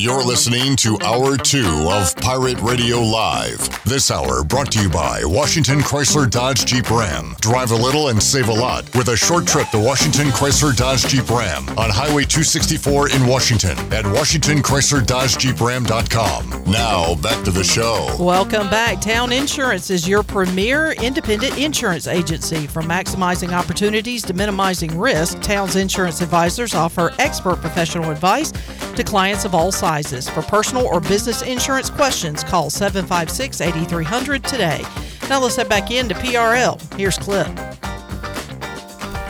[0.00, 3.82] You're listening to Hour 2 of Pirate Radio Live.
[3.82, 7.34] This hour brought to you by Washington Chrysler Dodge Jeep Ram.
[7.40, 11.08] Drive a little and save a lot with a short trip to Washington Chrysler Dodge
[11.08, 16.70] Jeep Ram on Highway 264 in Washington at WashingtonChryslerDodgeJeepRam.com.
[16.70, 18.14] Now, back to the show.
[18.20, 19.00] Welcome back.
[19.00, 22.68] Town Insurance is your premier independent insurance agency.
[22.68, 28.52] From maximizing opportunities to minimizing risk, Town's insurance advisors offer expert professional advice
[28.94, 29.87] to clients of all sizes.
[29.88, 34.82] For personal or business insurance questions, call 756 8300 today.
[35.30, 36.78] Now let's head back into PRL.
[36.94, 37.46] Here's Clip.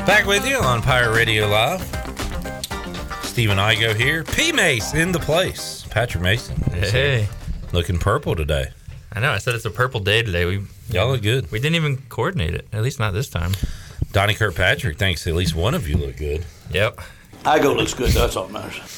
[0.05, 1.81] Back with you on Pirate Radio Live.
[3.23, 4.25] Stephen Igo here.
[4.25, 5.87] P Mace in the place.
[5.91, 6.57] Patrick Mason.
[6.73, 7.21] Hey.
[7.21, 7.29] here.
[7.73, 8.67] Looking purple today.
[9.13, 9.31] I know.
[9.31, 10.45] I said it's a purple day today.
[10.45, 11.53] We Y'all look good.
[11.53, 12.67] we didn't even coordinate it.
[12.73, 13.53] At least not this time.
[14.11, 16.45] Donnie Kirkpatrick thinks at least one of you look good.
[16.73, 16.99] Yep.
[17.45, 18.11] Igo looks good.
[18.11, 18.98] That's all that matters.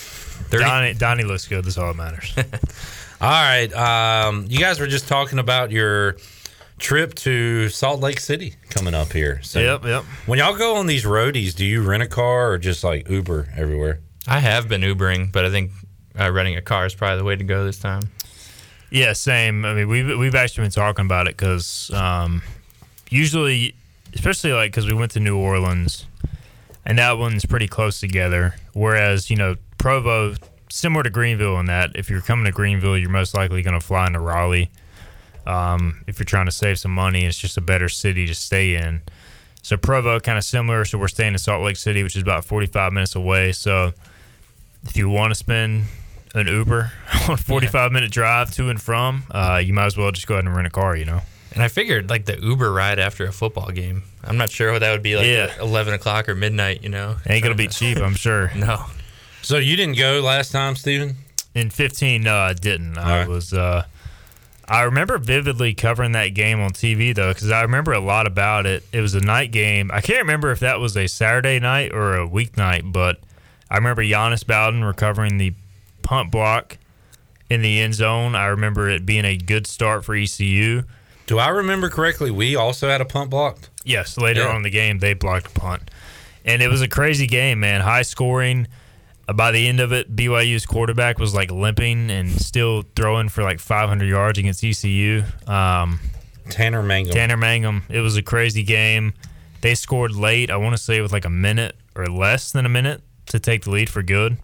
[0.58, 1.64] Donnie, Donnie looks good.
[1.64, 2.34] That's all that matters.
[3.20, 3.72] All right.
[3.74, 6.16] Um, you guys were just talking about your
[6.78, 9.40] trip to Salt Lake City coming up here.
[9.42, 10.04] So Yep, yep.
[10.26, 13.48] When y'all go on these roadies, do you rent a car or just like Uber
[13.56, 14.00] everywhere?
[14.26, 15.70] I have been Ubering, but I think
[16.18, 18.02] uh, renting a car is probably the way to go this time.
[18.90, 19.64] Yeah, same.
[19.64, 22.42] I mean, we've we've actually been talking about it because um,
[23.08, 23.74] usually,
[24.14, 26.06] especially like because we went to New Orleans,
[26.84, 28.56] and that one's pretty close together.
[28.72, 30.34] Whereas you know Provo,
[30.68, 33.84] similar to Greenville in that if you're coming to Greenville, you're most likely going to
[33.84, 34.70] fly into Raleigh.
[35.46, 38.76] Um, if you're trying to save some money, it's just a better city to stay
[38.76, 39.00] in.
[39.62, 40.84] So Provo kind of similar.
[40.84, 43.52] So we're staying in Salt Lake City, which is about 45 minutes away.
[43.52, 43.92] So
[44.84, 45.84] if you want to spend
[46.34, 46.92] an Uber
[47.28, 50.34] on a 45 minute drive to and from, uh, you might as well just go
[50.34, 51.20] ahead and rent a car, you know?
[51.54, 54.02] And I figured like the Uber ride after a football game.
[54.22, 55.50] I'm not sure what that would be like Yeah.
[55.58, 57.16] 11 o'clock or midnight, you know?
[57.26, 58.52] Ain't going to be cheap, I'm sure.
[58.54, 58.84] No.
[59.42, 61.16] So you didn't go last time, Stephen?
[61.54, 62.96] In 15, no, I didn't.
[62.98, 63.28] I right.
[63.28, 63.84] was, uh,
[64.68, 68.66] I remember vividly covering that game on TV though, because I remember a lot about
[68.66, 68.84] it.
[68.92, 69.90] It was a night game.
[69.92, 73.18] I can't remember if that was a Saturday night or a weeknight, but
[73.68, 75.54] I remember Giannis Bowden recovering the
[76.02, 76.78] punt block
[77.48, 78.36] in the end zone.
[78.36, 80.82] I remember it being a good start for ECU.
[81.26, 82.30] Do I remember correctly?
[82.30, 83.70] We also had a punt blocked.
[83.84, 84.48] Yes, later Yeah.
[84.50, 85.90] on in the game they blocked a punt,
[86.44, 87.80] and it was a crazy game, man.
[87.80, 88.68] High scoring.
[89.32, 93.60] By the end of it, BYU's quarterback was like limping and still throwing for like
[93.60, 95.22] 500 yards against ECU.
[95.46, 96.00] Um,
[96.48, 97.12] Tanner Mangum.
[97.12, 97.84] Tanner Mangum.
[97.88, 99.14] It was a crazy game.
[99.60, 100.50] They scored late.
[100.50, 103.64] I want to say with like a minute or less than a minute to take
[103.64, 104.38] the lead for good.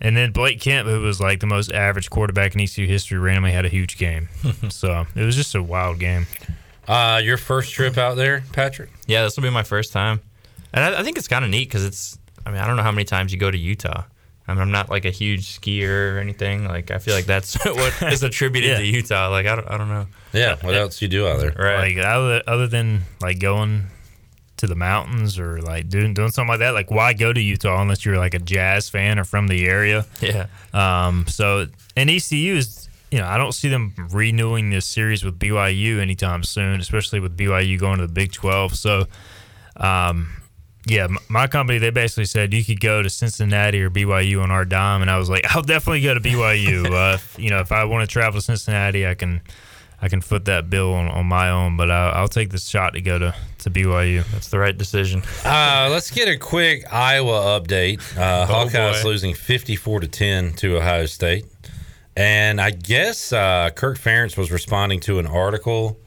[0.00, 3.52] And then Blake Kemp, who was like the most average quarterback in ECU history, randomly
[3.52, 4.28] had a huge game.
[4.68, 6.26] so it was just a wild game.
[6.88, 8.90] Uh, your first trip out there, Patrick?
[9.06, 10.20] Yeah, this will be my first time,
[10.74, 12.18] and I, I think it's kind of neat because it's.
[12.46, 14.04] I mean, I don't know how many times you go to Utah.
[14.48, 16.64] I mean, I'm not like a huge skier or anything.
[16.64, 18.78] Like, I feel like that's what is attributed Yeah.
[18.78, 19.28] to Utah.
[19.28, 20.06] Like, I don't, I don't know.
[20.32, 21.52] Yeah, what else you do out there?
[21.56, 21.96] Right.
[21.96, 23.84] Like other other than like going
[24.56, 27.80] to the mountains or like doing doing something like that, like why go to Utah
[27.82, 30.06] unless you're like a jazz fan or from the area?
[30.20, 30.46] Yeah.
[30.72, 31.26] Um.
[31.28, 31.66] So
[31.96, 36.42] and ECU is you know I don't see them renewing this series with BYU anytime
[36.42, 38.74] soon, especially with BYU going to the Big Twelve.
[38.74, 39.06] So,
[39.76, 40.30] um.
[40.86, 44.64] Yeah, my company they basically said you could go to Cincinnati or BYU on our
[44.64, 46.90] dime, and I was like, I'll definitely go to BYU.
[46.90, 49.42] uh, if, you know, if I want to travel to Cincinnati, I can,
[50.00, 51.76] I can foot that bill on, on my own.
[51.76, 54.24] But I, I'll take the shot to go to, to BYU.
[54.32, 55.22] That's the right decision.
[55.44, 58.00] Uh, let's get a quick Iowa update.
[58.18, 59.08] Uh, Oh, Hawkeyes boy.
[59.08, 61.44] losing 54 to 10 to Ohio State.
[62.16, 65.98] And I guess uh, Kirk Ferentz was responding to an article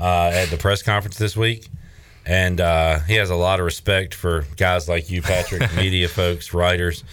[0.00, 1.68] uh, at the press conference this week.
[2.26, 6.52] And uh, he has a lot of respect for guys like you, Patrick, media folks,
[6.52, 7.04] writers.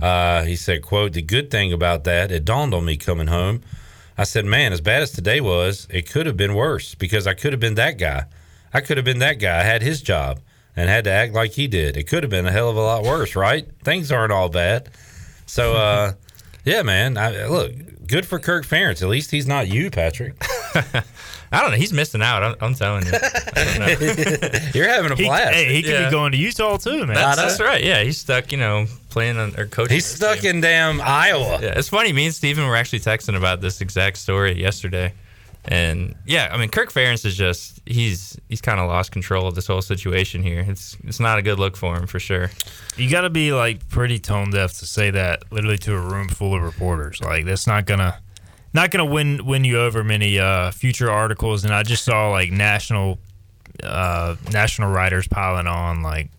[0.00, 3.62] Uh, he said, quote, the good thing about that, it dawned on me coming home.
[4.16, 7.34] I said, man, as bad as today was, it could have been worse because I
[7.34, 8.24] could have been that guy.
[8.74, 9.60] I could have been that guy.
[9.60, 10.40] I had his job
[10.76, 11.96] and had to act like he did.
[11.96, 13.66] It could have been a hell of a lot worse, right?
[13.82, 14.90] Things aren't all bad.
[15.46, 16.12] So, uh,
[16.64, 17.16] yeah, man.
[17.16, 17.72] I, look,
[18.06, 19.02] good for Kirk Ferentz.
[19.02, 20.34] At least he's not you, Patrick.
[21.50, 21.76] I don't know.
[21.78, 22.42] He's missing out.
[22.42, 23.12] I'm, I'm telling you.
[23.14, 24.58] I don't know.
[24.74, 25.54] You're having a He- blast.
[25.54, 26.04] hey, he could Yeah.
[26.06, 27.14] be going to Utah too, man.
[27.14, 27.82] That's, that's right.
[27.82, 28.52] Yeah, he's stuck.
[28.52, 29.94] You know, playing on or coaching.
[29.94, 31.58] He's stuck in damn Iowa.
[31.62, 32.12] Yeah, it's funny.
[32.12, 35.14] Me and Stephen were actually texting about this exact story yesterday,
[35.64, 39.54] and yeah, I mean, Kirk Ferentz is just he's he's kind of lost control of
[39.54, 40.60] this whole situation here.
[40.68, 42.50] It's it's not a good look for him for sure.
[42.98, 46.28] You got to be like pretty tone deaf to say that literally to a room
[46.28, 47.22] full of reporters.
[47.22, 48.18] Like that's not gonna
[48.72, 51.64] not gonna win win you over many uh, future articles.
[51.64, 53.18] And I just saw like national
[53.82, 56.30] uh, national writers piling on like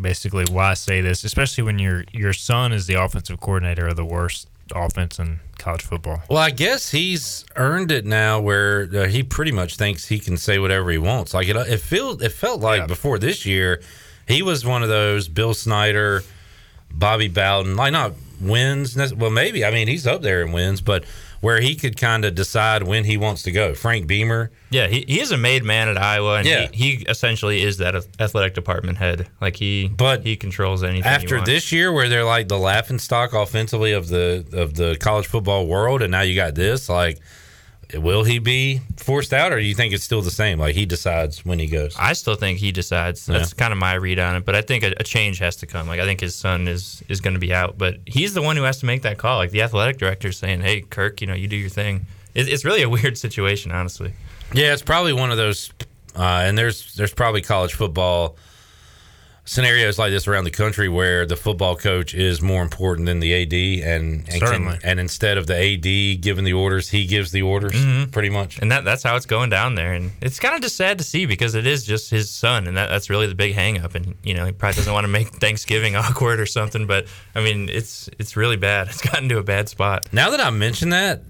[0.00, 4.04] basically why say this, especially when your your son is the offensive coordinator of the
[4.04, 6.22] worst offense in college football.
[6.28, 10.36] Well, I guess he's earned it now, where uh, he pretty much thinks he can
[10.36, 11.34] say whatever he wants.
[11.34, 13.82] Like it, it felt, it felt like before this year,
[14.26, 16.22] he was one of those Bill Snyder,
[16.90, 18.96] Bobby Bowden, like not wins.
[19.14, 21.04] Well, maybe I mean he's up there in wins, but
[21.44, 23.74] where he could kind of decide when he wants to go.
[23.74, 26.68] Frank Beamer, Yeah, he, he is a made man at Iowa, and Yeah.
[26.72, 29.28] he, he essentially is that athletic department head.
[29.40, 31.04] Like he, but he controls anything.
[31.04, 35.26] after this year, where they're like the laughing stock offensively of the of the college
[35.26, 37.20] football world, and now you got this, like.
[37.98, 40.58] Will he be forced out, or do you think it's still the same?
[40.58, 41.96] Like he decides when he goes.
[41.98, 43.26] I still think he decides.
[43.26, 44.44] That's kind of my read on it.
[44.44, 45.86] But I think a, a change has to come.
[45.86, 48.56] Like I think his son is is going to be out, but he's the one
[48.56, 49.38] who has to make that call.
[49.38, 52.64] Like the athletic director saying, "Hey, Kirk, you know, you do your thing." It, it's
[52.64, 54.12] really a weird situation, honestly.
[54.52, 55.70] Yeah, it's probably one of those,
[56.16, 58.36] uh, and there's there's probably college football
[59.46, 63.34] scenarios like this around the country where the football coach is more important than the
[63.34, 63.52] AD,
[63.86, 64.78] and and, Certainly.
[64.82, 68.10] and instead of the AD giving the orders, he gives the orders, Mhm.
[68.10, 68.58] pretty much.
[68.60, 69.92] And that that's how it's going down there.
[69.92, 72.76] And it's kind of just sad to see because it is just his son, and
[72.76, 73.94] that, that's really the big hang up.
[73.94, 76.86] And you know, he probably doesn't want to make Thanksgiving awkward or something.
[76.86, 78.88] But I mean, it's it's really bad.
[78.94, 80.08] It's gotten to a bad spot.
[80.12, 81.22] Now that I mention that,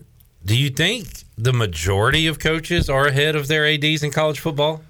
[0.45, 4.83] do you think the majority of coaches are ahead of their ads in college football?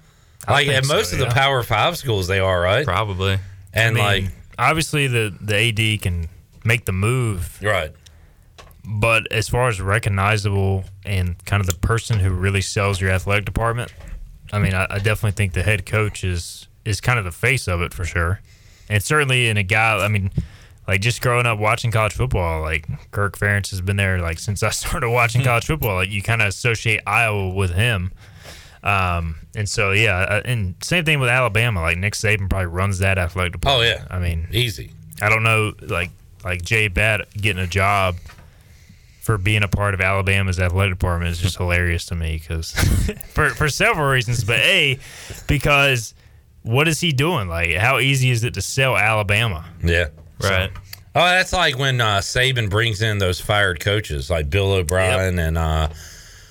[0.47, 1.25] I Like at so, most of the.
[1.27, 2.85] Power Five schools, they are right.
[2.85, 3.39] Probably.
[3.73, 6.27] And I mean, like obviously the the AD can
[6.63, 7.91] make the move, right?
[8.87, 13.45] But as far as recognizable and kind of the person who really sells your athletic
[13.45, 13.91] department,
[14.53, 17.67] I mean, I, I definitely think the head coach is is kind of the face
[17.67, 18.41] of it for sure,
[18.89, 19.97] and certainly in a guy.
[19.97, 20.31] I mean.
[20.87, 24.61] Like just growing up watching college football, like Kirk Ferentz has been there like since
[24.61, 25.47] I started watching hmm.
[25.47, 25.95] college football.
[25.95, 28.11] Like you kind of associate Iowa with him,
[28.85, 31.81] um, and so yeah, uh, and same thing with Alabama.
[31.81, 33.99] Like Nick Saban probably runs that athletic department.
[33.99, 34.91] Oh yeah, I mean easy.
[35.21, 36.11] I don't know, like
[36.43, 38.15] like Jay Bat getting a job
[39.21, 42.71] for being a part of Alabama's athletic department is just hilarious to me because
[43.33, 44.43] for for several reasons.
[44.43, 44.99] But a
[45.47, 46.13] because
[46.61, 47.47] what is he doing?
[47.47, 49.65] Like, how easy is it to sell Alabama?
[49.83, 50.09] Yeah.
[50.41, 50.71] Right.
[51.15, 55.57] Oh, that's like when uh, Saban brings in those fired coaches like Bill O'Brien and
[55.57, 55.87] uh,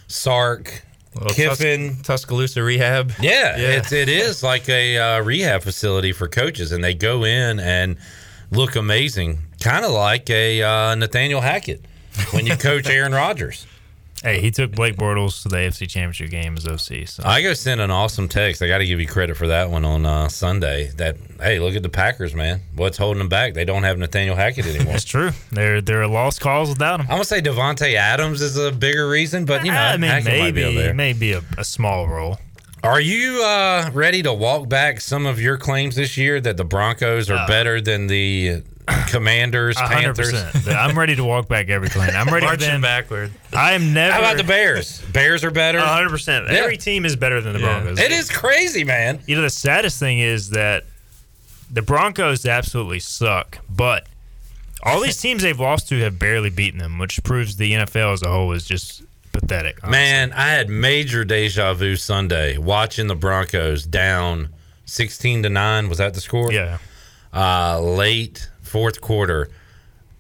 [0.09, 0.84] Sark,
[1.19, 3.12] Well, Kiffin, Tus- Tuscaloosa Rehab.
[3.20, 3.69] Yeah, Yeah.
[3.78, 7.97] It's, it is like a uh, rehab facility for coaches, and they go in and
[8.51, 11.85] look amazing, kind of like a uh, Nathaniel Hackett
[12.32, 13.66] when you coach Aaron Rodgers.
[14.25, 17.07] Hey, he took Blake Bortles to the AFC Championship game as OC.
[17.07, 18.63] So Igo send an awesome text.
[18.63, 20.87] I got to give you credit for that one on uh, Sunday.
[20.97, 22.63] That hey, look at the Packers, man.
[22.75, 23.53] What's holding them back?
[23.53, 24.93] They don't have Nathaniel Hackett anymore.
[24.95, 25.31] That's true.
[25.53, 27.07] They're they're a lost cause without him.
[27.07, 30.41] I'm gonna say Davante Adams is a bigger reason, but you know, I mean, Hackett
[30.41, 32.39] might be over maybe maybe a, a small role.
[32.83, 36.65] Are you uh, ready to walk back some of your claims this year that the
[36.65, 38.63] Broncos are Uh, better than the
[39.09, 40.32] Commanders, A hundred Panthers?
[40.52, 40.77] percent.
[40.77, 42.11] I'm ready to walk back every claim.
[42.15, 43.31] I'm ready Marching to bend backward.
[43.52, 44.12] I am never.
[44.12, 45.01] How about the Bears?
[45.12, 45.81] Bears are better.
[45.81, 46.47] hundred percent.
[46.48, 46.59] Yeah.
[46.59, 47.81] Every team is better than the Yeah.
[47.81, 48.01] Broncos.
[48.01, 49.20] It is crazy, man.
[49.27, 50.85] You know, the saddest thing is that
[51.70, 54.06] the Broncos absolutely suck, but
[54.82, 58.23] all these teams they've lost to have barely beaten them, which proves the NFL as
[58.23, 59.02] a whole is just
[59.32, 59.82] pathetic.
[59.89, 64.51] Man, I had major deja vu Sunday watching the Broncos down
[64.85, 65.89] 16 to 9.
[65.89, 66.52] Was that the score?
[66.52, 66.78] Yeah.
[67.32, 69.49] Uh, late fourth quarter.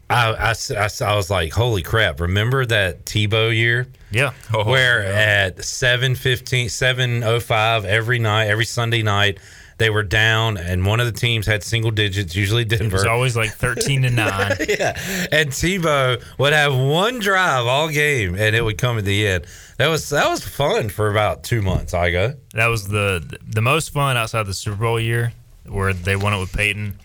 [0.08, 2.20] I I I was like, holy crap.
[2.20, 3.88] Remember that Tebow year?
[4.12, 4.32] Yeah.
[4.52, 9.38] Oh, where at 7.15, 7.05 every night, every Sunday night,
[9.78, 12.84] they were down, and one of the teams had single digits, usually Denver.
[12.84, 14.52] It was always like thirteen to nine.
[14.68, 14.96] yeah.
[15.32, 19.46] And Tebow would have one drive all game, and it would come at the end.
[19.78, 21.92] That was that was fun for about two months.
[21.92, 22.36] Igo.
[22.52, 25.32] That was the the most fun outside the Super Bowl year,
[25.66, 27.00] where they won it with Peyton.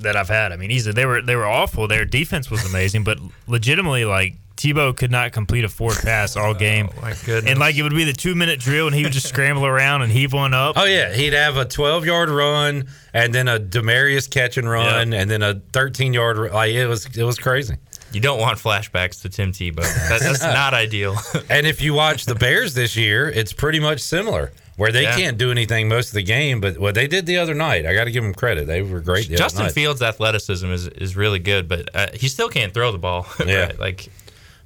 [0.00, 0.52] That I've had.
[0.52, 1.88] I mean, easily they were they were awful.
[1.88, 6.50] Their defense was amazing, but legitimately, like Tebow could not complete a forward pass all
[6.50, 6.90] oh, game.
[6.96, 7.50] Oh, my goodness.
[7.50, 10.02] And like it would be the two minute drill, and he would just scramble around
[10.02, 10.76] and heave one up.
[10.76, 15.14] Oh yeah, he'd have a 12 yard run, and then a Demaryius catch and run,
[15.14, 16.52] and then a 13 yard.
[16.52, 17.76] Like it was it was crazy.
[18.12, 19.76] You don't want flashbacks to Tim Tebow.
[19.76, 21.16] That, that's not ideal.
[21.48, 25.16] And if you watch the Bears this year, it's pretty much similar, where they Yeah.
[25.16, 26.60] can't do anything most of the game.
[26.60, 28.66] But what they did the other night, I got to give them credit.
[28.66, 29.28] They were great.
[29.30, 29.68] Justin.
[29.70, 33.26] Fields' athleticism is, is really good, but uh, he still can't throw the ball.
[33.46, 33.66] Yeah.
[33.66, 34.08] Right, Like,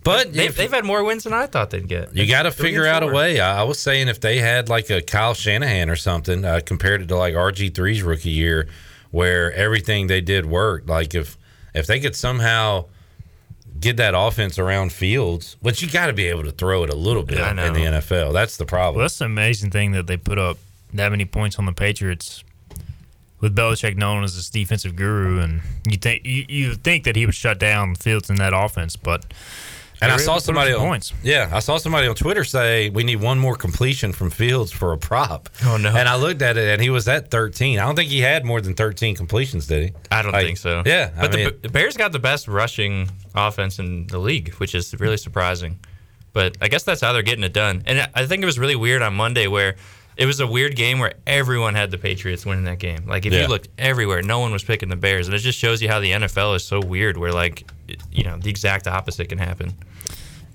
[0.04, 2.14] But they've, if- they've had more wins than I thought they'd get.
[2.14, 3.40] You got to figure out a way.
[3.40, 7.00] I, I was saying if they had like a Kyle Shanahan or something, uh, compared
[7.02, 8.68] it to like RG 3s rookie year,
[9.10, 10.88] where everything they did worked.
[10.88, 11.38] Like if
[11.74, 12.84] if they could somehow
[13.84, 16.96] get that offense around Fields, but you got to be able to throw it a
[16.96, 18.32] little bit in the NFL.
[18.32, 18.96] That's the problem.
[18.96, 20.58] Well, that's the amazing thing that they put up
[20.92, 22.42] that many points on the Patriots
[23.40, 27.26] with Belichick known as this defensive guru, and you think you, you think that he
[27.26, 29.26] would shut down Fields in that offense, but
[30.04, 31.12] And I saw able to put up somebody some on points.
[31.22, 34.92] yeah, I saw somebody on Twitter say we need one more completion from Fields for
[34.92, 35.48] a prop.
[35.64, 35.88] Oh, no.
[35.94, 37.78] And I looked at it and he was at 13.
[37.78, 39.94] I don't think he had more than 13 completions, did he?
[40.10, 40.82] I don't Like, think so.
[40.86, 44.74] Yeah, but the, mean- the Bears got the best rushing offense in the league, which
[44.74, 45.78] is really surprising.
[46.32, 47.84] But I guess that's how they're getting it done.
[47.86, 49.76] And I think it was really weird on Monday where
[50.16, 53.04] it was a weird game where everyone had the Patriots winning that game.
[53.06, 53.42] Like if Yeah.
[53.42, 56.00] you looked everywhere, no one was picking the Bears, and it just shows you how
[56.00, 57.16] the NFL is so weird.
[57.16, 57.68] Where like,
[58.12, 59.72] you know, the exact opposite can happen.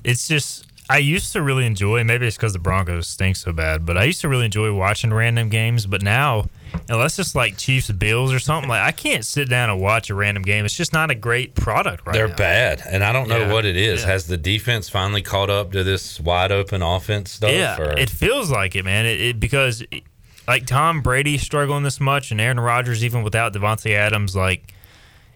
[0.03, 2.03] it's just I used to really enjoy.
[2.03, 5.13] Maybe it's because the Broncos stink so bad, but I used to really enjoy watching
[5.13, 5.85] random games.
[5.85, 6.45] But now,
[6.89, 10.15] unless it's like Chiefs Bills or something, like I can't sit down and watch a
[10.15, 10.65] random game.
[10.65, 12.35] It's just not a great product right They're now.
[12.35, 13.53] bad, and I don't know Yeah.
[13.53, 14.01] what it is.
[14.01, 14.07] Yeah.
[14.07, 17.51] Has the defense finally caught up to this wide open offense stuff?
[17.51, 19.05] Yeah, or- it feels like it, man.
[19.05, 20.03] It, it because it-
[20.47, 24.73] like Tom Brady struggling this much, and Aaron Rodgers even without Davante Adams, like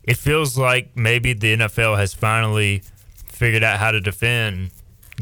[0.03, 2.81] it feels like maybe the NFL has finally
[3.27, 4.71] figured out how to defend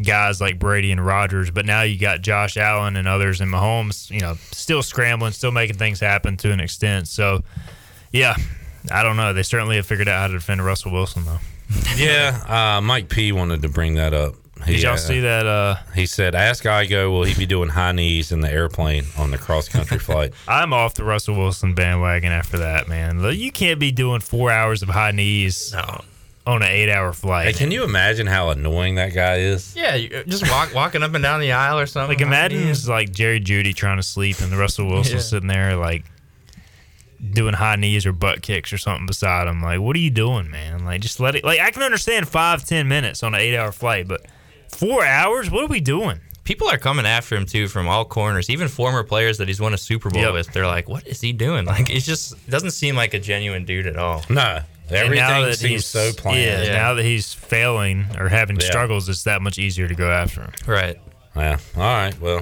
[0.01, 1.51] guys like Brady and Rodgers.
[1.51, 5.51] But now you got Josh Allen and others, and Mahomes, you know, still scrambling, still
[5.51, 7.07] making things happen to an extent.
[7.07, 7.43] So,
[8.11, 8.35] yeah,
[8.91, 9.33] I don't know.
[9.33, 11.39] They certainly have figured out how to defend Russell Wilson, though.
[11.95, 14.35] yeah, uh, Mike P wanted to bring that up.
[14.65, 15.47] Did y'all see that?
[15.47, 19.31] Uh, he said, "Ask Igo, will he be doing high knees in the airplane on
[19.31, 23.21] the cross country flight?" I'm off the Russell Wilson bandwagon after that, man.
[23.21, 25.73] Look, You can't be doing four hours of high knees
[26.47, 27.45] on an eight hour flight.
[27.47, 29.75] Hey, can you imagine how annoying that guy is?
[29.75, 32.17] Yeah, you, uh, just walk, walking up and down the aisle or something.
[32.17, 35.21] Like imagine it's like Jerry Jeudy trying to sleep and the Russell Wilson Yeah.
[35.21, 36.03] sitting there like
[37.33, 39.61] doing high knees or butt kicks or something beside him.
[39.61, 40.85] Like, what are you doing, man?
[40.85, 41.43] Like, just let it.
[41.43, 44.25] Like, I can understand five, ten minutes on an eight hour flight, but
[44.69, 45.51] four hours?
[45.51, 46.19] What are we doing?
[46.43, 49.75] People are coming after him too from all corners, even former players that he's won
[49.75, 50.33] a Super Bowl Yep.
[50.33, 50.47] with.
[50.53, 53.85] They're like, "What is he doing?" Like, it just doesn't seem like a genuine dude
[53.85, 54.25] at all.
[54.27, 56.39] No, And Everything now that seems he's- so planned.
[56.41, 56.73] Yeah, Yeah.
[56.73, 58.65] now that he's failing or having Yeah.
[58.67, 60.51] struggles, it's that much easier to go after him.
[60.65, 60.97] Right.
[61.35, 61.57] Yeah.
[61.75, 62.19] All right.
[62.19, 62.41] Well,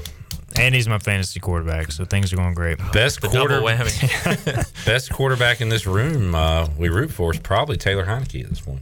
[0.55, 2.79] and he's my fantasy quarterback, so things are going great.
[2.91, 3.61] Best The quarter
[4.85, 8.59] best quarterback in this room uh, we root for is probably Taylor Heinicke at this
[8.61, 8.81] point.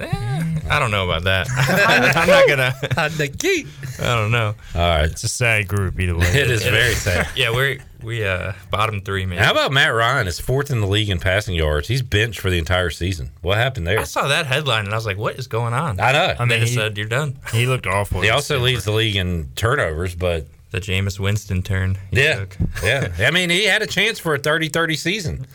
[0.00, 1.46] I don't know about that.
[2.16, 2.72] I'm not gonna.
[2.94, 3.66] Heinicke.
[4.00, 4.54] I don't know.
[4.74, 5.04] All right.
[5.04, 6.26] It's a sad group either way.
[6.26, 7.28] It is very sad.
[7.36, 9.38] yeah, we're we uh bottom three, man.
[9.38, 11.86] How about Matt Ryan is fourth in the league in passing yards?
[11.88, 13.30] He's benched for the entire season.
[13.42, 14.00] What happened there?
[14.00, 16.34] I saw that headline and I was like, "What is going on?" I know.
[16.38, 17.36] I mean, they said you're done.
[17.52, 18.20] He looked awful.
[18.22, 21.98] He also leads the league in turnovers, but the Jameis Winston turn.
[22.10, 22.56] he Yeah, took.
[22.82, 23.12] yeah.
[23.20, 25.46] I mean, he had a chance for a 30-30 season,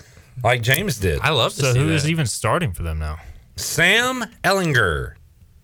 [0.41, 1.19] like James did.
[1.19, 2.09] I love to So see who is that.
[2.09, 3.17] even starting for them now?
[3.59, 5.13] Sam Ehlinger.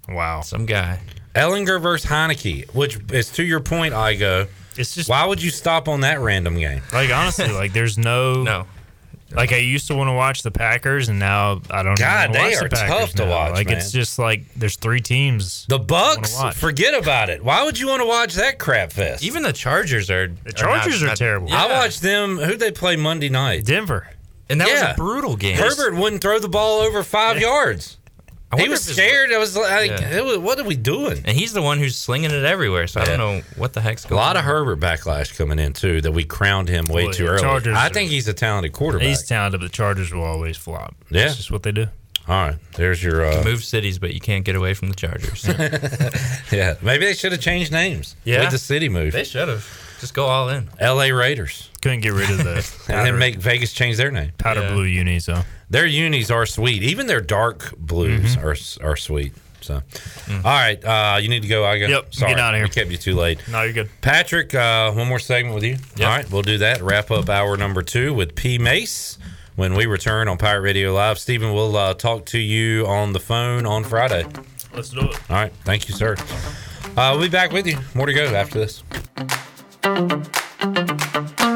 [0.09, 0.41] Wow.
[0.41, 0.99] Some guy.
[1.33, 4.47] Ellinger versus Heinicke, which is to your point, Igo.
[4.77, 6.81] It's just why would you stop on that random game?
[6.93, 8.67] Like honestly, like there's no no.
[9.31, 11.97] Like I used to want to watch the Packers, and now I don't.
[11.97, 13.31] God, they watch are the Packers tough to now.
[13.31, 13.77] watch, Like man.
[13.77, 15.65] it's just like there's three teams.
[15.67, 16.55] The I wanna Bucks, watch.
[16.55, 17.43] forget about it.
[17.43, 19.23] Why would you want to watch that crap fest?
[19.23, 20.27] Even the Chargers are.
[20.27, 21.51] The Chargers are terrible.
[21.51, 22.37] I watched them.
[22.37, 23.65] Who they play Monday night?
[23.65, 24.07] Denver.
[24.49, 24.73] And that Yeah.
[24.73, 25.57] was a brutal game.
[25.57, 27.97] Herbert wouldn't throw the ball over five yards.
[28.51, 29.31] I He was scared.
[29.33, 30.17] I was like, Yeah.
[30.17, 32.85] it was, "What are we doing?" And he's the one who's slinging it everywhere.
[32.87, 34.23] So I don't know what the heck's A going on.
[34.23, 35.99] A lot of Herbert backlash coming in too.
[35.99, 37.41] That we crowned him way Well, too early.
[37.41, 39.07] Chargers I are- think he's a talented quarterback.
[39.07, 40.95] He's talented, but the Chargers will always flop.
[41.09, 41.23] Yeah.
[41.25, 41.87] That's just what they do.
[42.27, 43.25] All right, there's your.
[43.25, 45.45] Uh, Move cities, but you can't get away from the Chargers.
[46.51, 48.15] yeah, maybe they should have changed names.
[48.23, 48.41] Yeah.
[48.41, 49.13] with the city move.
[49.13, 49.67] they should have.
[49.99, 50.69] Just go all in.
[50.79, 51.11] L.A.
[51.11, 54.31] Raiders, Couldn't get rid of the and then make Vegas change their name.
[54.37, 54.73] powder Yeah.
[54.73, 55.43] blue unis though.
[55.69, 56.83] Their unis are sweet.
[56.83, 58.83] Even their dark blues Mm-hmm.
[58.85, 59.33] are are sweet.
[59.61, 59.81] So,
[60.29, 61.65] all right, uh, you need to go.
[61.65, 61.87] I go.
[61.87, 61.89] Mm.
[61.89, 62.65] Yep, I'm Sorry, getting outta here.
[62.67, 63.39] We kept you too late.
[63.47, 63.89] No, you're good.
[64.01, 65.77] Patrick, uh, one more segment with you.
[65.95, 66.07] Yep.
[66.07, 66.83] All right, we'll do that.
[66.83, 69.17] Wrap up hour number two with P Mace
[69.55, 71.17] when we return on Pirate Radio Live.
[71.17, 74.25] Stephen, we'll uh, talk to you on the phone on Friday.
[74.75, 75.19] Let's do it.
[75.31, 76.15] All right, thank you, sir.
[76.95, 77.79] Uh, we'll be back with you.
[77.95, 78.83] More to go after this.
[79.85, 81.54] Thank you.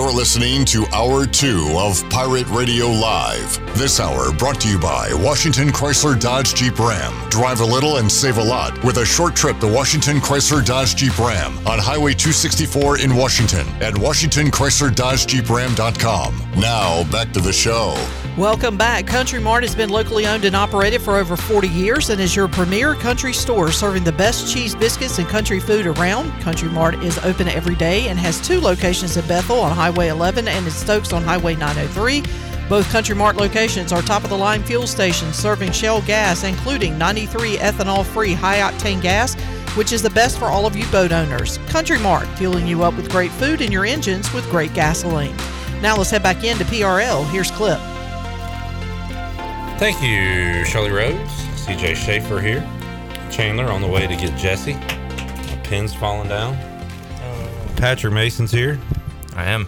[0.00, 3.60] You're listening to Hour 2 of Pirate Radio Live.
[3.76, 7.12] This hour brought to you by Washington Chrysler Dodge Jeep Ram.
[7.28, 10.96] Drive a little and save a lot with a short trip to Washington Chrysler Dodge
[10.96, 16.34] Jeep Ram on Highway 264 in Washington at WashingtonChryslerDodgeJeepRam.com.
[16.56, 17.94] Now, back to the show.
[18.40, 19.06] Welcome back.
[19.06, 22.48] Country Mart has been locally owned and operated for over 40 years and is your
[22.48, 26.30] premier country store serving the best cheese biscuits and country food around.
[26.40, 30.48] Country Mart is open every day and has two locations in Bethel on Highway 11
[30.48, 32.22] and in Stokes on Highway 903.
[32.66, 36.96] Both Country Mart locations are top of the line fuel stations serving Shell gas, including
[36.96, 39.34] 93 ethanol free high octane gas,
[39.76, 41.58] which is the best for all of you boat owners.
[41.68, 45.36] Country Mart, fueling you up with great food and your engines with great gasoline.
[45.82, 47.28] Now let's head back into PRL.
[47.28, 47.78] Here's Clip.
[49.80, 51.30] Thank you, Shirley Rhodes.
[51.64, 52.60] CJ Schaefer here.
[53.30, 54.74] Chandler on the way to get Jesse.
[54.74, 56.54] My pen's falling down.
[57.76, 58.78] Patrick Mason's here.
[59.34, 59.66] I am.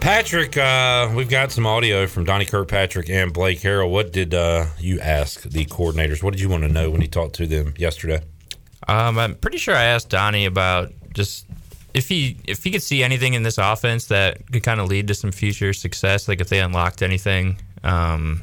[0.00, 3.90] Patrick, uh, we've got some audio from Donnie Kirkpatrick and Blake Harrell.
[3.90, 6.22] What did uh, you ask the coordinators?
[6.22, 8.22] What did you want to know when you talked to them yesterday?
[8.88, 11.44] Um, I'm pretty sure I asked Donnie about just
[11.92, 15.06] if he if he could see anything in this offense that could kind of lead
[15.08, 17.60] to some future success, like if they unlocked anything.
[17.84, 18.42] Um,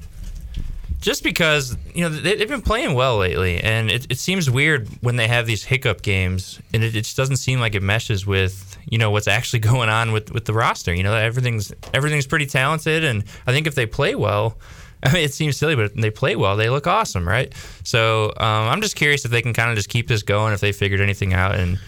[1.00, 4.88] just because you know they, they've been playing well lately, and it, it seems weird
[5.02, 8.26] when they have these hiccup games, and it, it just doesn't seem like it meshes
[8.26, 10.94] with you know what's actually going on with, with the roster.
[10.94, 14.58] You know everything's everything's pretty talented, and I think if they play well,
[15.04, 17.54] I mean it seems silly, but they play well, they look awesome, right?
[17.84, 20.62] So um, I'm just curious if they can kind of just keep this going, if
[20.62, 21.80] they figured anything out, and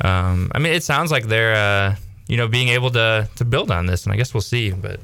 [0.00, 1.96] um, I mean it sounds like they're uh,
[2.28, 5.00] you know being able to to build on this, and I guess we'll see, but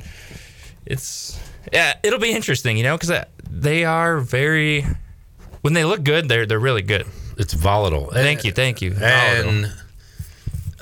[0.86, 1.38] it's
[1.72, 3.10] yeah, it'll be interesting, you know, because
[3.50, 4.86] they are very
[5.62, 7.06] when they look good, they're they're really good.
[7.36, 8.10] It's volatile.
[8.12, 8.92] Thank you, thank you.
[9.00, 9.70] And Volatile.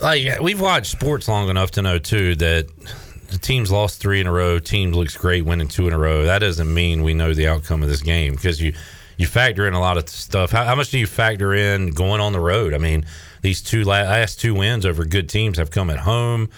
[0.02, 2.66] like we've watched sports long enough to know too that
[3.30, 4.58] the teams lost three in a row.
[4.58, 6.24] Team looks great winning two in a row.
[6.24, 8.72] That doesn't mean we know the outcome of this game because you
[9.16, 10.50] you factor in a lot of stuff.
[10.52, 12.72] How, how much do you factor in going on the road?
[12.72, 13.04] I mean,
[13.42, 16.48] these two la- last two wins over good teams have come at home.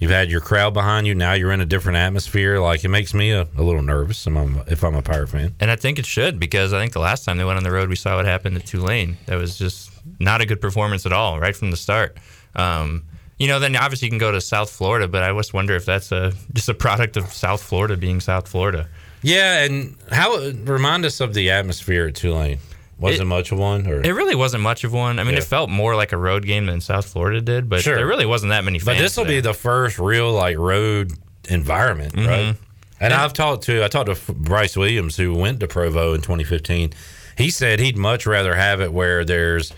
[0.00, 1.14] You've had your crowd behind you.
[1.14, 2.58] Now you're in a different atmosphere.
[2.60, 5.54] Like it makes me a, a little nervous if I'm, if I'm a Pirate fan.
[5.60, 7.70] and I think it should because I think the last time they went on the
[7.70, 9.16] road, we saw what happened to Tulane.
[9.26, 12.16] That was just not a good performance at all, right from the start.
[12.54, 13.04] Um,
[13.38, 15.84] you know, then obviously you can go to South Florida, but I just wonder if
[15.84, 18.88] that's a just a product of South Florida being South Florida.
[19.22, 22.58] Yeah, and how remind us of the atmosphere at Tulane.
[22.98, 25.18] Wasn't It- much of one, or It really wasn't much of one.
[25.18, 25.40] I mean, Yeah.
[25.40, 27.96] it felt more like a road game than South Florida did, but Sure.
[27.96, 28.98] there really wasn't that many fans.
[28.98, 31.12] But this will be the first real like road
[31.48, 32.26] environment, right?
[32.26, 32.56] Mhm.
[33.00, 33.24] And Yeah.
[33.24, 36.92] I've talked to I talked to Bryce Williams who went to Provo in 2015.
[37.36, 39.72] He said he'd much rather have it where there's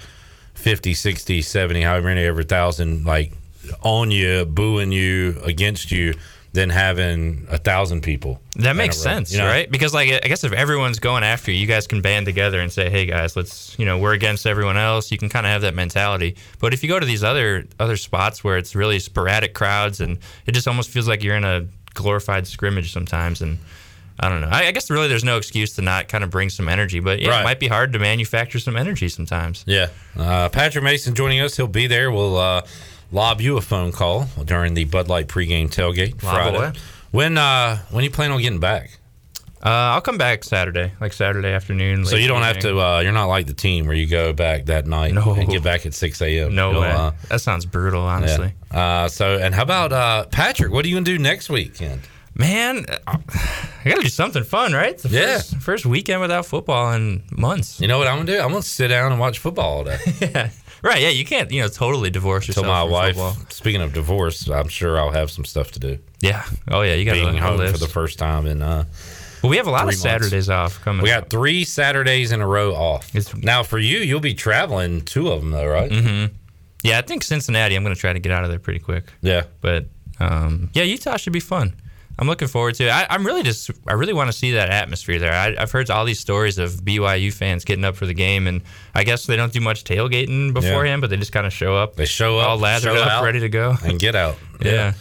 [0.55, 3.33] 50, 60, 70, however many ever thousand like
[3.83, 6.15] on you, booing you, against you
[6.57, 8.41] than having a thousand people.
[8.57, 9.47] That makes sense, you know?
[9.47, 9.71] right?
[9.71, 12.73] Because like I guess if everyone's going after you, you guys can band together and
[12.73, 15.63] say, "Hey guys, let's you know we're against everyone else." You can kind of have
[15.63, 16.35] that mentality.
[16.59, 20.19] But if you go to these other other spots where it's really sporadic crowds and
[20.47, 23.59] it just almost feels like you're in a glorified scrimmage sometimes, and
[24.19, 24.49] I don't know.
[24.49, 27.21] I, I guess really there's no excuse to not kind of bring some energy, but
[27.21, 27.41] yeah, Right.
[27.43, 29.63] it might be hard to manufacture some energy sometimes.
[29.67, 29.89] Yeah.
[30.17, 31.57] Uh, Patrick Mason joining us.
[31.59, 32.11] He'll be there.
[32.11, 32.63] We'll uh,
[33.13, 36.57] lob you a phone call during the Bud Light pregame tailgate Lob Friday.
[36.57, 36.73] away.
[37.11, 38.99] When uh, when you plan on getting back?
[39.65, 42.05] Uh, I'll come back Saturday, like Saturday afternoon.
[42.05, 42.79] So you don't have to.
[42.79, 45.33] Uh, you're not like the team where you go back that night No.
[45.35, 46.55] and get back at six a.m.
[46.55, 46.91] No You'll, way.
[46.91, 48.53] uh, that sounds brutal, honestly.
[48.73, 48.79] yeah.
[49.05, 50.71] Uh, so and how about uh, Patrick?
[50.73, 52.03] What are you gonna do next weekend?
[52.35, 53.19] Man, I
[53.87, 54.97] gotta do something fun, right?
[54.99, 55.37] The Yeah.
[55.39, 57.81] First, first weekend without football in months.
[57.81, 58.41] You know what I'm gonna do?
[58.41, 59.99] I'm gonna sit down and watch football all day.
[60.21, 60.51] yeah.
[60.83, 61.01] Right.
[61.03, 61.09] Yeah.
[61.09, 63.15] You can't, you know, totally divorce yourself my from wife.
[63.17, 63.37] football.
[63.51, 65.99] Speaking of divorce, I'm sure I'll have some stuff to do.
[66.21, 66.45] Yeah.
[66.71, 66.95] Oh yeah.
[66.95, 67.73] You got being to home list.
[67.75, 68.63] for the first time in.
[68.63, 68.85] Uh,
[69.43, 70.01] Well, we have a lot of months.
[70.01, 71.03] Saturdays off coming.
[71.03, 73.13] We got three Saturdays in a row off.
[73.37, 75.91] now for you, you'll be traveling two of them though, right?
[75.91, 76.35] Mm-hmm.
[76.83, 77.75] Yeah, I think Cincinnati.
[77.75, 79.05] I'm going to try to get out of there pretty quick.
[79.21, 79.45] Yeah.
[79.61, 79.87] But
[80.21, 81.75] um, yeah, Utah should be fun.
[82.19, 82.91] I'm looking forward to it.
[82.91, 85.33] I, I'm really just, I really want to see that atmosphere there.
[85.33, 88.63] I, I've heard all these stories of BYU fans getting up for the game, and
[88.95, 91.97] I guess they don't do much tailgating beforehand, but they just kind of show up.
[91.97, 93.77] They show up, all lathered up, ready to go.
[93.85, 94.37] and get out.
[94.63, 94.95] Yeah.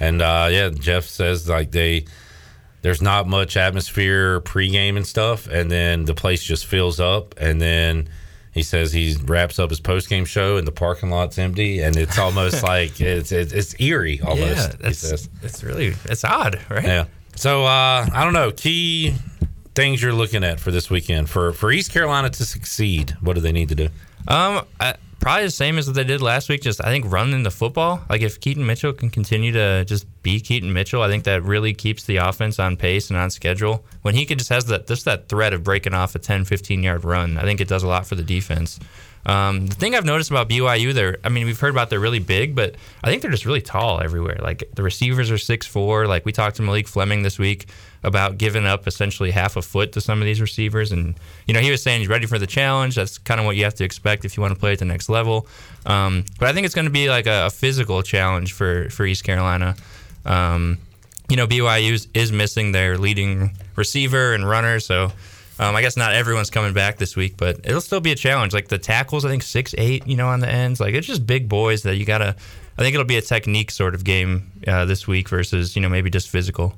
[0.00, 2.06] And uh, yeah, Jeff says like they
[2.82, 7.60] there's not much atmosphere pregame and stuff, and then the place just fills up, and
[7.60, 8.08] then
[8.54, 11.96] he says he wraps up his post game show and the parking lot's empty, and
[11.96, 14.76] it's almost like it's, it's it's eerie almost.
[14.80, 15.28] Yeah, he says.
[15.42, 16.84] that's really it's odd, right?
[16.84, 17.04] Yeah.
[17.34, 18.52] So uh, I don't know.
[18.52, 19.14] Key
[19.74, 23.16] things you're looking at for this weekend for for East Carolina to succeed.
[23.20, 23.88] What do they need to do?
[24.28, 24.94] Um, I,
[25.24, 26.60] probably the same as what they did last week.
[26.60, 28.04] Just I think running the football.
[28.10, 31.72] Like if Keaton Mitchell can continue to just be Keaton Mitchell, I think that really
[31.72, 33.86] keeps the offense on pace and on schedule.
[34.02, 36.82] When he can just has that just that threat of breaking off a 10, 15
[36.82, 38.78] yard run, I think it does a lot for the defense.
[39.26, 42.18] Um, the thing I've noticed about BYU, they're I mean we've heard about they're really
[42.18, 44.38] big, but I think they're just really tall everywhere.
[44.40, 46.06] Like the receivers are six four.
[46.06, 47.66] Like we talked to Malik Fleming this week
[48.02, 51.14] about giving up essentially half a foot to some of these receivers, and
[51.46, 52.96] you know he was saying he's ready for the challenge.
[52.96, 54.84] That's kind of what you have to expect if you want to play at the
[54.84, 55.46] next level.
[55.86, 59.06] Um, but I think it's going to be like a, a physical challenge for for
[59.06, 59.74] East Carolina.
[60.26, 60.78] Um,
[61.30, 65.12] you know BYU is, is missing their leading receiver and runner, so.
[65.58, 68.52] Um, I guess not everyone's coming back this week, but it'll still be a challenge.
[68.52, 70.80] Like the tackles, I think six eight, you know, on the ends.
[70.80, 72.36] Like it's just big boys that you gotta.
[72.76, 75.88] I think it'll be a technique sort of game uh, this week versus you know
[75.88, 76.74] maybe just physical.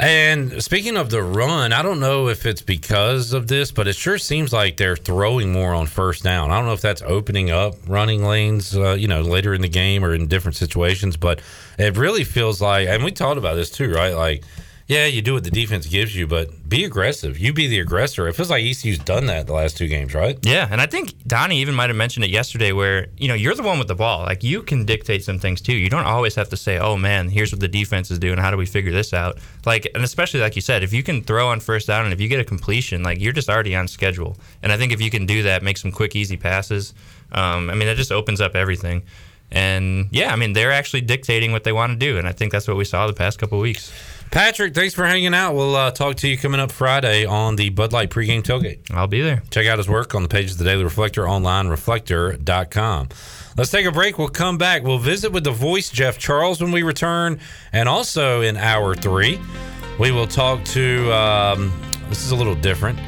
[0.00, 3.96] And speaking of the run, I don't know if it's because of this, but it
[3.96, 6.52] sure seems like they're throwing more on first down.
[6.52, 9.68] I don't know if that's opening up running lanes, uh, you know, later in the
[9.68, 11.40] game or in different situations, but
[11.80, 14.14] it really feels like, and we talked about this too, right?
[14.14, 14.44] Like,
[14.88, 17.38] yeah, you do what the defense gives you, but be aggressive.
[17.38, 18.26] You be the aggressor.
[18.26, 20.38] It feels like ECU's done that the last two games, right?
[20.40, 23.54] Yeah, and I think Donnie even might have mentioned it yesterday, where you know you're
[23.54, 24.20] the one with the ball.
[24.20, 25.74] Like you can dictate some things too.
[25.74, 28.38] You don't always have to say, "Oh man, here's what the defense is doing.
[28.38, 29.36] How do we figure this out?"
[29.66, 32.20] Like, and especially like you said, if you can throw on first down and if
[32.20, 34.38] you get a completion, like you're just already on schedule.
[34.62, 36.94] And I think if you can do that, make some quick, easy passes.
[37.30, 39.02] Um, I mean, that just opens up everything.
[39.50, 42.52] And yeah, I mean, they're actually dictating what they want to do, and I think
[42.52, 43.92] that's what we saw the past couple weeks.
[44.30, 45.54] Patrick, thanks for hanging out.
[45.54, 48.78] We'll uh, talk to you coming up Friday on the Bud Light pregame tailgate.
[48.90, 49.42] I'll be there.
[49.50, 53.08] Check out his work on the pages of the Daily Reflector online, reflector.com.
[53.56, 54.18] Let's take a break.
[54.18, 54.82] We'll come back.
[54.82, 57.40] We'll visit with the voice, Jeff Charles, when we return.
[57.72, 59.40] And also in hour three,
[59.98, 61.72] we will talk to, um,
[62.08, 62.98] this is a little different,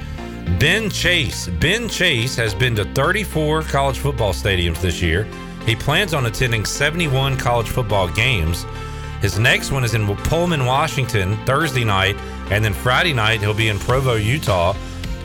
[0.59, 1.49] Ben Chase.
[1.61, 5.29] Ben Chase has been to 34 college football stadiums this year.
[5.67, 8.65] He plans on attending 71 college football games.
[9.21, 12.17] His next one is in Pullman, Washington, Thursday night,
[12.51, 14.73] and then Friday night he'll be in Provo, Utah,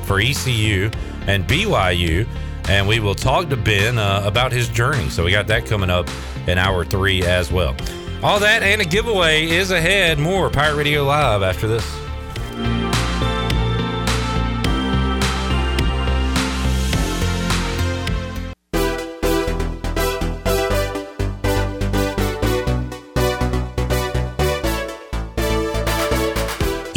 [0.03, 0.91] for ECU
[1.27, 2.27] and BYU.
[2.67, 5.09] And we will talk to Ben uh, about his journey.
[5.09, 6.09] So we got that coming up
[6.47, 7.75] in hour three as well.
[8.23, 10.19] All that and a giveaway is ahead.
[10.19, 12.04] More Pirate Radio Live after this.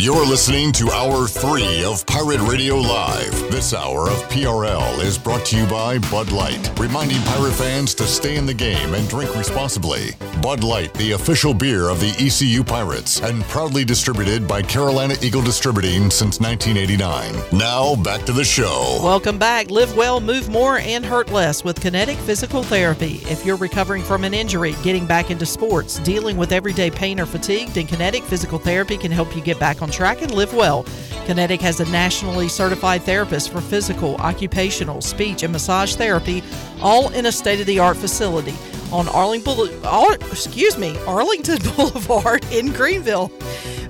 [0.08, 3.30] You're listening to Hour 3 of Pirate Radio Live.
[3.50, 8.04] This hour of PRL is brought to you by Bud Light, reminding pirate fans to
[8.04, 10.12] stay in the game and drink responsibly.
[10.40, 15.42] Bud Light, the official beer of the ECU Pirates, and proudly distributed by Carolina Eagle
[15.42, 17.34] Distributing since 1989.
[17.52, 18.98] Now, back to the show.
[19.02, 19.70] Welcome back.
[19.70, 23.20] Live well, move more, and hurt less with Kinetic Physical Therapy.
[23.24, 27.26] If you're recovering from an injury, getting back into sports, dealing with everyday pain or
[27.26, 30.84] fatigue, then Kinetic Physical Therapy can help you get back on track and live well.
[31.26, 36.42] Kinetic has a nationally certified therapist for physical, occupational, speech, and massage therapy,
[36.80, 38.54] all in a state-of-the-art facility
[38.92, 43.28] on Arlington, Ar- excuse me, Arlington Boulevard in Greenville.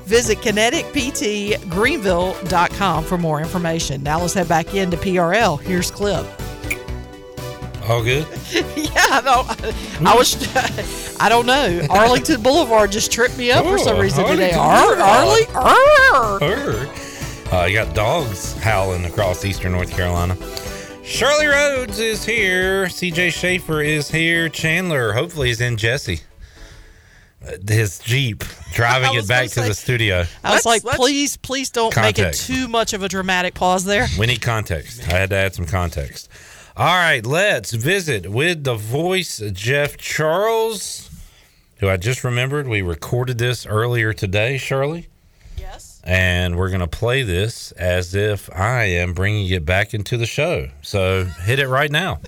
[0.04, 4.02] Visit kineticptgreenville.com for more information.
[4.02, 5.60] Now let's head back into PRL.
[5.60, 6.26] Here's Clip.
[7.88, 8.26] All good?
[8.76, 9.44] yeah, no,
[10.06, 10.36] I was.
[11.18, 11.86] I don't know.
[11.88, 14.52] Arlington Boulevard just tripped me up for some Oh, reason today.
[14.52, 16.42] Arlington Ar- Arlie, Arr.
[16.42, 16.88] Arr.
[17.50, 20.36] Uh, you got dogs howling across eastern North Carolina.
[21.02, 22.84] Shirley Rhodes is here.
[22.88, 24.50] CJ Schaefer is here.
[24.50, 26.20] Chandler, hopefully, is in Jesse.
[27.42, 28.44] Uh, His Jeep,
[28.74, 30.26] driving it back to the studio.
[30.44, 34.08] I was like, please, please don't make it too much of a dramatic pause there.
[34.18, 35.00] We need context.
[35.08, 36.28] I had to add some context.
[36.78, 41.10] All right, let's visit with the voice Jeff Charles,
[41.78, 45.08] who I just remembered we recorded this earlier today, Shirley.
[45.56, 46.00] Yes.
[46.04, 50.24] And we're going to play this as if I am bringing it back into the
[50.24, 50.68] show.
[50.82, 52.20] So hit it right now.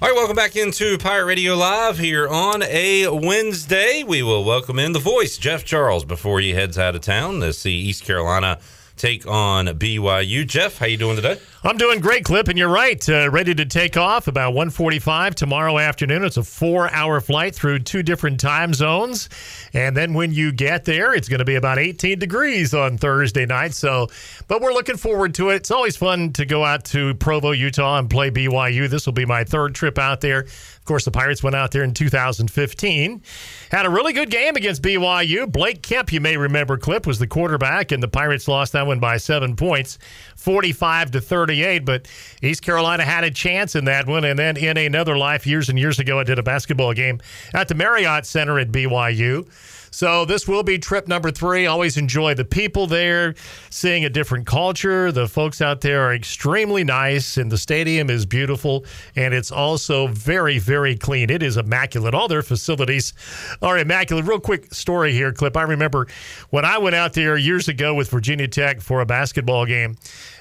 [0.00, 4.02] All right, welcome back into Pirate Radio Live here on a Wednesday.
[4.02, 7.52] We will welcome in the voice, Jeff Charles, before he heads out of town to
[7.52, 8.60] see East Carolina
[8.96, 10.46] take on BYU.
[10.46, 11.38] Jeff, how you doing today?
[11.64, 13.08] I'm doing great, Clip, and you're right.
[13.08, 16.24] Uh, ready to take off about 1:45 tomorrow afternoon.
[16.24, 19.28] It's a four-hour flight through two different time zones,
[19.72, 23.46] and then when you get there, it's going to be about 18 degrees on Thursday
[23.46, 23.74] night.
[23.74, 24.08] So,
[24.48, 25.56] but we're looking forward to it.
[25.56, 28.88] It's always fun to go out to Provo, Utah, and play BYU.
[28.88, 30.46] This will be my third trip out there.
[30.82, 33.22] Of course, the Pirates went out there in 2015.
[33.70, 35.50] Had a really good game against BYU.
[35.50, 38.98] Blake Kemp, you may remember, Clip, was the quarterback, and the Pirates lost that one
[38.98, 40.00] by seven points,
[40.34, 41.84] 45 to 38.
[41.84, 42.08] But
[42.42, 44.24] East Carolina had a chance in that one.
[44.24, 47.20] And then in another life, years and years ago, I did a basketball game
[47.54, 49.46] at the Marriott Center at BYU.
[49.92, 51.66] So this will be trip number three.
[51.66, 53.34] Always enjoy the people there,
[53.68, 55.12] seeing a different culture.
[55.12, 60.06] The folks out there are extremely nice, and the stadium is beautiful, and it's also
[60.06, 61.28] very, very clean.
[61.28, 62.14] It is immaculate.
[62.14, 63.12] All their facilities
[63.60, 64.24] are immaculate.
[64.24, 65.58] Real quick story here, clip.
[65.58, 66.06] I remember
[66.48, 69.96] when I went out there years ago with Virginia Tech for a basketball game.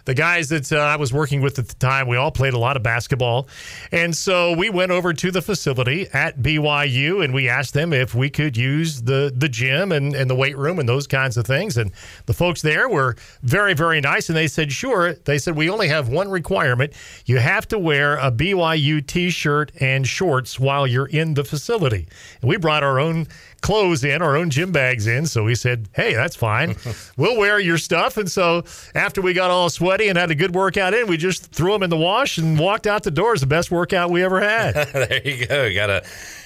[0.05, 2.57] The guys that uh, I was working with at the time, we all played a
[2.57, 3.47] lot of basketball.
[3.91, 8.15] And so we went over to the facility at BYU and we asked them if
[8.15, 11.45] we could use the, the gym and, and the weight room and those kinds of
[11.45, 11.75] things.
[11.75, 11.91] And
[12.25, 14.29] the folks there were very, very nice.
[14.29, 15.13] And they said, sure.
[15.13, 16.93] They said, we only have one requirement.
[17.25, 22.07] You have to wear a BYU t shirt and shorts while you're in the facility.
[22.41, 23.27] And we brought our own
[23.61, 25.25] clothes in, our own gym bags in.
[25.25, 26.75] So we said, hey, that's fine.
[27.17, 28.17] we'll wear your stuff.
[28.17, 28.63] And so
[28.95, 31.83] after we got all sweaty and had a good workout in, we just threw them
[31.83, 33.33] in the wash and walked out the door.
[33.33, 34.73] It's the best workout we ever had.
[34.93, 35.73] there you go.
[35.73, 36.03] Gotta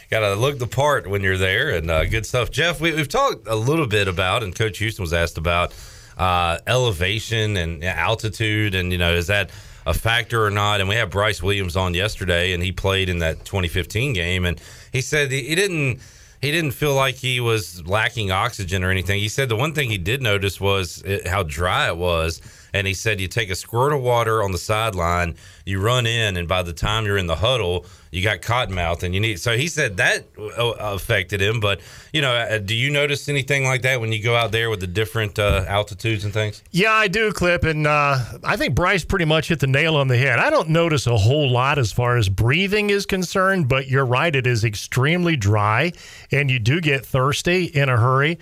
[0.10, 2.52] gotta look the part when you're there, and uh, good stuff.
[2.52, 5.74] Jeff, we, we've talked a little bit about, and Coach Houston was asked about
[6.18, 9.52] uh, elevation and altitude, and you know, is that
[9.86, 10.80] a factor or not?
[10.80, 14.60] And we had Bryce Williams on yesterday, and he played in that 2015 game, and
[14.92, 16.00] he said he, he didn't.
[16.42, 19.20] He didn't feel like he was lacking oxygen or anything.
[19.20, 22.42] He said the one thing he did notice was it, how dry it was.
[22.74, 25.36] And he said you take a squirt of water on the sideline,
[25.66, 29.04] you run in, and by the time you're in the huddle, you got cotton mouth,
[29.04, 29.40] and you need.
[29.40, 31.60] So he said that uh, affected him.
[31.60, 31.82] But
[32.14, 34.80] you know, uh, do you notice anything like that when you go out there with
[34.80, 36.64] the different uh, altitudes and things?
[36.72, 37.64] Yeah, I do, Clip.
[37.64, 40.40] And uh, I think Bryce pretty much hit the nail on the head.
[40.40, 44.34] I don't notice a whole lot as far as breathing is concerned, but you're right.
[44.34, 45.92] It is extremely dry,
[46.32, 48.38] and you do get thirsty in a hurry.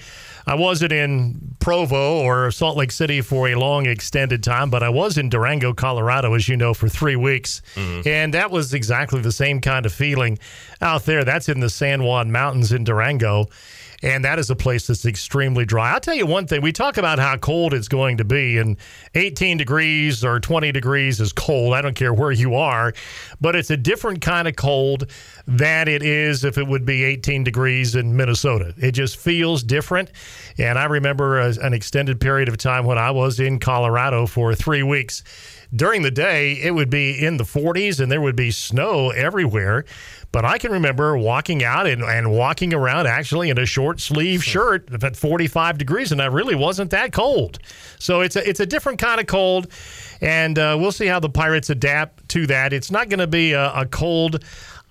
[0.45, 4.89] I wasn't in Provo or Salt Lake City for a long extended time, but I
[4.89, 7.61] was in Durango, Colorado, as you know, for three weeks.
[7.75, 8.07] Mm-hmm.
[8.07, 10.37] And that was exactly the same kind of feeling
[10.81, 11.23] out there.
[11.23, 13.47] That's in the San Juan Mountains in Durango.
[14.03, 15.93] And that is a place that's extremely dry.
[15.93, 16.61] I'll tell you one thing.
[16.61, 18.75] We talk about how cold it's going to be, and
[19.15, 21.73] 18 degrees or 20 degrees is cold.
[21.73, 22.93] I don't care where you are,
[23.39, 25.09] but it's a different kind of cold
[25.47, 28.73] than it is if it would be 18 degrees in Minnesota.
[28.77, 30.11] It just feels different.
[30.57, 34.53] And I remember a, an extended period of time when I was in Colorado for
[34.53, 35.23] three weeks.
[35.73, 39.85] During the day, it would be in the 40s and there would be snow everywhere.
[40.33, 44.43] But I can remember walking out and, and walking around actually in a short sleeve
[44.43, 47.59] shirt at 45 degrees, and that really wasn't that cold.
[47.99, 49.67] So it's a it's a different kind of cold,
[50.21, 52.73] and uh, we'll see how the Pirates adapt to that.
[52.73, 54.43] It's not going to be a, a cold.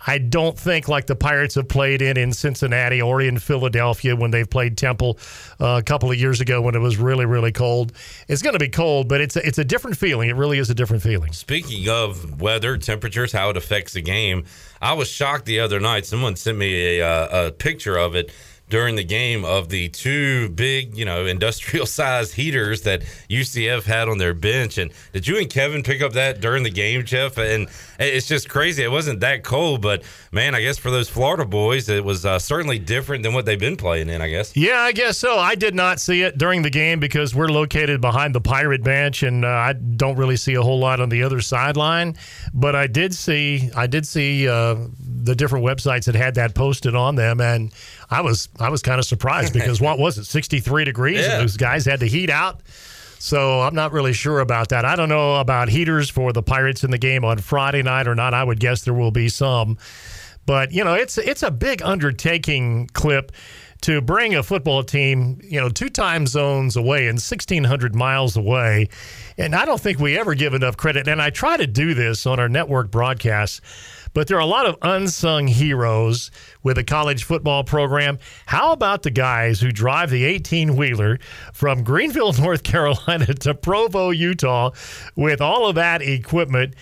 [0.07, 4.31] I don't think like the Pirates have played in in Cincinnati or in Philadelphia when
[4.31, 5.19] they've played Temple
[5.61, 7.93] uh, a couple of years ago when it was really really cold.
[8.29, 10.29] It's going to be cold, but it's a, it's a different feeling.
[10.29, 11.33] It really is a different feeling.
[11.33, 14.45] Speaking of weather, temperatures, how it affects the game,
[14.81, 16.07] I was shocked the other night.
[16.07, 18.33] Someone sent me a, uh, a picture of it
[18.73, 24.09] during the game of the two big, you know, industrial sized heaters that UCF had
[24.09, 24.79] on their bench.
[24.79, 27.37] And did you and Kevin pick up that during the game, Jeff?
[27.37, 27.69] And
[28.01, 28.83] it's just crazy.
[28.83, 32.39] It wasn't that cold, but man, I guess for those Florida boys, it was uh,
[32.39, 34.57] certainly different than what they've been playing in, I guess.
[34.57, 35.37] Yeah, I guess so.
[35.39, 39.23] I did not see it during the game because we're located behind the Pirate bench,
[39.23, 42.17] and uh, I don't really see a whole lot on the other sideline.
[42.55, 44.77] But I did see, I did see uh,
[45.25, 47.73] the different websites that had that posted on them, and
[48.11, 51.33] I was I was kind of surprised because what was it, 63 degrees, Yeah.
[51.35, 52.61] and those guys had the heat out.
[53.19, 54.85] So I'm not really sure about that.
[54.85, 58.17] I don't know about heaters for the Pirates in the game on Friday night or
[58.17, 58.35] not.
[58.35, 59.79] I would guess there will be some.
[60.45, 63.31] But you know, it's it's a big undertaking clip
[63.83, 68.89] to bring a football team, you know, two time zones away and 1600 miles away.
[69.39, 72.27] And I don't think we ever give enough credit and I try to do this
[72.27, 73.61] on our network broadcasts.
[74.15, 76.31] But there are a lot of unsung heroes
[76.63, 78.19] with a college football program.
[78.47, 81.19] How about the guys who drive the 18 wheeler
[81.53, 84.71] from Greenville, North Carolina to Provo, Utah
[85.17, 86.75] with all of that equipment?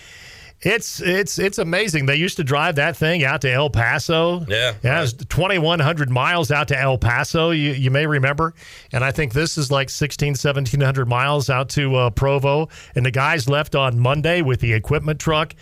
[0.63, 2.05] It's it's it's amazing.
[2.05, 4.45] They used to drive that thing out to El Paso.
[4.47, 7.49] Yeah, yeah, it was 2,100 miles out to El Paso.
[7.49, 8.53] You you may remember,
[8.93, 12.69] and I think this is like 16, 1700 miles out to uh, Provo.
[12.93, 15.55] And the guys left on Monday with the equipment truck.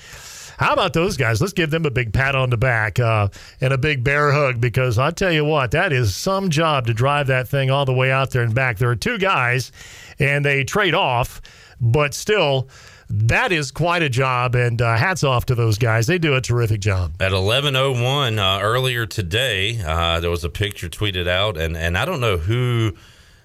[0.59, 1.39] How about those guys?
[1.39, 3.29] Let's give them a big pat on the back uh,
[3.61, 6.93] and a big bear hug because I tell you what, that is some job to
[6.93, 8.77] drive that thing all the way out there and back.
[8.77, 9.71] There are two guys,
[10.19, 11.41] and they trade off,
[11.79, 12.67] but still
[13.09, 16.07] that is quite a job, and uh, hats off to those guys.
[16.07, 17.13] They do a terrific job.
[17.21, 22.03] At 11:01 uh, earlier today, uh, there was a picture tweeted out, and and I
[22.03, 22.97] don't know who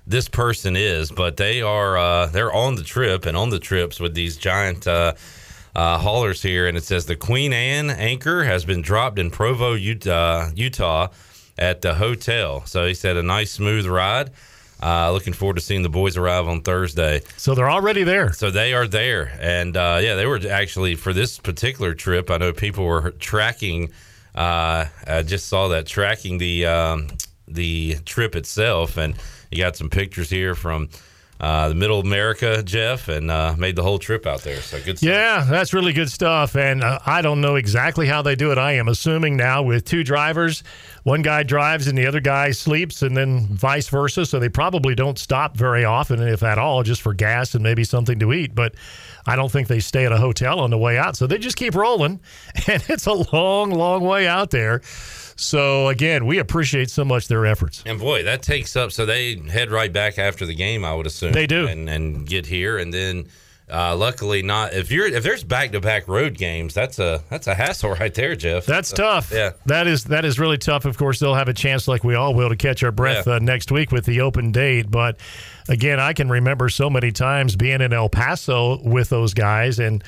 [0.05, 4.01] this person is, but they are uh, they're on the trip and on the trips
[4.01, 4.89] with these giant.
[5.75, 9.31] Uh, uh, haulers here, and it says the Queen Anne anchor has been dropped in
[9.31, 11.09] Provo, Utah, Utah,
[11.59, 12.65] at the hotel.
[12.67, 14.31] So he said a nice smooth ride.
[14.83, 17.21] Uh, looking forward to seeing the boys arrive on Thursday.
[17.37, 18.33] So they're already there.
[18.33, 22.31] So they are there, and uh, yeah, they were actually for this particular trip.
[22.31, 23.93] I know people were tracking.
[24.35, 27.09] Uh, I just saw that tracking the um,
[27.47, 29.15] the trip itself, and
[29.51, 30.89] you got some pictures here from
[31.41, 34.61] uh, the Middle America, Jeff, and uh, made the whole trip out there.
[34.61, 34.99] So good.
[34.99, 35.09] Stuff.
[35.09, 36.57] Yeah, that's really good stuff.
[36.57, 38.59] And uh, I don't know exactly how they do it.
[38.59, 40.63] I am assuming now with two drivers,
[41.03, 44.25] one guy drives and the other guy sleeps, and then vice versa.
[44.27, 47.85] So they probably don't stop very often, if at all, just for gas and maybe
[47.85, 48.55] something to eat.
[48.55, 48.75] But
[49.27, 51.17] I don't think they stay at a hotel on the way out.
[51.17, 52.21] So they just keep rolling.
[52.67, 54.81] And it's a long, long way out there.
[55.37, 57.83] So again, we appreciate so much their efforts.
[57.87, 58.93] And boy, that takes up.
[58.93, 61.33] So they head right back after the game, I would assume.
[61.33, 63.27] They do, and and get here, and then
[63.73, 64.75] uh, luckily not.
[64.75, 68.13] If you're if there's back to back road games, that's a that's a hassle right
[68.15, 68.67] there, Jeff.
[68.67, 69.33] That's So, tough.
[69.33, 69.53] Yeah.
[69.67, 70.85] that is that is really tough.
[70.85, 73.35] Of course, they'll have a chance, like we all will, to catch our breath Yeah.
[73.35, 74.91] uh, next week with the open date.
[74.91, 75.19] But
[75.69, 80.05] again, I can remember so many times being in El Paso with those guys and.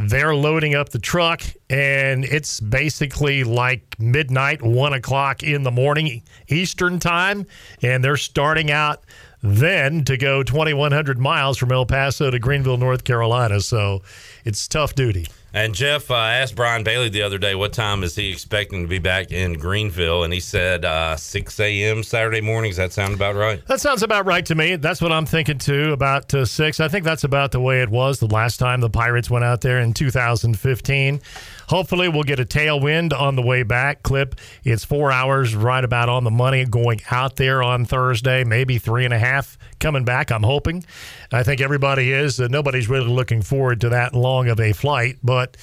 [0.00, 6.22] They're loading up the truck, and it's basically like midnight, one o'clock in the morning
[6.46, 7.46] Eastern time,
[7.82, 9.02] and they're starting out
[9.42, 13.60] then to go 2,100 miles from El Paso to Greenville, North Carolina.
[13.60, 14.02] So
[14.44, 15.26] it's tough duty.
[15.54, 18.88] And Jeff uh, asked Brian Bailey the other day what time is he expecting to
[18.88, 22.02] be back in Greenville, and he said uh, 6 a.m.
[22.02, 22.76] Saturday mornings.
[22.76, 23.64] That sound about right?
[23.66, 24.76] That sounds about right to me.
[24.76, 25.92] That's what I'm thinking too.
[25.92, 26.80] About uh, six.
[26.80, 29.62] I think that's about the way it was the last time the Pirates went out
[29.62, 31.20] there in 2015.
[31.68, 34.02] Hopefully, we'll get a tailwind on the way back.
[34.02, 34.34] Clip.
[34.64, 38.44] It's four hours, right about on the money, going out there on Thursday.
[38.44, 40.30] Maybe three and a half coming back.
[40.30, 40.84] I'm hoping.
[41.32, 42.40] I think everybody is.
[42.40, 45.56] Nobody's really looking forward to that long of a flight, but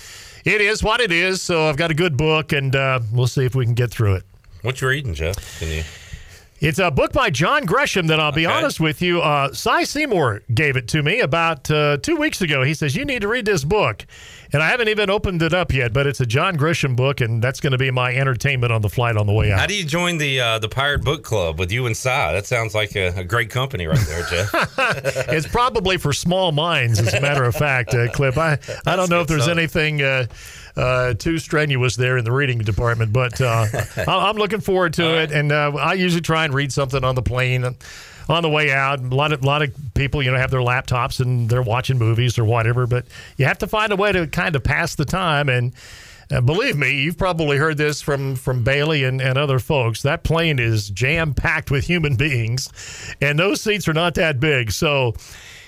[0.44, 1.42] it is what it is.
[1.42, 4.16] So I've got a good book, and uh, we'll see if we can get through
[4.16, 4.24] it.
[4.62, 5.60] What you are eating, Jeff?
[5.60, 5.84] Can you?
[6.62, 9.22] It's a book by John Grisham that I'll be honest with you.
[9.22, 12.64] Uh, Cy Seymour gave it to me about uh, two weeks ago.
[12.64, 14.06] He says, You need to read this book.
[14.54, 17.44] And I haven't even opened it up yet, but it's a John Grisham book, and
[17.44, 19.60] that's going to be my entertainment on the flight on the way out.
[19.60, 22.32] How do you join the uh, the Pirate Book Club with you and Cy?
[22.32, 24.50] That sounds like a, a great company right there, Jeff.
[25.30, 28.38] it's probably for small minds, as a matter of fact, uh, Clip.
[28.38, 30.28] I, I don't know if there's anything uh,
[30.78, 33.14] uh, too strenuous there in the reading department.
[33.14, 33.66] But uh,
[34.08, 37.16] I- I'm looking forward to it, and uh, I usually try and read something on
[37.16, 37.66] the plane.
[38.28, 41.20] On the way out, a lot of lot of people, you know, have their laptops
[41.20, 42.88] and they're watching movies or whatever.
[42.88, 43.06] But
[43.38, 45.48] you have to find a way to kind of pass the time.
[45.48, 45.74] And
[46.32, 50.02] uh, believe me, you've probably heard this from from Bailey and, and other folks.
[50.02, 52.68] That plane is jam packed with human beings,
[53.22, 54.72] and those seats are not that big.
[54.72, 55.14] So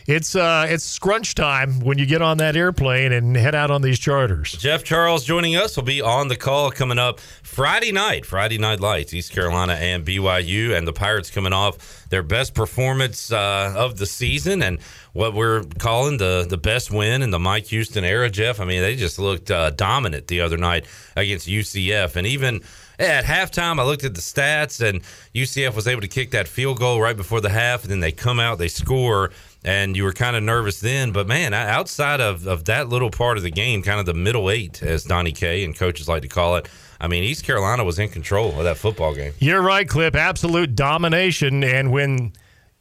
[0.08, 3.82] it's uh, it's scrunch time when you get on that airplane and head out on
[3.82, 4.54] these charters.
[4.54, 8.80] Jeff Charles joining us will be on the call coming up Friday night, Friday Night
[8.80, 13.98] Lights, East Carolina and BYU, and the Pirates coming off their best performance uh, of
[13.98, 14.80] the season and
[15.12, 18.30] what we're calling the the best win in the Mike Houston era.
[18.30, 20.86] Jeff, I mean, they just looked uh, dominant the other night
[21.18, 22.62] against UCF, and even.
[23.00, 25.04] At halftime, I looked at the stats, and
[25.36, 28.12] UCF was able to kick that field goal right before the half, and then they
[28.12, 29.30] come out, they score,
[29.68, 31.12] and you were kind of nervous then.
[31.12, 34.50] But man, outside of, of that little part of the game, kind of the middle
[34.50, 36.70] eight, as Donnie K and coaches like to call it,
[37.02, 39.34] I mean, East Carolina was in control of that football game.
[39.40, 40.16] You're right, Clip.
[40.16, 41.66] Absolute domination.
[41.66, 42.32] And when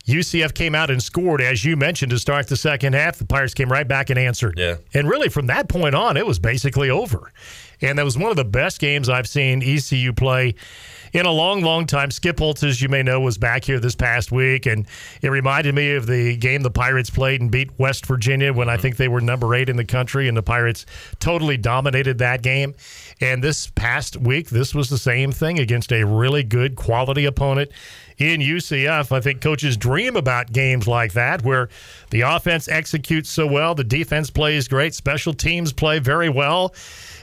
[0.07, 3.53] UCF came out and scored, as you mentioned, to start the second half, the Pirates
[3.53, 4.55] came right back and answered.
[4.57, 4.77] Yeah.
[4.95, 7.33] And really, from that point on, it was basically over.
[7.83, 10.55] And that was one of the best games I've seen ECU play
[11.17, 12.11] in a long, long time.
[12.11, 14.87] Skip Holtz, as you may know, was back here this past week, and
[15.23, 18.75] it reminded me of the game the Pirates played and beat West Virginia when I
[18.75, 18.83] mm-hmm.
[18.83, 20.85] think they were number eight in the country, and the Pirates
[21.19, 22.75] totally dominated that game.
[23.21, 27.71] And this past week, this was the same thing against a really good quality opponent
[28.19, 29.13] in UCF.
[29.13, 31.69] I think coaches dream about games like that where
[32.11, 36.75] the offense executes so well, the defense plays great, special teams play very well.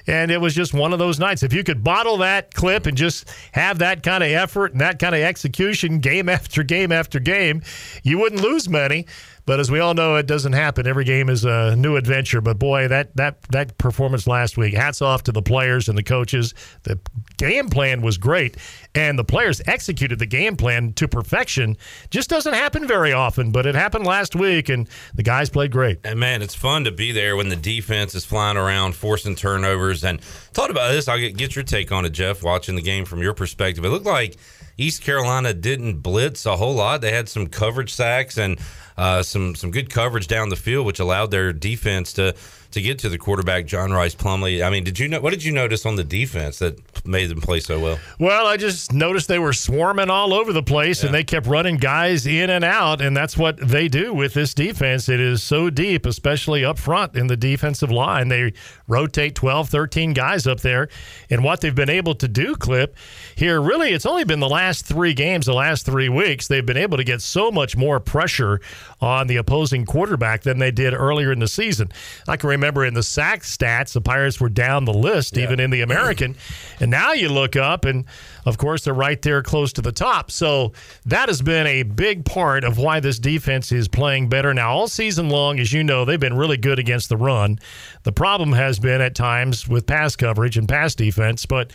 [0.06, 1.44] And it was just one of those nights.
[1.44, 5.00] If you could bottle that clip and just have that kind of effort and that
[5.00, 7.62] kind of execution game after game after game,
[8.04, 9.06] you wouldn't lose many.
[9.46, 10.88] But as we all know, it doesn't happen.
[10.88, 12.40] Every game is a new adventure.
[12.42, 16.04] But boy, that that that performance last week, hats off to the players and the
[16.04, 16.54] coaches.
[16.84, 17.00] The
[17.38, 18.58] game plan was great,
[18.96, 21.78] and the players executed the game plan to perfection.
[22.10, 26.00] Just doesn't happen very often, but it happened last week, and the guys played great.
[26.04, 30.04] And man, it's fun to be there when the defense is flying around, forcing turnovers.
[30.04, 31.08] And thought about this.
[31.08, 32.44] I'll get, get your take on it, Jeff.
[32.44, 34.38] Watching the game from your perspective, it looked like
[34.78, 37.02] East Carolina didn't blitz a whole lot.
[37.02, 38.58] They had some coverage sacks and
[38.98, 42.36] uh, some some good coverage down the field, which allowed their defense to
[42.74, 44.64] to get to the quarterback, John Rhys Plumlee.
[44.66, 47.42] I mean, did you know what did you notice on the defense that made them
[47.42, 48.00] play so well?
[48.20, 51.08] Well, I just noticed they were swarming all over the place Yeah.
[51.08, 53.02] and they kept running guys in and out.
[53.02, 55.08] And that's what they do with this defense.
[55.10, 58.28] It is so deep, especially up front in the defensive line.
[58.30, 58.54] They
[58.88, 60.90] rotate 12, 13 guys up there.
[61.30, 62.96] And what they've been able to do, Clip,
[63.36, 66.48] here, really, it's only been the last three games, the last three weeks.
[66.48, 68.60] They've been able to get so much more pressure
[69.00, 71.92] on the opposing quarterback than they did earlier in the season.
[72.28, 75.70] I can remember in the sack stats, the Pirates were down the list, even in
[75.70, 76.36] the American.
[76.80, 78.06] And now you look up, and
[78.46, 80.32] of course, they're right there close to the top.
[80.32, 80.74] So
[81.06, 84.72] that has been a big part of why this defense is playing better now.
[84.72, 87.60] All season long, as you know, they've been really good against the run.
[88.04, 91.72] The problem has been at times with pass coverage and pass defense, but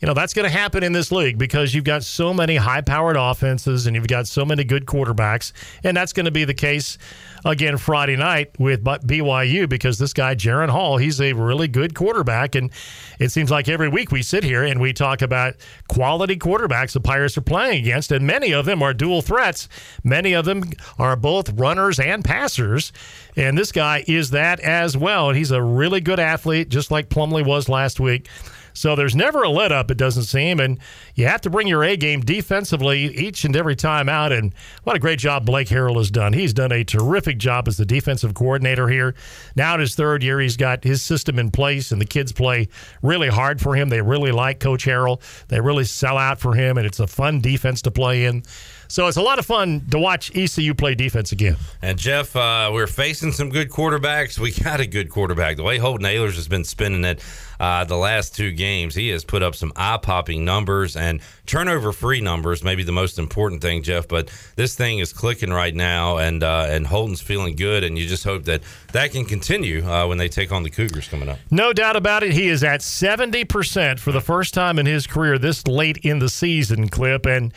[0.00, 3.16] you know that's going to happen in this league because you've got so many high-powered
[3.16, 5.52] offenses and you've got so many good quarterbacks,
[5.82, 6.98] and that's going to be the case
[7.44, 12.54] again Friday night with BYU because this guy Jaren Hall, he's a really good quarterback,
[12.54, 12.70] and
[13.18, 15.54] it seems like every week we sit here and we talk about
[15.88, 19.68] quality quarterbacks the Pirates are playing against, and many of them are dual threats.
[20.02, 20.64] Many of them
[20.98, 22.92] are both runners and passers,
[23.36, 27.08] and this guy is that as well, and he's a really good athlete, just like
[27.08, 28.28] Plumlee was last week.
[28.74, 30.60] So there's never a let up, it doesn't seem.
[30.60, 30.78] And
[31.14, 34.32] you have to bring your A game defensively each and every time out.
[34.32, 34.52] And
[34.82, 36.32] what a great job Blake Harrell has done.
[36.32, 39.14] He's done a terrific job as the defensive coordinator here.
[39.56, 42.68] Now in his third year, he's got his system in place, and the kids play
[43.00, 43.88] really hard for him.
[43.88, 45.20] They really like Coach Harrell.
[45.48, 48.42] They really sell out for him, and it's a fun defense to play in.
[48.88, 51.56] So it's a lot of fun to watch ECU play defense again.
[51.82, 54.38] And Jeff, uh, we're facing some good quarterbacks.
[54.38, 55.56] We got a good quarterback.
[55.56, 57.20] The way Holton Ahlers has been spinning it
[57.60, 61.92] uh, the last two games, he has put up some eye popping numbers and turnover
[61.92, 62.64] free numbers.
[62.64, 64.08] Maybe the most important thing, Jeff.
[64.08, 67.84] But this thing is clicking right now, and uh, and Holton's feeling good.
[67.84, 68.62] And you just hope that
[68.92, 71.38] that can continue uh, when they take on the Cougars coming up.
[71.50, 72.32] No doubt about it.
[72.32, 76.28] He is at 70% for the first time in his career this late in the
[76.28, 77.26] season, Clip.
[77.26, 77.52] And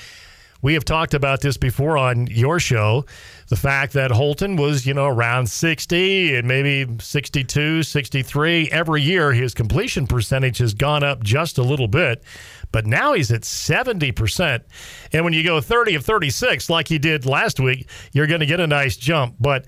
[0.62, 3.06] we have talked about this before on your show.
[3.50, 8.70] The fact that Holton was, you know, around 60 and maybe 62, 63.
[8.72, 12.24] Every year, his completion percentage has gone up just a little bit.
[12.72, 14.62] But now he's at 70%.
[15.14, 18.46] And when you go 30 of 36, like he did last week, you're going to
[18.46, 19.36] get a nice jump.
[19.40, 19.66] But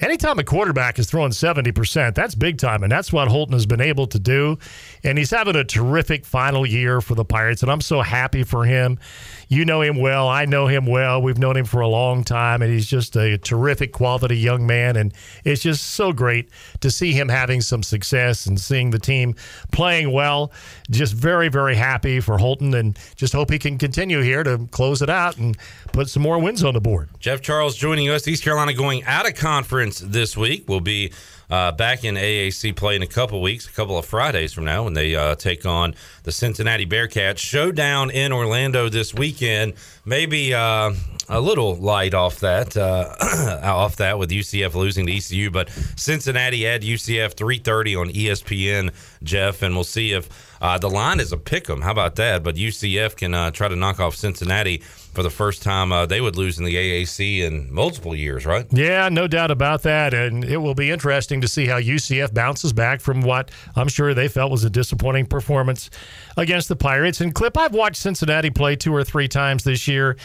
[0.00, 2.82] anytime a quarterback is throwing 70%, that's big time.
[2.82, 4.58] And that's what Holton has been able to do.
[5.02, 7.62] And he's having a terrific final year for the Pirates.
[7.62, 8.98] And I'm so happy for him.
[9.48, 10.28] You know him well.
[10.28, 11.22] I know him well.
[11.22, 12.62] We've known him for a long time.
[12.62, 14.96] And he's just a terrific quality young man.
[14.96, 15.14] And
[15.44, 16.50] it's just so great
[16.80, 19.34] to see him having some success and seeing the team
[19.72, 20.52] playing well.
[20.90, 25.02] Just very, very happy for Holton and just hope he can continue here to close
[25.02, 25.56] it out and
[25.92, 27.08] put some more wins on the board.
[27.18, 28.26] Jeff Charles joining us.
[28.26, 30.64] East Carolina going out of conference this week.
[30.68, 31.12] We'll be
[31.50, 34.84] uh, back in AAC play in a couple weeks, a couple of Fridays from now,
[34.84, 35.94] when they uh, take on
[36.24, 37.38] the Cincinnati Bearcats.
[37.38, 39.74] Showdown in Orlando this weekend.
[40.04, 40.92] Maybe uh,
[41.28, 43.14] a little light off that, uh,
[43.64, 48.92] off that with UCF losing to ECU, but Cincinnati at UCF 3:30 on ESPN,
[49.22, 50.28] Jeff, and we'll see if
[50.60, 51.80] uh, the line is a pick 'em.
[51.82, 52.42] How about that?
[52.42, 54.82] But UCF can uh, try to knock off Cincinnati
[55.16, 58.66] for the first time uh, they would lose in the AAC in multiple years, right?
[58.70, 60.12] Yeah, no doubt about that.
[60.12, 64.12] And it will be interesting to see how UCF bounces back from what I'm sure
[64.12, 65.88] they felt was a disappointing performance
[66.36, 67.22] against the Pirates.
[67.22, 70.18] And Clip, I've watched Cincinnati play two or three times this year.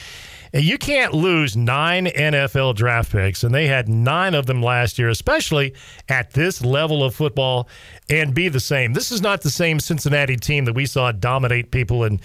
[0.53, 5.07] You can't lose nine NFL draft picks, and they had nine of them last year,
[5.07, 5.73] especially
[6.09, 7.69] at this level of football,
[8.09, 8.91] and be the same.
[8.91, 12.19] This is not the same Cincinnati team that we saw dominate people and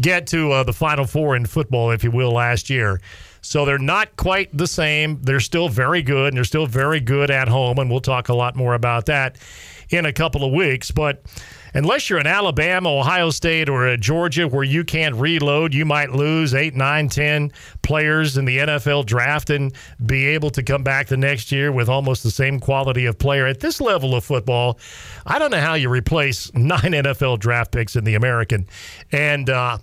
[0.00, 3.00] get to uh, the Final Four in football, if you will, last year.
[3.40, 5.20] So they're not quite the same.
[5.22, 8.34] They're still very good, and they're still very good at home, and we'll talk a
[8.34, 9.36] lot more about that
[9.90, 10.92] in a couple of weeks.
[10.92, 11.24] But
[11.74, 16.54] unless you're in Alabama, Ohio State, or Georgia where you can't reload, you might lose
[16.54, 17.52] eight, nine, ten
[17.82, 19.74] players in the NFL draft and
[20.06, 23.46] be able to come back the next year with almost the same quality of player.
[23.46, 24.78] At this level of football,
[25.26, 28.66] I don't know how you replace nine NFL draft picks in the American.
[29.12, 29.78] And uh,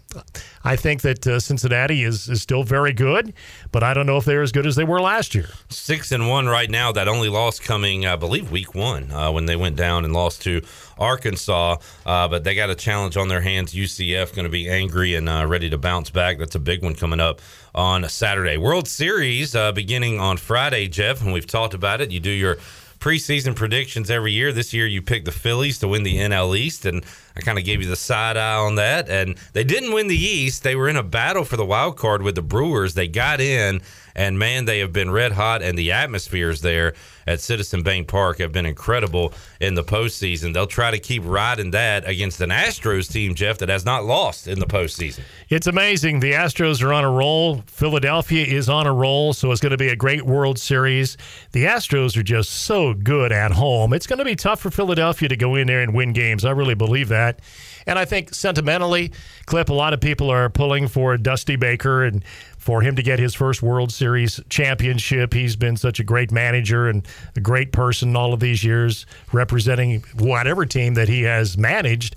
[0.63, 3.34] I think that uh, Cincinnati is, is still very good,
[3.72, 5.49] but I don't know if they're as good as they were last year.
[5.69, 6.91] Six and one right now.
[6.91, 10.41] That only loss coming, I believe, week one uh, when they went down and lost
[10.43, 10.61] to
[11.02, 11.78] Arkansas.
[12.06, 13.73] Uh, but they got a challenge on their hands.
[13.73, 16.38] UCF going to be angry and uh, ready to bounce back.
[16.38, 17.41] That's a big one coming up
[17.73, 18.57] on Saturday.
[18.57, 22.11] World Series uh, beginning on Friday, Jeff, and we've talked about it.
[22.11, 22.57] You do your
[22.99, 24.53] preseason predictions every year.
[24.53, 27.03] This year you pick the Phillies to win the NL East, and
[27.35, 29.09] I kind of gave you the side eye on that.
[29.09, 30.63] And they didn't win the East.
[30.63, 32.93] They were in a battle for the wild card with the Brewers.
[32.93, 33.81] They got in,
[34.15, 36.93] and man, they have been red hot, and the atmospheres there
[37.27, 40.53] at Citizen Bank Park have been incredible in the postseason.
[40.53, 44.47] They'll try to keep riding that against an Astros team, Jeff, that has not lost
[44.47, 45.21] in the postseason.
[45.49, 46.19] It's amazing.
[46.19, 47.61] The Astros are on a roll.
[47.67, 51.15] Philadelphia is on a roll, so it's going to be a great World Series.
[51.51, 53.93] The Astros are just so good at home.
[53.93, 56.43] It's going to be tough for Philadelphia to go in there and win games.
[56.43, 57.20] I really believe that.
[57.88, 59.11] And I think sentimentally,
[59.45, 62.23] Clip, a lot of people are pulling for Dusty Baker and
[62.57, 65.34] for him to get his first World Series championship.
[65.34, 70.03] He's been such a great manager and a great person all of these years representing
[70.19, 72.15] whatever team that he has managed.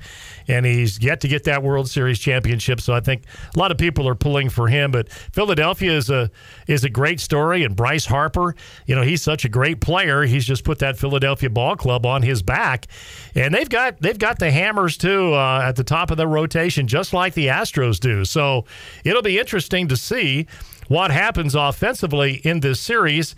[0.49, 2.81] And he's yet to get that World Series championship.
[2.81, 4.91] So I think a lot of people are pulling for him.
[4.91, 6.31] But Philadelphia is a
[6.67, 7.65] is a great story.
[7.65, 8.55] And Bryce Harper,
[8.87, 10.23] you know, he's such a great player.
[10.23, 12.87] He's just put that Philadelphia ball club on his back.
[13.35, 16.87] And they've got they've got the hammers too uh, at the top of the rotation,
[16.87, 18.25] just like the Astros do.
[18.25, 18.65] So
[19.05, 20.47] it'll be interesting to see
[20.89, 23.35] what happens offensively in this series.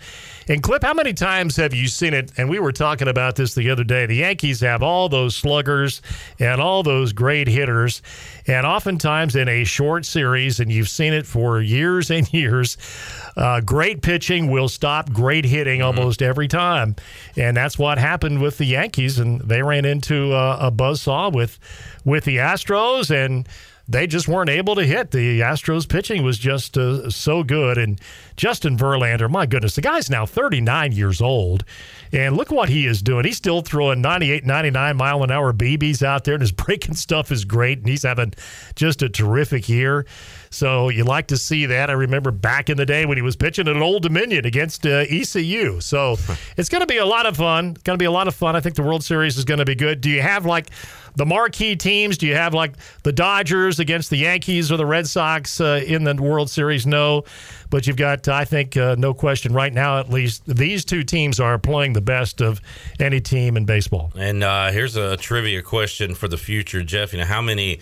[0.49, 2.31] And Clip, how many times have you seen it?
[2.37, 4.05] And we were talking about this the other day.
[4.05, 6.01] The Yankees have all those sluggers
[6.39, 8.01] and all those great hitters.
[8.47, 12.77] And oftentimes in a short series, and you've seen it for years and years,
[13.35, 16.95] uh, great pitching will stop great hitting almost every time.
[17.35, 19.19] And that's what happened with the Yankees.
[19.19, 21.59] And they ran into uh, a buzzsaw with,
[22.05, 23.11] with the Astros.
[23.11, 23.47] And
[23.89, 25.11] they just weren't able to hit.
[25.11, 27.77] The Astros pitching was just uh, so good.
[27.77, 27.99] And
[28.35, 31.63] Justin Verlander, my goodness, the guy's now 39 years old.
[32.11, 33.25] And look what he is doing.
[33.25, 37.31] He's still throwing 98, 99 mile an hour BBs out there, and his breaking stuff
[37.31, 37.79] is great.
[37.79, 38.33] And he's having
[38.75, 40.05] just a terrific year.
[40.49, 41.89] So you like to see that.
[41.89, 45.05] I remember back in the day when he was pitching at Old Dominion against uh,
[45.09, 45.79] ECU.
[45.79, 46.17] So
[46.57, 47.75] it's going to be a lot of fun.
[47.83, 48.55] Going to be a lot of fun.
[48.55, 50.01] I think the World Series is going to be good.
[50.01, 50.69] Do you have like
[51.17, 52.17] the marquee teams?
[52.17, 52.73] Do you have like
[53.03, 56.87] the Dodgers against the Yankees or the Red Sox uh, in the World Series?
[56.87, 57.25] No.
[57.69, 61.39] But you've got, I think, uh, no question right now, at least, these two teams
[61.39, 62.61] are playing the best of
[62.99, 64.13] any team in baseball.
[64.15, 67.11] And uh, here's a trivia question for the future, Jeff.
[67.11, 67.79] You know, how many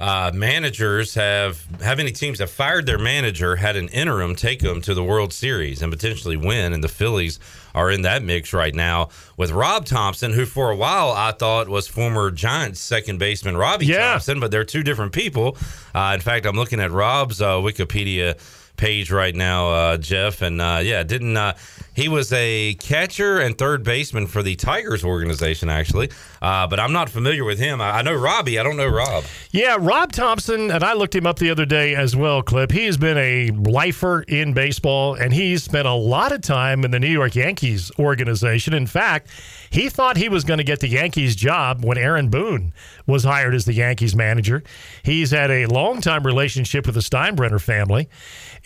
[0.00, 4.80] uh, managers have, how many teams have fired their manager, had an interim take them
[4.82, 6.72] to the World Series and potentially win?
[6.72, 7.38] And the Phillies
[7.74, 11.68] are in that mix right now with Rob Thomson, who for a while I thought
[11.68, 14.10] was former Giants second baseman Robbie Yeah.
[14.12, 15.56] Thompson, but they're two different people.
[15.94, 18.38] Uh, in fact, I'm looking at Rob's uh, Wikipedia
[18.76, 20.42] page right now, uh, Jeff.
[20.42, 21.54] And uh, yeah, didn't uh,
[21.94, 26.10] he was a catcher and third baseman for the Tigers organization, actually.
[26.42, 27.80] Uh, but I'm not familiar with him.
[27.80, 28.58] I, I know Robbie.
[28.58, 29.24] I don't know Rob.
[29.50, 32.70] Yeah, Rob Thomson, and I looked him up the other day as well, Clip.
[32.70, 36.90] He has been a lifer in baseball, and he's spent a lot of time in
[36.90, 38.74] the New York Yankees organization.
[38.74, 39.30] In fact,
[39.70, 42.72] he thought he was going to get the Yankees job when Aaron Boone
[43.06, 44.62] was hired as the Yankees manager.
[45.02, 48.08] He's had a long time relationship with the Steinbrenner family,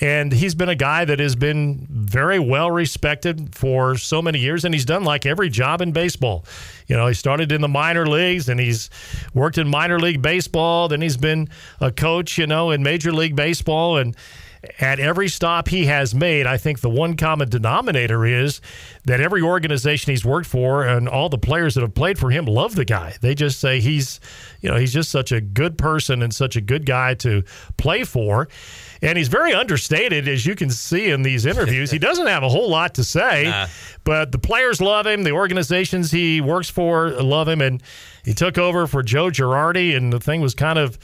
[0.00, 4.64] and he's been a guy that has been very well respected for so many years,
[4.64, 6.44] and he's done like every job in baseball.
[6.86, 8.90] You know, he started in the minor leagues and he's
[9.34, 10.88] worked in minor league baseball.
[10.88, 11.48] Then he's been
[11.80, 13.98] a coach, you know, in Major League Baseball.
[13.98, 14.16] And
[14.80, 18.60] at every stop he has made, I think the one common denominator is
[19.04, 22.44] that every organization he's worked for and all the players that have played for him
[22.44, 23.14] love the guy.
[23.20, 24.18] They just say he's,
[24.60, 27.44] you know, he's just such a good person and such a good guy to
[27.76, 28.48] play for.
[29.00, 31.90] And he's very understated, as you can see in these interviews.
[31.92, 33.68] he doesn't have a whole lot to say, Nah.
[34.02, 35.22] but the players love him.
[35.22, 37.60] The organizations he works for love him.
[37.60, 37.80] And
[38.24, 40.98] he took over for Joe Girardi, and the thing was kind of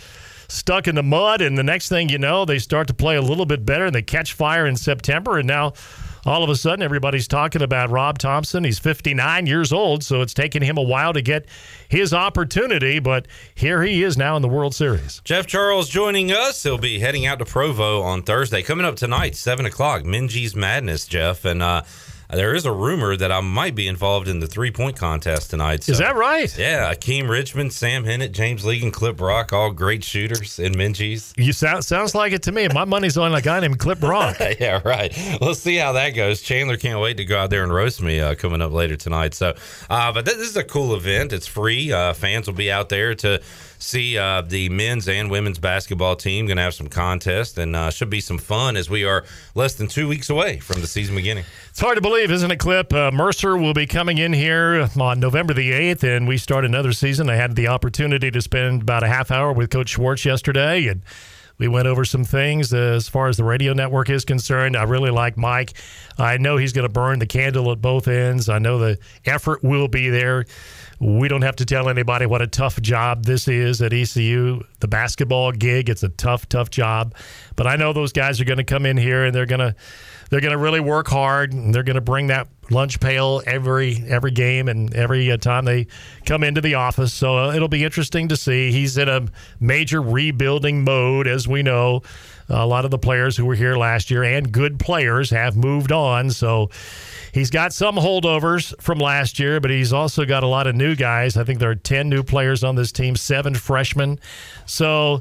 [0.55, 1.41] stuck in the mud.
[1.41, 3.95] And the next thing you know, they start to play a little bit better and
[3.95, 5.39] they catch fire in September.
[5.39, 5.73] And now
[6.27, 8.65] all of a sudden, everybody's talking about Rob Thomson.
[8.65, 11.47] He's 59 years old, so it's taken him a while to get
[11.89, 15.21] his opportunity, but here he is now in the World Series.
[15.25, 16.63] Jeff Charles joining us.
[16.63, 18.63] He'll be heading out to Provo on Thursday.
[18.63, 21.45] Coming up tonight, 7 o'clock, Minges Madness, Jeff.
[21.45, 21.83] And uh,
[22.31, 25.89] there is a rumor that I might be involved in the three point contest tonight.
[25.89, 26.57] Is that right?
[26.59, 26.93] Yeah.
[26.93, 31.33] Akeem Richmond, Sam Hennett, James League, and Clip Brock, all great shooters in Minges.
[31.37, 32.69] You sound sounds like it to me.
[32.69, 34.37] My money's on a guy named Clip Brock.
[34.61, 35.17] yeah, right.
[35.41, 36.43] We'll see how that goes.
[36.43, 39.35] Chandler can't wait to go out there and roast me uh, coming up later tonight.
[39.35, 39.55] So,
[39.91, 41.33] uh, but this is a cool event.
[41.33, 41.93] It's free.
[41.93, 43.43] Uh, fans will be out there to
[43.79, 46.47] see uh, the men's and women's basketball team.
[46.47, 49.25] Going to have some contests and uh, should be some fun as we are
[49.55, 51.45] less than two weeks away from the season beginning.
[51.71, 52.93] It's hard to believe, isn't it, Clip?
[52.93, 56.93] Uh, Mercer will be coming in here on November the 8th, and we start another
[56.93, 57.29] season.
[57.29, 61.03] I had the opportunity to spend about a half hour with Coach Schwartz yesterday, and
[61.59, 64.77] we went over some things as far as the radio network is concerned.
[64.77, 65.75] I really like Mike.
[66.19, 68.49] I know he's going to burn the candle at both ends.
[68.49, 70.47] I know the effort will be there.
[71.01, 74.63] We don't have to tell anybody what a tough job this is at ECU.
[74.81, 77.15] The basketball gig, it's a tough, tough job.
[77.57, 79.75] But I know those guys are going to come in here and they're going to
[80.31, 84.03] they're going to really work hard and they're going to bring that lunch pail every
[84.09, 85.87] every game and every uh, time they
[86.25, 89.27] come into the office so uh, it'll be interesting to see he's in a
[89.61, 92.03] major rebuilding mode as we know
[92.49, 95.93] a lot of the players who were here last year and good players have moved
[95.93, 96.71] on so
[97.35, 100.95] he's got some holdovers from last year but he's also got a lot of new
[100.95, 101.37] guys.
[101.37, 104.19] I think there are 10 new players on this team seven freshmen.
[104.65, 105.21] So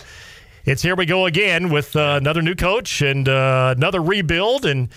[0.63, 4.89] it's here we go again with uh, another new coach and uh, another rebuild and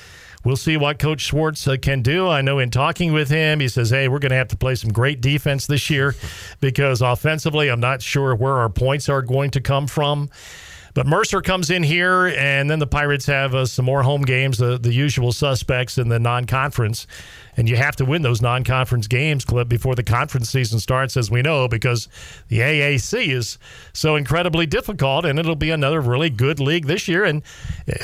[0.45, 2.29] we'll see what coach schwartz uh, can do.
[2.29, 4.75] I know in talking with him he says hey we're going to have to play
[4.75, 6.15] some great defense this year
[6.61, 10.31] because offensively i'm not sure where our points are going to come from
[10.97, 14.57] but Mercer comes in here, and then the Pirates have uh, some more home games,
[14.57, 17.07] the, the usual suspects in the non conference.
[17.57, 21.17] And you have to win those non conference games, Clip, before the conference season starts,
[21.17, 22.09] as we know, because
[22.49, 23.59] the AAC is
[23.93, 27.25] so incredibly difficult, and it'll be another really good league this year.
[27.25, 27.43] And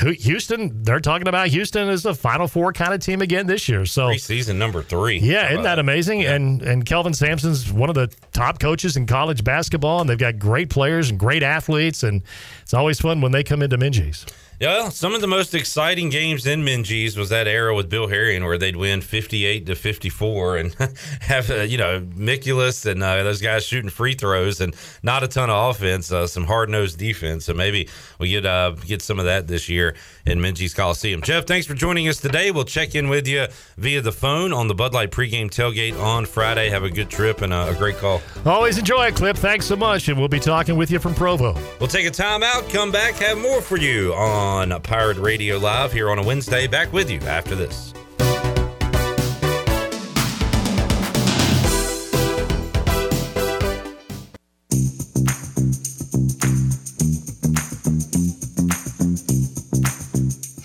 [0.01, 3.85] Houston, they're talking about Houston as the Final Four kind of team again this year.
[3.85, 5.19] So Season number three.
[5.19, 6.23] yeah, isn't that amazing?
[6.23, 10.39] And and Kelvin Sampson's one of the top coaches in college basketball, and they've got
[10.39, 12.21] great players and great athletes, and
[12.61, 14.25] it's always fun when they come into Minges.
[14.59, 18.45] Yeah, some of the most exciting games in Minges was that era with Bill Herrion
[18.45, 20.75] where they'd win 58 to 54 and
[21.21, 25.27] have, uh, you know, Miculus and uh, those guys shooting free throws and not a
[25.27, 27.45] ton of offense, uh, some hard nosed defense.
[27.45, 27.89] So maybe
[28.19, 29.95] we get uh, get some of that this year
[30.25, 31.21] in Minges Coliseum.
[31.21, 32.51] Jeff, thanks for joining us today.
[32.51, 33.47] We'll check in with you
[33.77, 36.69] via the phone on the Bud Light pregame tailgate on Friday.
[36.69, 38.21] Have a good trip and a, a great call.
[38.45, 39.35] Always enjoy it, Clip.
[39.35, 41.53] Thanks so much, and we'll be talking with you from Provo.
[41.79, 45.91] We'll take a time out, come back, have more for you on Pirate Radio Live
[45.91, 46.67] here on a Wednesday.
[46.67, 47.93] Back with you after this.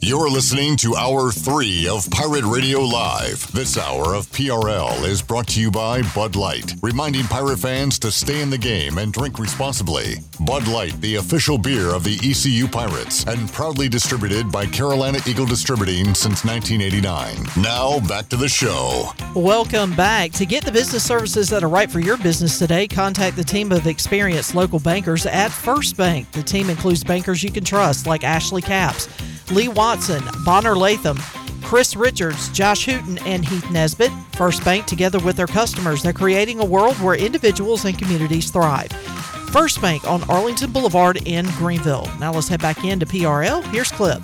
[0.09, 3.53] You're listening to Hour 3 of Pirate Radio Live.
[3.53, 8.11] This hour of PRL is brought to you by Bud Light, reminding pirate fans to
[8.11, 10.15] stay in the game and drink responsibly.
[10.41, 15.45] Bud Light, the official beer of the ECU Pirates, and proudly distributed by Carolina Eagle
[15.45, 17.63] Distributing since 1989.
[17.63, 19.11] Now, back to the show.
[19.35, 20.33] Welcome back.
[20.33, 23.73] To get the business services that are right for your business today, contact the team
[23.73, 26.33] of experienced local bankers at First Bank.
[26.33, 29.07] The team includes bankers you can trust, like Ashley Caps.
[29.51, 31.19] Lee Watson, Bonner Latham,
[31.63, 34.13] Chris Richards, Josh Hooten, and Heath Nesbitt.
[34.37, 38.91] First Bank, together with their customers, they're creating a world where individuals and communities thrive.
[39.53, 42.09] First Bank on Arlington Boulevard in Greenville.
[42.21, 43.65] Now let's head back into PRL.
[43.73, 44.21] Here's Clip.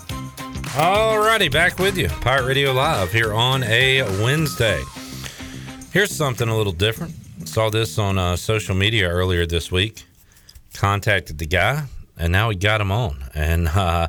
[0.74, 2.08] Alrighty, back with you.
[2.08, 4.82] Pirate Radio Live here on a Wednesday.
[5.92, 7.14] Here's something a little different.
[7.44, 10.04] Saw this on uh, social media earlier this week.
[10.72, 11.84] Contacted the guy,
[12.18, 13.24] and now we got him on.
[13.34, 14.08] And uh,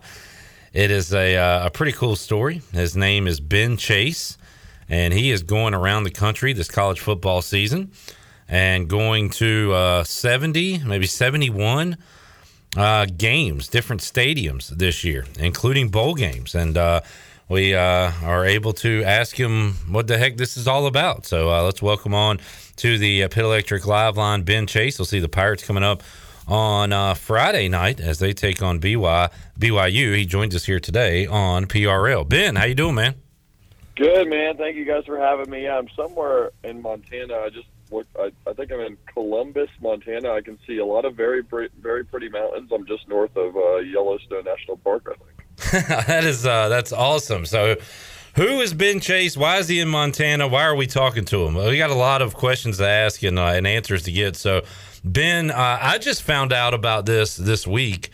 [0.76, 2.62] it is a, uh, a pretty cool story.
[2.74, 4.38] His name is Ben Chase,
[4.90, 7.94] and he is going around the country this college football season
[8.50, 11.96] and going to uh, 70, maybe 71
[12.76, 16.54] uh, games, different stadiums this year, including bowl games.
[16.54, 17.00] And uh,
[17.48, 21.26] we uh, are able to ask him what the heck this is all about.
[21.26, 22.42] So uh, let's welcome on
[22.76, 25.00] to the Pit Electric Live line Ben Chase.
[25.00, 26.04] We'll see the Pirates coming up
[26.48, 30.16] on uh, Friday night as they take on BY, BYU.
[30.16, 32.28] He joins us here today on PRL.
[32.28, 33.16] Ben, how you doing, man?
[33.96, 34.58] Good, man.
[34.58, 35.68] Thank you guys for having me.
[35.68, 37.36] I'm somewhere in Montana.
[37.38, 38.06] I just look.
[38.20, 40.32] I, I think I'm in Columbus, Montana.
[40.32, 41.42] I can see a lot of very,
[41.80, 42.72] very pretty mountains.
[42.74, 45.08] I'm just north of uh, Yellowstone National Park.
[45.10, 45.36] I think.
[46.08, 47.46] that is uh, that's awesome.
[47.46, 47.78] So,
[48.36, 49.38] who is Ben Chase?
[49.38, 50.48] Why is he in Montana?
[50.50, 51.56] Why are we talking to him?
[51.56, 54.36] We got a lot of questions to ask and, uh, and answers to get.
[54.36, 54.64] So,
[55.06, 58.10] Ben, uh, I just found out about this this week.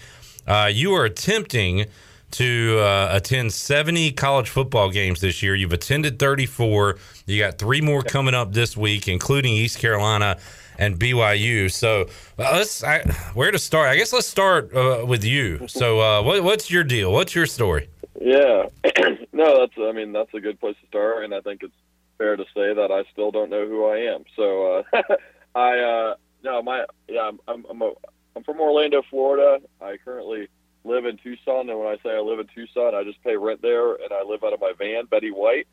[0.46, 1.86] Uh, you are attempting
[2.32, 5.56] to uh, attend 70 college football games this year.
[5.56, 6.98] You've attended 34.
[7.28, 10.38] You got three more coming up this week, including East Carolina
[10.78, 11.72] and BYU.
[11.72, 13.04] So uh, let's I,
[13.36, 13.88] where to start?
[13.88, 15.66] I guess let's start uh, with you.
[15.70, 17.14] So uh, what, what's your deal?
[17.14, 17.88] What's your story?
[18.20, 18.66] Yeah,
[19.32, 19.74] no, that's.
[19.80, 21.74] I mean, that's a good place to start, and I think it's
[22.18, 24.26] fair to say that I still don't know who I am.
[24.36, 25.02] So uh,
[25.56, 27.92] I, uh, no, my, yeah, I'm, I'm, I'm, a,
[28.36, 29.60] I'm from Orlando, Florida.
[29.82, 30.48] I currently
[30.84, 33.62] live in Tucson, and when I say I live in Tucson, I just pay rent
[33.62, 35.68] there, and I live out of my van, Betty White.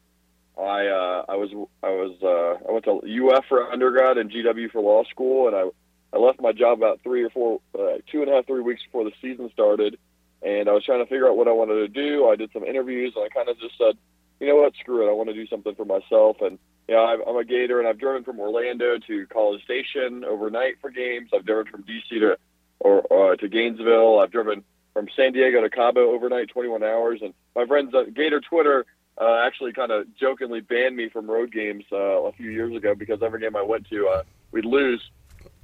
[0.58, 1.50] I uh, I was
[1.84, 5.56] I was uh, I went to UF for undergrad and GW for law school, and
[5.56, 5.68] I
[6.12, 8.82] I left my job about three or four, uh, two and a half, three weeks
[8.82, 9.98] before the season started,
[10.42, 12.28] and I was trying to figure out what I wanted to do.
[12.28, 13.96] I did some interviews, and I kind of just said,
[14.40, 16.40] you know what, screw it, I want to do something for myself.
[16.40, 16.58] And
[16.88, 20.90] you know, I'm a Gator, and I've driven from Orlando to College Station overnight for
[20.90, 21.30] games.
[21.34, 22.38] I've driven from DC to
[22.80, 24.20] or uh, to Gainesville.
[24.20, 27.20] I've driven from San Diego to Cabo overnight, 21 hours.
[27.22, 28.86] And my friends at Gator Twitter
[29.20, 32.94] uh, actually kind of jokingly banned me from road games uh, a few years ago
[32.94, 35.10] because every game I went to, uh, we'd lose.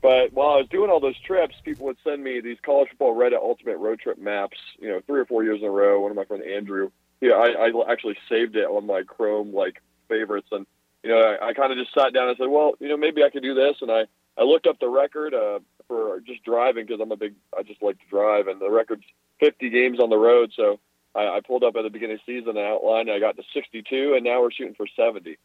[0.03, 3.17] But while I was doing all those trips, people would send me these college football
[3.17, 4.59] Reddit ultimate road trip maps.
[4.79, 6.01] You know, three or four years in a row.
[6.01, 6.91] One of my friend Andrew,
[7.23, 10.67] yeah, I, I actually saved it on my Chrome like favorites, and
[11.05, 13.23] you know, I, I kind of just sat down and said, well, you know, maybe
[13.23, 14.05] I could do this, and I
[14.37, 17.83] I looked up the record uh, for just driving because I'm a big, I just
[17.83, 19.05] like to drive, and the record's
[19.41, 20.53] 50 games on the road.
[20.57, 20.81] So
[21.15, 23.11] I, I pulled up at the beginning of the season and outlined.
[23.11, 25.37] I got to 62, and now we're shooting for 70.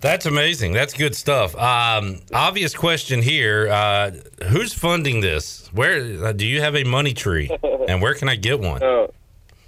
[0.00, 0.72] That's amazing.
[0.72, 1.54] That's good stuff.
[1.56, 4.12] Um, obvious question here: uh,
[4.48, 5.68] Who's funding this?
[5.72, 7.50] Where uh, do you have a money tree,
[7.88, 8.80] and where can I get one?
[8.80, 9.10] No,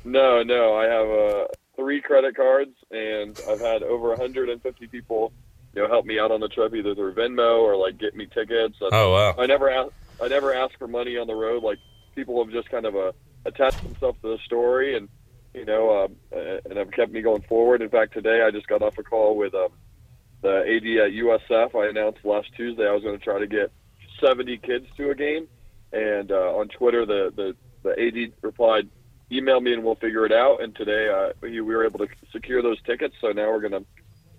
[0.04, 0.74] no, no.
[0.74, 1.46] I have uh,
[1.77, 5.32] three credit cards, and I've had over 150 people,
[5.74, 8.27] you know, help me out on the trip either through Venmo or like get me
[8.27, 8.77] tickets.
[8.81, 9.35] And Oh, wow.
[9.43, 9.90] I never ask.
[10.20, 11.62] I never ask for money on the road.
[11.62, 11.78] Like
[12.15, 13.12] people have just kind of uh,
[13.44, 15.09] attached themselves to the story, and
[15.55, 17.82] you know, um, and have kept me going forward.
[17.82, 19.69] In fact, today I just got off a call with um,
[20.43, 21.74] the AD at USF.
[21.74, 23.73] I announced last Tuesday I was going to try to get
[24.23, 25.49] 70 kids to a game,
[25.93, 28.89] and uh, on Twitter the, the the AD replied,
[29.32, 32.09] "Email me and we'll figure it out." And today uh, we, we were able to
[32.30, 33.14] secure those tickets.
[33.20, 33.84] So now we're going to.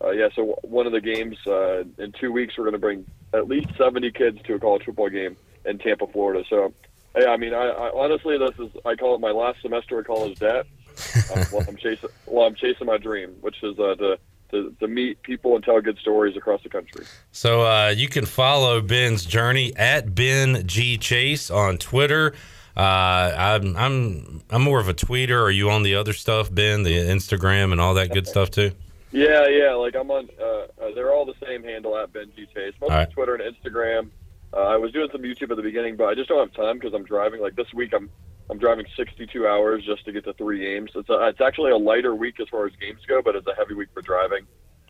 [0.03, 3.05] Uh, yeah, so one of the games uh, in two weeks, we're going to bring
[3.33, 6.43] at least 70 kids to a college football game in Tampa, Florida.
[6.49, 6.73] So,
[7.17, 10.07] yeah, I mean, I, I honestly, this is I call it my last semester of
[10.07, 10.65] college debt.
[11.33, 14.17] uh, while I'm chasing, while I'm chasing my dream, which is uh, to,
[14.51, 17.05] to to meet people and tell good stories across the country.
[17.31, 22.33] So uh, you can follow Ben's journey at Ben G Chase on Twitter.
[22.75, 25.41] Uh, I'm I'm I'm more of a tweeter.
[25.41, 26.83] Are you on the other stuff, Ben?
[26.83, 28.71] The Instagram and all that good stuff too.
[29.11, 29.73] Yeah, yeah.
[29.73, 30.29] Like I'm on.
[30.39, 32.73] Uh, uh, they're all the same handle at Ben G Chase.
[32.81, 33.11] Mostly right.
[33.11, 34.09] Twitter and Instagram.
[34.53, 36.79] Uh, I was doing some YouTube at the beginning, but I just don't have time
[36.79, 37.41] because I'm driving.
[37.41, 38.09] Like this week, I'm
[38.49, 40.91] I'm driving 62 hours just to get to three games.
[40.95, 43.55] It's a, it's actually a lighter week as far as games go, but it's a
[43.55, 44.45] heavy week for driving.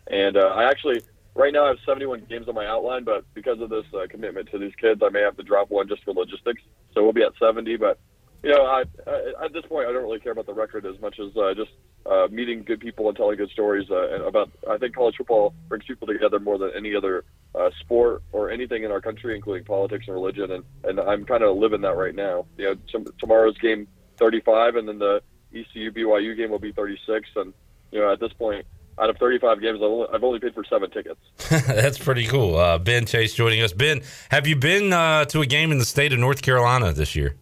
[0.06, 1.02] And uh, I actually
[1.34, 4.50] right now I have 71 games on my outline, but because of this uh, commitment
[4.50, 6.62] to these kids, I may have to drop one just for logistics.
[6.94, 7.76] So we'll be at 70.
[7.76, 7.98] But
[8.42, 11.00] you know, I, I, at this point, I don't really care about the record as
[11.00, 11.70] much as uh, just
[12.06, 14.50] uh, meeting good people and telling good stories uh, and about.
[14.68, 17.24] I think college football brings people together more than any other
[17.54, 20.50] uh, sport or anything in our country, including politics and religion.
[20.50, 22.46] And, and I'm kind of living that right now.
[22.58, 23.88] You know, tom- tomorrow's game
[24.18, 25.22] 35, and then the
[25.54, 27.54] ECU BYU game will be 36, and
[27.92, 28.66] you know at this point,
[28.98, 29.80] out of 35 games,
[30.12, 31.20] I've only, paid for seven tickets.
[31.48, 32.56] That's pretty cool.
[32.56, 33.72] Uh, ben Chase joining us.
[33.72, 37.16] Ben, have you been uh, to a game in the state of North Carolina this
[37.16, 37.36] year?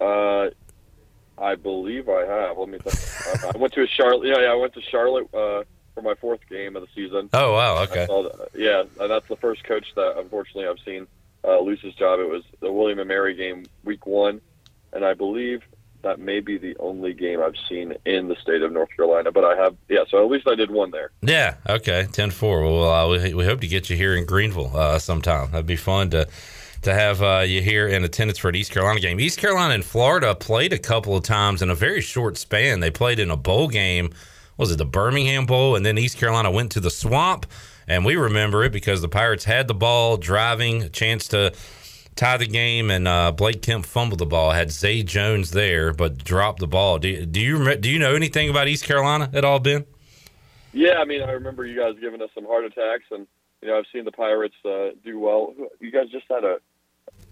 [0.00, 0.50] Uh,
[1.36, 2.58] I believe I have.
[2.58, 3.54] Let me think.
[3.54, 4.26] I went to a Charlotte.
[4.26, 7.28] Yeah, yeah, I went to Charlotte uh, for my fourth game of the season.
[7.32, 8.06] Oh wow, okay.
[8.06, 11.06] That- yeah, and that's the first coach that unfortunately I've seen
[11.44, 12.20] uh, lose his job.
[12.20, 14.40] It was the William and Mary game, week one,
[14.92, 15.62] and I believe
[16.02, 19.32] that may be the only game I've seen in the state of North Carolina.
[19.32, 20.04] But I have, yeah.
[20.08, 21.10] So at least I did one there.
[21.22, 21.54] Yeah.
[21.68, 22.06] Okay.
[22.10, 22.40] 10-4.
[22.62, 25.50] Well, uh, we, we hope to get you here in Greenville uh, sometime.
[25.50, 26.28] That'd be fun to
[26.82, 29.18] to have uh, you here in attendance for an East Carolina game.
[29.18, 32.80] East Carolina and Florida played a couple of times in a very short span.
[32.80, 34.10] They played in a bowl game.
[34.56, 35.76] Was it the Birmingham Bowl?
[35.76, 37.46] And then East Carolina went to the Swamp,
[37.86, 41.52] and we remember it because the Pirates had the ball, driving, a chance to
[42.18, 44.50] tie the game, and uh, Blake Kemp fumbled the ball.
[44.50, 46.98] Had Zay Jones there, but dropped the ball.
[46.98, 49.86] Do, do you do you know anything about East Carolina at all, Ben?
[50.72, 53.26] Yeah, I mean, I remember you guys giving us some heart attacks, and
[53.62, 55.54] you know, I've seen the Pirates uh, do well.
[55.80, 56.58] You guys just had a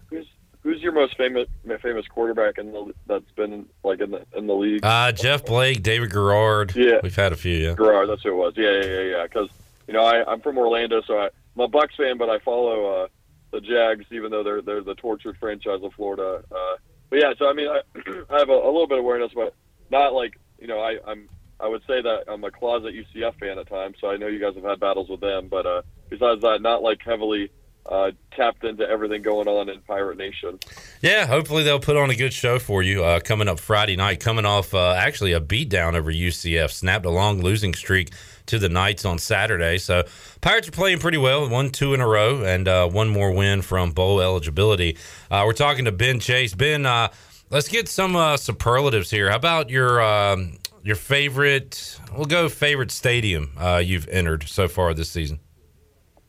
[0.08, 0.26] who's
[0.62, 1.48] who's your most famous
[1.82, 4.84] famous quarterback in the that's been like in the in the league?
[4.84, 6.74] Uh, Jeff Blake, David Garrard.
[6.74, 7.00] Yeah.
[7.02, 7.56] we've had a few.
[7.56, 8.54] Yeah, Garrard, that's who it was.
[8.56, 9.22] Yeah, yeah, yeah, yeah.
[9.24, 9.50] Because
[9.86, 13.04] you know, I, I'm from Orlando, so I, I'm a Bucs fan, but I follow
[13.04, 13.08] uh,
[13.56, 16.42] the Jags, even though they're they're the tortured franchise of Florida.
[16.50, 16.76] Uh,
[17.10, 17.80] but yeah, so I mean, I,
[18.34, 19.54] I have a, a little bit of awareness, but
[19.90, 21.28] not like you know, I, I'm
[21.58, 24.38] I would say that I'm a closet UCF fan at times, so I know you
[24.38, 25.48] guys have had battles with them.
[25.48, 27.50] But uh, besides that, not like heavily
[27.88, 30.58] uh, tapped into everything going on in Pirate Nation.
[31.00, 34.20] Yeah, hopefully they'll put on a good show for you uh, coming up Friday night.
[34.20, 38.10] Coming off uh, actually a beatdown over UCF, snapped a long losing streak
[38.46, 39.78] to the Knights on Saturday.
[39.78, 40.04] So
[40.40, 43.62] Pirates are playing pretty well, one two in a row, and uh, one more win
[43.62, 44.96] from bowl eligibility.
[45.30, 46.54] Uh, we're talking to Ben Chase.
[46.54, 47.08] Ben, uh,
[47.50, 49.30] let's get some uh, superlatives here.
[49.30, 51.98] How about your um, your favorite?
[52.14, 55.40] We'll go favorite stadium uh, you've entered so far this season.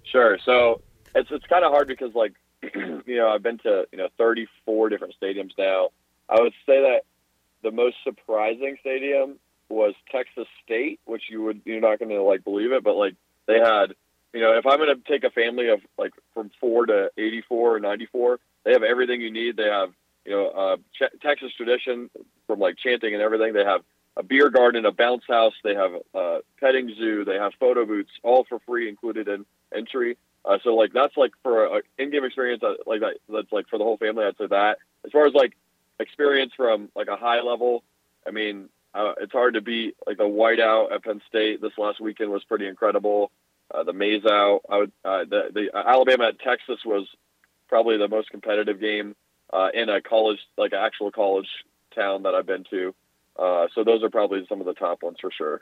[0.03, 0.37] Sure.
[0.45, 0.81] So
[1.15, 2.33] it's it's kind of hard because like
[2.73, 5.89] you know I've been to you know 34 different stadiums now.
[6.29, 7.01] I would say that
[7.63, 9.37] the most surprising stadium
[9.69, 13.15] was Texas State, which you would you're not going to like believe it, but like
[13.45, 13.93] they had
[14.33, 17.75] you know if I'm going to take a family of like from four to 84
[17.75, 19.57] or 94, they have everything you need.
[19.57, 19.89] They have
[20.25, 22.09] you know uh, Ch- Texas tradition
[22.47, 23.53] from like chanting and everything.
[23.53, 23.81] They have
[24.15, 25.53] a beer garden, a bounce house.
[25.63, 27.23] They have a petting zoo.
[27.23, 29.45] They have photo booths, all for free, included in
[29.75, 30.17] entry.
[30.43, 33.17] Uh, so like that's like for an in-game experience uh, like that.
[33.29, 34.25] That's like for the whole family.
[34.25, 34.77] I'd say that.
[35.05, 35.55] As far as like
[35.99, 37.83] experience from like a high level,
[38.25, 42.01] I mean, uh, it's hard to beat like the whiteout at Penn State this last
[42.01, 43.31] weekend was pretty incredible.
[43.73, 47.07] Uh, the maze out, I would uh, the the uh, Alabama at Texas was
[47.69, 49.15] probably the most competitive game
[49.53, 51.47] uh, in a college like an actual college
[51.93, 52.95] town that I've been to.
[53.37, 55.61] Uh, so those are probably some of the top ones for sure.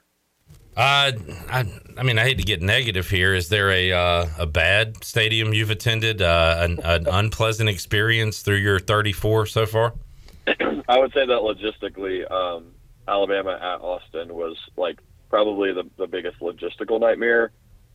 [0.77, 1.11] Uh,
[1.49, 1.65] I,
[1.97, 3.33] I mean, I hate to get negative here.
[3.33, 6.21] Is there a uh, a bad stadium you've attended?
[6.21, 9.93] Uh, an, an unpleasant experience through your 34 so far?
[10.87, 12.67] I would say that logistically, um,
[13.07, 14.99] Alabama at Austin was like
[15.29, 17.51] probably the, the biggest logistical nightmare.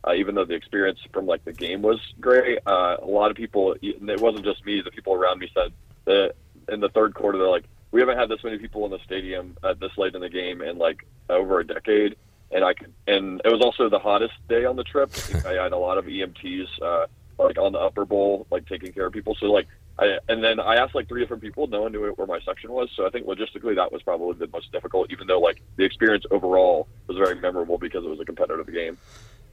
[0.07, 3.37] Uh, even though the experience from like the game was great, uh, a lot of
[3.37, 5.71] people, it wasn't just me, the people around me said
[6.05, 6.33] that
[6.69, 9.55] in the third quarter, they're like, we haven't had this many people in the stadium
[9.63, 12.15] at this late in the game in like over a decade.
[12.51, 15.11] And I could, and it was also the hottest day on the trip.
[15.45, 17.07] I had a lot of EMTs, uh,
[17.37, 19.35] like on the upper bowl, like taking care of people.
[19.39, 19.67] So like,
[19.99, 21.67] I, and then I asked like three different people.
[21.67, 22.89] No one knew where my section was.
[22.95, 26.23] So I think logistically that was probably the most difficult, even though like the experience
[26.31, 28.97] overall was very memorable because it was a competitive game.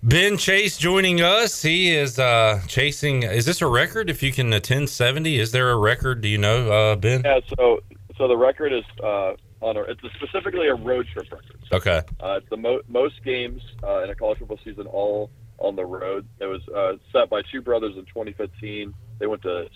[0.02, 1.62] Ben Chase joining us.
[1.62, 3.24] He is uh, chasing.
[3.24, 4.08] Is this a record?
[4.08, 6.20] If you can attend 70, is there a record?
[6.20, 7.22] Do you know, uh, Ben?
[7.24, 7.40] Yeah.
[7.58, 7.80] So
[8.16, 11.58] so the record is uh, on a, it's specifically a road trip record.
[11.72, 12.02] Okay.
[12.20, 15.84] Uh, it's the mo- most games uh, in a college football season all on the
[15.84, 16.26] road.
[16.40, 18.94] It was uh, set by two brothers in 2015.
[19.18, 19.68] They went to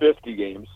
[0.00, 0.68] 50 games,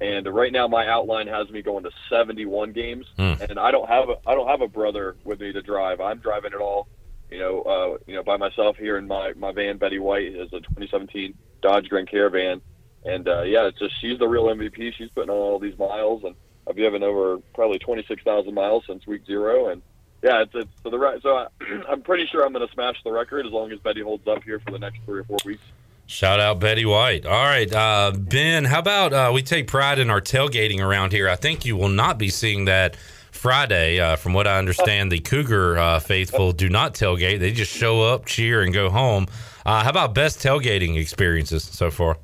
[0.00, 3.06] and right now my outline has me going to 71 games.
[3.16, 3.34] Hmm.
[3.40, 6.00] And I don't have a I don't have a brother with me to drive.
[6.00, 6.88] I'm driving it all.
[7.30, 9.76] You know, uh, you know, by myself here in my my van.
[9.76, 12.62] Betty White is a 2017 Dodge Grand Caravan,
[13.04, 14.94] and uh, yeah, it's just she's the real MVP.
[14.94, 16.34] She's putting on all these miles, and
[16.68, 19.82] I've driven over probably 26,000 miles since week zero, and
[20.22, 21.46] yeah, it's, it's so the so I,
[21.88, 24.42] I'm pretty sure I'm going to smash the record as long as Betty holds up
[24.42, 25.62] here for the next three or four weeks.
[26.10, 27.26] Shout out Betty White.
[27.26, 28.64] All right, uh, Ben.
[28.64, 31.28] How about uh, we take pride in our tailgating around here?
[31.28, 32.96] I think you will not be seeing that
[33.30, 34.00] Friday.
[34.00, 38.00] Uh, from what I understand, the Cougar uh, faithful do not tailgate; they just show
[38.00, 39.26] up, cheer, and go home.
[39.66, 42.16] Uh, how about best tailgating experiences so far?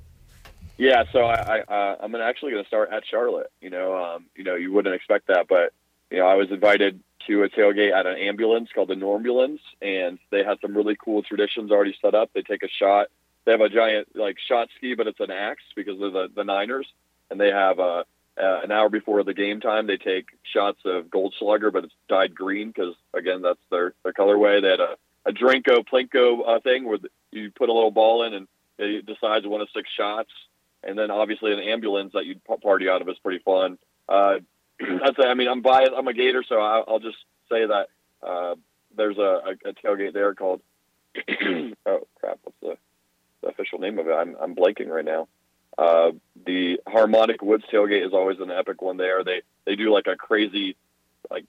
[0.79, 3.53] Yeah, so I, I uh, I'm actually going to start at Charlotte.
[3.61, 5.75] You know, um, you know, you wouldn't expect that, but
[6.11, 10.19] you know, I was invited to a tailgate at an ambulance called the Normulance, and
[10.31, 12.31] they had some really cool traditions already set up.
[12.33, 13.09] They take a shot.
[13.45, 16.45] They have a giant like shot ski, but it's an axe because of the the
[16.45, 16.87] Niners,
[17.31, 18.05] and they have a.
[18.37, 22.35] Uh, an hour before the game time, they take shots of Goldschläger, but it's dyed
[22.35, 24.61] green because again, that's their their colorway.
[24.61, 26.99] They had a, a Drinko Plinko uh, thing where
[27.31, 28.49] you put a little ball in and
[28.79, 30.31] it decides one of six shots,
[30.83, 33.79] and then obviously an ambulance that you party out of is pretty fun.
[34.09, 34.39] Uh,
[34.81, 35.93] that's I mean I'm biased.
[35.97, 37.19] I'm a Gator, so I, I'll just
[37.49, 37.89] say that
[38.23, 38.55] uh,
[38.97, 40.61] there's a, a, a tailgate there called
[41.87, 42.77] oh crap, what's the
[43.49, 44.13] official name of it?
[44.13, 45.29] I'm I'm blanking right now.
[45.77, 46.13] Uh,
[46.47, 49.25] the Harmonic Woods tailgate is always an epic one there.
[49.25, 50.77] They they do like a crazy
[51.31, 51.47] like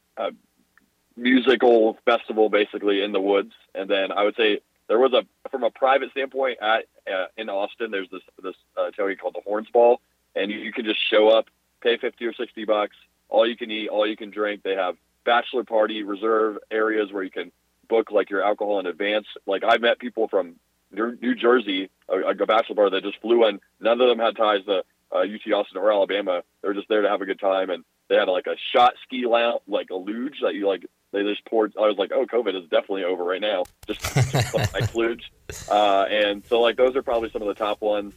[1.15, 5.63] musical festival basically in the woods, and then I would say there was a from
[5.63, 7.91] a private standpoint at uh, in Austin.
[7.91, 9.99] There's this this uh, tailgate called the Horns Ball,
[10.35, 11.47] and you, you can just show up,
[11.81, 12.95] pay fifty or sixty bucks,
[13.29, 14.63] all you can eat, all you can drink.
[14.63, 14.95] They have
[15.25, 17.51] bachelor party reserve areas where you can
[17.87, 19.27] book like your alcohol in advance.
[19.45, 20.55] Like I met people from
[20.91, 23.59] New Jersey, a, a bachelor party that just flew in.
[23.79, 26.43] None of them had ties to uh, UT Austin or Alabama.
[26.61, 28.93] They were just there to have a good time, and they had like a shot
[29.03, 30.85] ski lounge, like a luge that you like.
[31.11, 31.73] They just poured.
[31.77, 33.63] I was like, oh, COVID is definitely over right now.
[33.87, 34.01] Just,
[34.31, 35.31] just like luge,
[35.69, 38.13] uh, and so like those are probably some of the top ones.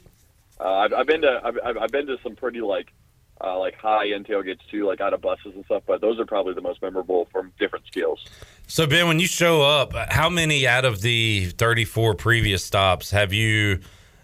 [0.60, 2.92] Uh, I've, I've been to I've, I've been to some pretty like
[3.40, 5.82] uh, like high end tailgates too, like out of buses and stuff.
[5.86, 8.24] But those are probably the most memorable from different skills.
[8.66, 13.32] So Ben, when you show up, how many out of the 34 previous stops have
[13.32, 13.80] you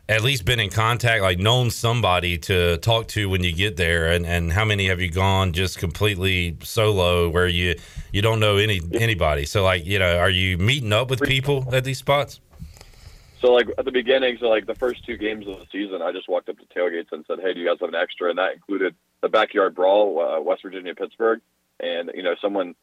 [0.08, 4.08] at least been in contact, like known somebody to talk to when you get there,
[4.08, 7.74] and, and how many have you gone just completely solo where you
[8.12, 9.46] you don't know any anybody?
[9.46, 12.40] So like you know, are you meeting up with people at these spots?
[13.40, 16.12] So like at the beginning, so like the first two games of the season, I
[16.12, 18.38] just walked up to tailgates and said, "Hey, do you guys have an extra?" And
[18.38, 21.40] that included the backyard brawl, uh, West Virginia Pittsburgh,
[21.80, 22.74] and you know someone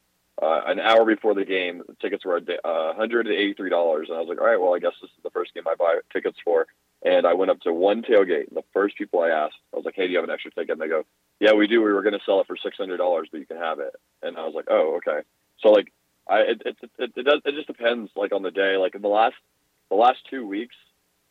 [0.41, 4.41] uh, an hour before the game, the tickets were uh, $183, and I was like,
[4.41, 6.65] all right, well, I guess this is the first game I buy tickets for.
[7.03, 9.85] And I went up to one tailgate, and the first people I asked, I was
[9.85, 10.71] like, hey, do you have an extra ticket?
[10.71, 11.03] And they go,
[11.39, 11.81] yeah, we do.
[11.83, 13.95] We were going to sell it for $600, but you can have it.
[14.23, 15.21] And I was like, oh, okay.
[15.59, 15.93] So like,
[16.27, 18.77] I it it, it, it does it just depends like on the day.
[18.77, 19.35] Like in the last
[19.89, 20.75] the last two weeks,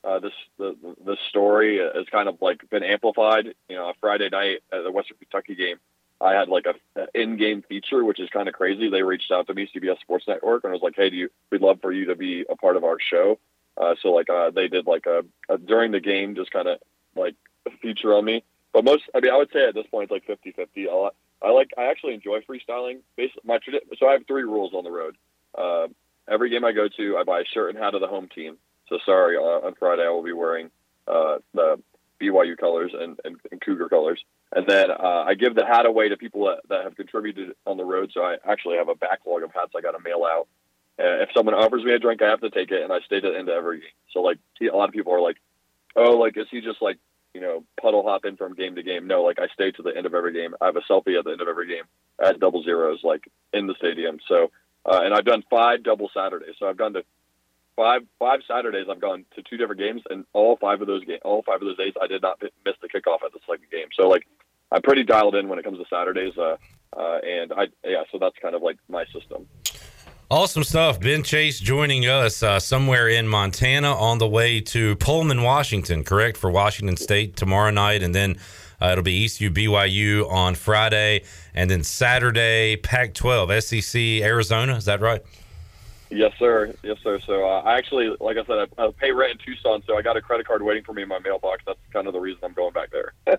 [0.02, 3.54] uh, this the the story has kind of like been amplified.
[3.68, 5.78] You know, Friday night at the Western Kentucky game,
[6.20, 8.88] I had like a, a in-game feature, which is kind of crazy.
[8.88, 11.28] They reached out to me, CBS Sports Network, and I was like, "Hey, do you?
[11.50, 13.38] We'd love for you to be a part of our show."
[13.76, 16.78] Uh, so like, uh, they did like a, a during the game, just kind of
[17.16, 17.34] like
[17.66, 18.44] a feature on me.
[18.72, 20.86] But most, I mean, I would say at this point it's like 50-50.
[20.88, 22.98] I, I like, I actually enjoy freestyling.
[23.16, 23.58] Basically, my
[23.98, 25.16] so I have three rules on the road.
[25.56, 25.88] Uh,
[26.28, 28.58] every game I go to, I buy a shirt and hat of the home team.
[28.90, 30.70] So sorry, uh, on Friday I will be wearing
[31.08, 31.80] uh, the
[32.20, 34.22] BYU colors and, and, and Cougar colors.
[34.54, 37.76] And then uh, I give the hat away to people that, that have contributed on
[37.76, 38.10] the road.
[38.12, 40.48] So I actually have a backlog of hats I got to mail out.
[40.98, 43.20] Uh, if someone offers me a drink, I have to take it, and I stay
[43.20, 43.88] to the end of every game.
[44.12, 45.38] So like a lot of people are like,
[45.96, 46.98] "Oh, like is he just like
[47.32, 50.04] you know puddle hopping from game to game?" No, like I stay to the end
[50.04, 50.54] of every game.
[50.60, 51.84] I have a selfie at the end of every game
[52.22, 54.18] at double zeros, like in the stadium.
[54.28, 54.50] So
[54.84, 56.56] uh, and I've done five double Saturdays.
[56.58, 57.04] So I've gone to
[57.80, 58.86] five five Saturdays.
[58.90, 61.62] I've gone to two different games, and all five of those game all five of
[61.62, 63.86] those days, I did not miss the kickoff at the second game.
[63.98, 64.26] So like
[64.70, 66.36] I'm pretty dialed in when it comes to Saturdays.
[66.36, 66.56] Uh,
[66.94, 69.46] uh, and I, yeah, so that's kind of like my system.
[70.30, 71.00] Awesome stuff.
[71.00, 76.36] Ben Chase joining us uh, somewhere in Montana on the way to Pullman, Washington, correct?
[76.36, 78.02] For Washington State tomorrow night.
[78.02, 78.36] And then
[78.80, 81.24] uh, it'll be ECU BYU on Friday.
[81.52, 84.76] And then Saturday, Pac 12, SEC, Arizona.
[84.76, 85.22] Is that right?
[86.10, 86.74] Yes, sir.
[86.82, 87.20] Yes, sir.
[87.20, 90.02] So uh, I actually, like I said, I, I pay rent in Tucson, so I
[90.02, 91.62] got a credit card waiting for me in my mailbox.
[91.64, 93.12] That's kind of the reason I'm going back there.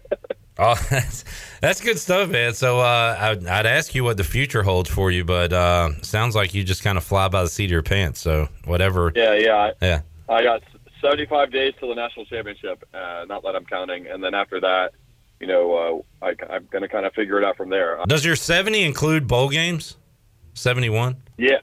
[0.57, 1.25] oh, that's,
[1.59, 2.53] that's good stuff, man.
[2.53, 6.33] So uh, I'd, I'd, ask you what the future holds for you, but uh, sounds
[6.33, 8.21] like you just kind of fly by the seat of your pants.
[8.21, 9.11] So whatever.
[9.13, 10.01] Yeah, yeah, I, yeah.
[10.29, 10.63] I got
[11.01, 12.87] 75 days to the national championship.
[12.93, 14.93] Uh, not that I'm counting, and then after that,
[15.41, 17.99] you know, uh, I, I'm going to kind of figure it out from there.
[18.07, 19.97] Does your 70 include bowl games?
[20.53, 21.17] 71?
[21.37, 21.57] Yeah.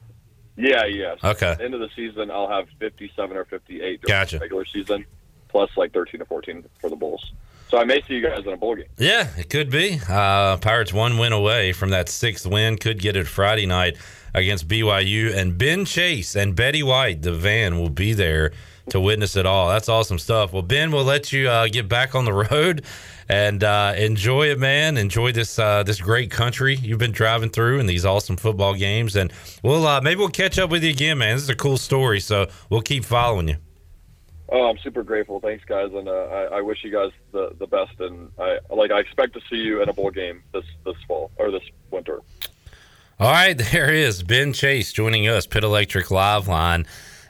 [0.58, 1.14] Yeah, yeah.
[1.22, 1.56] Okay.
[1.60, 4.36] End of the season, I'll have 57 or 58 during gotcha.
[4.36, 5.06] the regular season,
[5.48, 7.32] plus like 13 or 14 for the Bulls.
[7.68, 8.86] So I may see you guys in a bowl game.
[8.96, 10.00] Yeah, it could be.
[10.08, 12.78] Uh, Pirates one win away from that sixth win.
[12.78, 13.98] Could get it Friday night
[14.34, 15.36] against BYU.
[15.36, 18.52] And Ben Chase and Betty White, the van, will be there
[18.90, 19.68] to witness it all.
[19.68, 20.52] That's awesome stuff.
[20.52, 22.84] Well, Ben, we'll let you uh, get back on the road
[23.28, 24.96] and uh, enjoy it, man.
[24.96, 29.16] Enjoy this uh, this great country you've been driving through and these awesome football games.
[29.16, 31.36] And we'll uh, maybe we'll catch up with you again, man.
[31.36, 33.56] This is a cool story, so we'll keep following you.
[34.50, 35.40] Oh, I'm super grateful.
[35.40, 38.00] Thanks, guys, and uh, I, I, wish you guys the, the best.
[38.00, 41.30] And I like I expect to see you in a bowl game this this fall
[41.36, 42.20] or this winter.
[43.20, 46.86] All right, there is Ben Chase joining us, Pit Electric Live Line,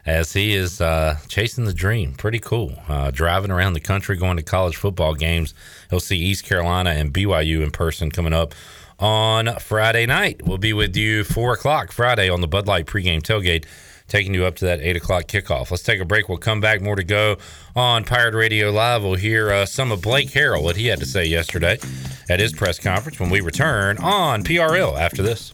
[0.08, 2.14] as he is uh, chasing the dream.
[2.14, 2.72] Pretty cool.
[2.88, 5.52] Uh, driving around the country, going to college football games.
[5.90, 8.54] He'll see East Carolina and BYU in person coming up
[8.98, 10.46] on Friday night.
[10.46, 13.66] We'll be with you 4 o'clock Friday on the Bud Light pregame tailgate,
[14.08, 15.70] taking you up to that 8 o'clock kickoff.
[15.70, 16.30] Let's take a break.
[16.30, 16.80] We'll come back.
[16.80, 17.36] More to go
[17.76, 19.02] on Pirate Radio Live.
[19.02, 21.78] We'll hear uh, some of Blake Harrell, what he had to say yesterday
[22.30, 25.52] at his press conference when we return on PRL after this.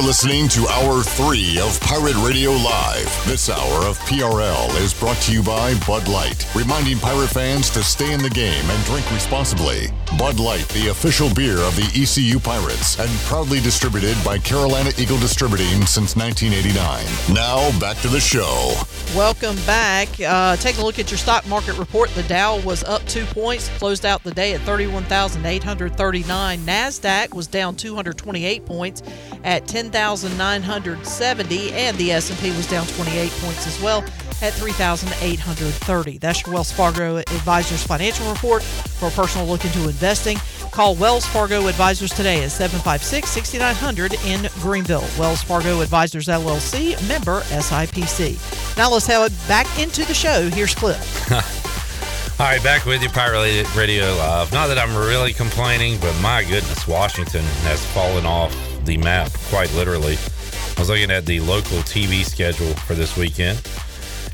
[0.00, 3.04] You're listening to Hour 3 of Pirate Radio Live.
[3.26, 7.82] This hour of PRL is brought to you by Bud Light, reminding Pirate fans to
[7.82, 9.88] stay in the game and drink responsibly.
[10.18, 15.18] Bud Light, the official beer of the ECU Pirates, and proudly distributed by Carolina Eagle
[15.18, 17.34] Distributing since 1989.
[17.34, 18.72] Now, back to the show.
[19.14, 20.08] Welcome back.
[20.18, 22.08] Uh, take a look at your stock market report.
[22.10, 26.58] The Dow was up two points, closed out the day at 31,839.
[26.60, 29.02] NASDAQ was down 228 points
[29.44, 34.02] at 10,970, and the S&P was down 28 points as well
[34.42, 36.18] at 3,830.
[36.18, 40.38] That's your Wells Fargo Advisors financial report for a personal look into investing.
[40.70, 45.04] Call Wells Fargo Advisors today at 756-6900 in Greenville.
[45.18, 48.76] Wells Fargo Advisors LLC, member SIPC.
[48.76, 50.48] Now let's head back into the show.
[50.50, 51.32] Here's Cliff.
[52.40, 54.50] All right, back with you, Pirate Radio Live.
[54.52, 59.72] Not that I'm really complaining, but my goodness, Washington has fallen off the map, quite
[59.74, 60.14] literally.
[60.14, 63.60] I was looking at the local TV schedule for this weekend.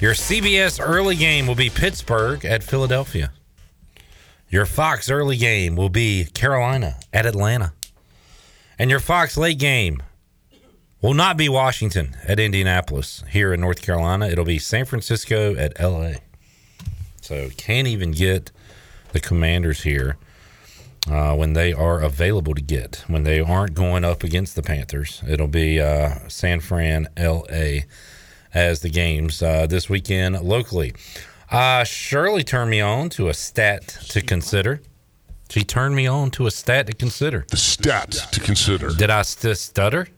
[0.01, 3.33] Your CBS early game will be Pittsburgh at Philadelphia.
[4.49, 7.73] Your Fox early game will be Carolina at Atlanta.
[8.79, 10.03] And your Fox late game
[11.01, 14.29] will not be Washington at Indianapolis here in North Carolina.
[14.29, 16.15] It'll be San Francisco at LA.
[17.23, 18.53] So can't even get
[19.13, 20.17] the commanders here
[21.11, 23.05] uh, when they are available to get.
[23.07, 27.81] When they aren't going up against the Panthers, it'll be uh, San Fran, LA
[28.55, 30.95] as the games uh, this weekend locally.
[31.51, 34.81] Uh, Shirley turned me on to a stat to consider.
[35.49, 37.47] She turned me on to a stat to consider.
[37.51, 38.91] The stat to consider.
[38.93, 40.09] Did I st- stutter?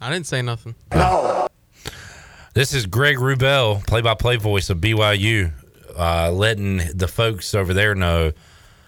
[0.00, 0.74] I didn't say nothing.
[0.92, 1.48] No.
[2.52, 5.50] This is Greg Wrubell, play-by-play voice of BYU,
[5.98, 8.32] uh, letting the folks over there know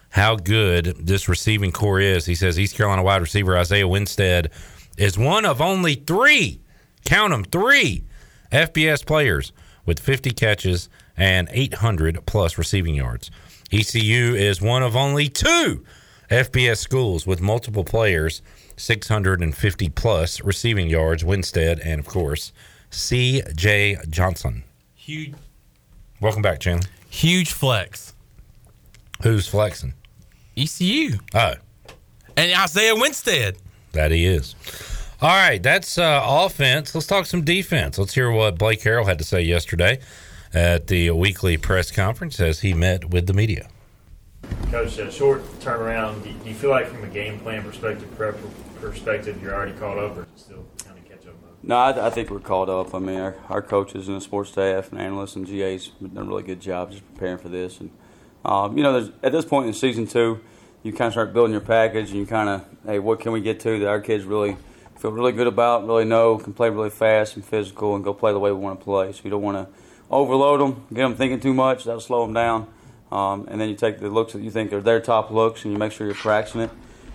[0.09, 2.25] how good this receiving corps is.
[2.25, 4.51] He says East Carolina wide receiver Isaiah Winstead
[4.97, 6.59] is one of only three,
[7.05, 8.03] count them, three
[8.51, 9.51] FBS players
[9.85, 13.31] with 50 catches and 800 plus receiving yards.
[13.71, 15.83] ECU is one of only two
[16.29, 18.41] FBS schools with multiple players,
[18.75, 21.23] 650 plus receiving yards.
[21.23, 22.51] Winstead and, of course,
[22.89, 23.97] C.J.
[24.09, 24.63] Johnson.
[24.95, 25.33] Huge.
[26.19, 26.89] Welcome back, Chandler.
[27.09, 28.13] Huge flex.
[29.23, 29.93] Who's flexing?
[30.55, 31.17] ECU.
[31.33, 31.53] Oh.
[32.35, 33.57] And Isaiah Winstead.
[33.93, 34.55] That he is.
[35.19, 36.93] All right, that's uh, offense.
[36.93, 37.97] Let's talk some defense.
[37.97, 39.99] Let's hear what Blake Harrell had to say yesterday
[40.53, 43.67] at the weekly press conference as he met with the media.
[44.69, 46.23] Coach, a short turnaround.
[46.23, 48.37] Do you feel like, from a game plan perspective, prep
[48.79, 51.33] perspective, you're already caught up, or still kind of catch up?
[51.63, 52.93] No, I, th- I, think we're caught up.
[52.93, 56.25] I mean, our, our, coaches and the sports staff and analysts and GAs have done
[56.25, 57.79] a really good job just preparing for this.
[57.79, 57.89] And
[58.45, 60.39] um, you know, at this point in season two,
[60.83, 63.41] you kind of start building your package, and you kind of, hey, what can we
[63.41, 64.55] get to that our kids really
[64.97, 68.31] feel really good about, really know, can play really fast and physical, and go play
[68.31, 69.11] the way we want to play.
[69.11, 69.73] So you don't want to
[70.09, 71.83] overload them, get them thinking too much.
[71.83, 72.67] That'll slow them down.
[73.11, 75.73] Um, and then you take the looks that you think are their top looks, and
[75.73, 76.71] you make sure you're practicing it.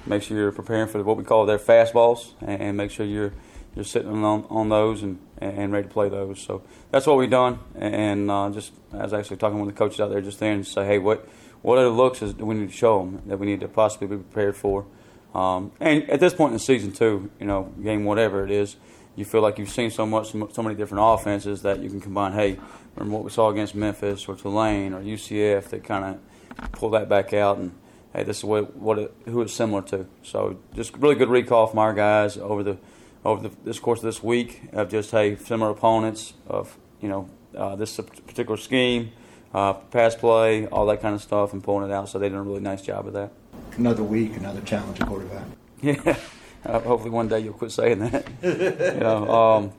[0.06, 3.32] Make sure you're preparing for what we call their fastballs, and make sure you're
[3.74, 6.40] you're sitting on on those and and ready to play those.
[6.40, 7.58] So that's what we've done.
[7.74, 10.66] And uh, just I was actually talking with the coaches out there just then and
[10.66, 11.28] say, hey, what
[11.62, 14.16] what other looks is we need to show them that we need to possibly be
[14.16, 14.86] prepared for.
[15.34, 18.76] Um, and at this point in the season, too, you know, game whatever it is,
[19.16, 22.32] you feel like you've seen so much, so many different offenses that you can combine.
[22.32, 22.58] Hey,
[22.96, 27.08] remember what we saw against Memphis or Tulane or UCF that kind of pull that
[27.08, 27.72] back out and
[28.12, 30.06] hey, this is what what it, who it's similar to.
[30.22, 32.78] So just really good recall from our guys over the
[33.24, 37.28] over the, this course of this week of just hey similar opponents of you know
[37.56, 39.12] uh, this particular scheme,
[39.54, 42.08] uh, pass play, all that kind of stuff, and pulling it out.
[42.08, 43.32] So they did a really nice job of that.
[43.76, 45.46] Another week, another challenging quarterback.
[45.82, 46.16] Yeah.
[46.64, 48.24] Uh, hopefully one day you'll quit saying that.
[48.40, 49.72] you know, um,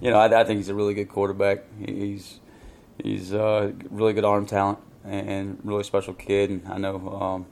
[0.00, 1.64] you know, I, I, think he's a really good quarterback.
[1.84, 2.40] He's
[3.02, 6.48] he's uh, really good arm talent and really special kid.
[6.48, 7.46] And I know um,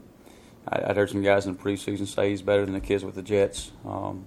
[0.67, 3.13] I, I'd heard some guys in the preseason say he's better than the kids with
[3.13, 3.73] the Jets.
[3.85, 4.25] Um,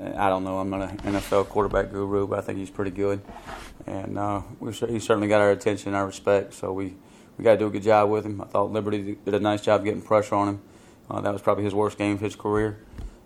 [0.00, 0.58] I don't know.
[0.58, 3.20] I'm not an NFL quarterback guru, but I think he's pretty good.
[3.86, 6.54] And uh, we he certainly got our attention and our respect.
[6.54, 6.94] So we,
[7.36, 8.40] we got to do a good job with him.
[8.40, 10.62] I thought Liberty did a nice job getting pressure on him.
[11.10, 12.78] Uh, that was probably his worst game of his career.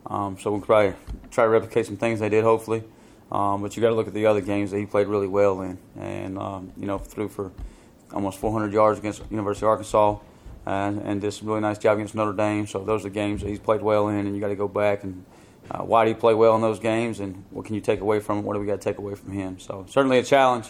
[0.06, 0.94] Um, so we'll probably
[1.30, 2.82] try to replicate some things they did, hopefully.
[3.30, 5.60] Um, but you got to look at the other games that he played really well
[5.60, 7.52] in, and um, you know threw for
[8.12, 10.18] almost 400 yards against University of Arkansas,
[10.66, 12.66] and, and did some really nice job against Notre Dame.
[12.66, 14.66] So those are the games that he's played well in, and you got to go
[14.66, 15.24] back and
[15.70, 18.18] uh, why do you play well in those games, and what can you take away
[18.18, 18.40] from it?
[18.42, 19.60] What do we got to take away from him?
[19.60, 20.68] So certainly a challenge,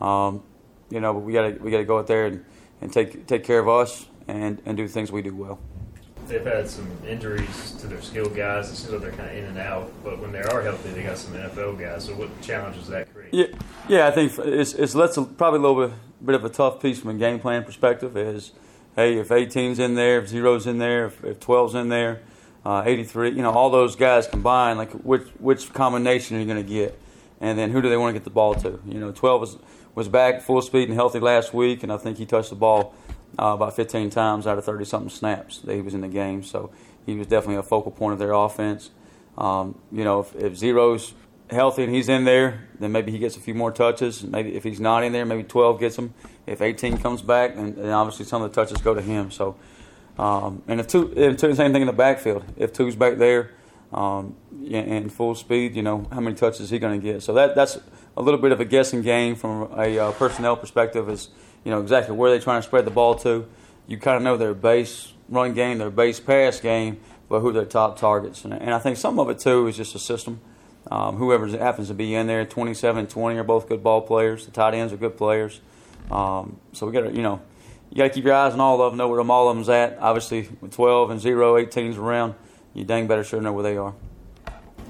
[0.00, 0.42] um,
[0.88, 1.12] you know.
[1.12, 2.44] But we got to we got to go out there and,
[2.80, 5.58] and take take care of us and, and do things we do well.
[6.28, 8.70] They've had some injuries to their skilled guys.
[8.70, 9.90] It seems like they're kind of in and out.
[10.02, 12.04] But when they are healthy, they got some NFL guys.
[12.04, 13.34] So what challenges does that create?
[13.34, 13.46] Yeah,
[13.86, 14.06] yeah.
[14.06, 17.10] I think it's it's less probably a little bit, bit of a tough piece from
[17.10, 18.16] a game plan perspective.
[18.16, 18.52] Is
[18.96, 22.22] hey, if 18's in there, if zero's in there, if, if 12's in there
[22.68, 26.62] uh, 83, you know, all those guys combined, like which which combination are you going
[26.62, 27.00] to get?
[27.40, 28.78] And then who do they want to get the ball to?
[28.86, 29.58] You know, 12 was,
[29.94, 32.94] was back full speed and healthy last week, and I think he touched the ball
[33.38, 36.42] uh, about 15 times out of 30 something snaps that he was in the game.
[36.42, 36.70] So
[37.06, 38.90] he was definitely a focal point of their offense.
[39.38, 41.14] Um, you know, if, if Zero's
[41.50, 44.22] healthy and he's in there, then maybe he gets a few more touches.
[44.24, 46.12] Maybe if he's not in there, maybe 12 gets him.
[46.46, 49.30] If 18 comes back, then, then obviously some of the touches go to him.
[49.30, 49.56] So
[50.18, 52.44] um, and if two, if two, same thing in the backfield.
[52.56, 53.52] If two's back there
[53.92, 54.34] um,
[54.68, 57.22] in full speed, you know how many touches is he going to get?
[57.22, 57.78] So that that's
[58.16, 61.08] a little bit of a guessing game from a uh, personnel perspective.
[61.08, 61.28] Is
[61.64, 63.46] you know exactly where they're trying to spread the ball to.
[63.86, 67.64] You kind of know their base run game, their base pass game, but who their
[67.64, 68.44] top targets.
[68.44, 70.40] And, and I think some of it too is just a system.
[70.90, 74.46] Um, whoever happens to be in there, 27 and 20 are both good ball players.
[74.46, 75.60] The tight ends are good players.
[76.10, 77.42] Um, so we got to, you know,
[77.90, 79.56] you got to keep your eyes on all of them, know where them all of
[79.56, 79.98] them's at.
[79.98, 82.34] Obviously, with 12 and 0, 18's around,
[82.74, 83.94] you dang better sure know where they are.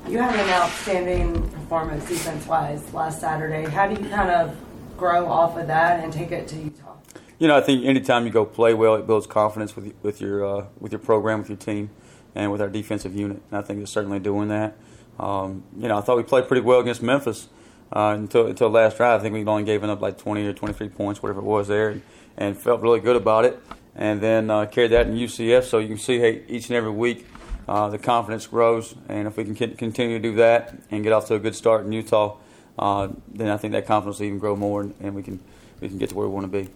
[0.09, 3.69] You had an outstanding performance defense wise last Saturday.
[3.69, 4.57] How do you kind of
[4.97, 6.97] grow off of that and take it to Utah?
[7.39, 10.45] You know, I think anytime you go play well, it builds confidence with with your
[10.45, 11.91] uh, with your program, with your team,
[12.35, 13.43] and with our defensive unit.
[13.51, 14.77] And I think it's certainly doing that.
[15.21, 17.49] Um, you know, I thought we played pretty well against Memphis
[17.93, 19.21] uh, until until last drive.
[19.21, 21.91] I think we only gave up like 20 or 23 points, whatever it was there.
[21.91, 22.03] And,
[22.39, 23.61] and felt really good about it.
[23.95, 25.65] And then uh, carried that in UCF.
[25.65, 27.27] So you can see, hey, each and every week
[27.69, 28.95] uh, the confidence grows.
[29.09, 31.85] And if we can continue to do that and get off to a good start
[31.85, 32.37] in Utah,
[32.79, 35.41] uh, then I think that confidence will even grow more, and, and we can
[35.81, 36.71] we can get to where we want to be.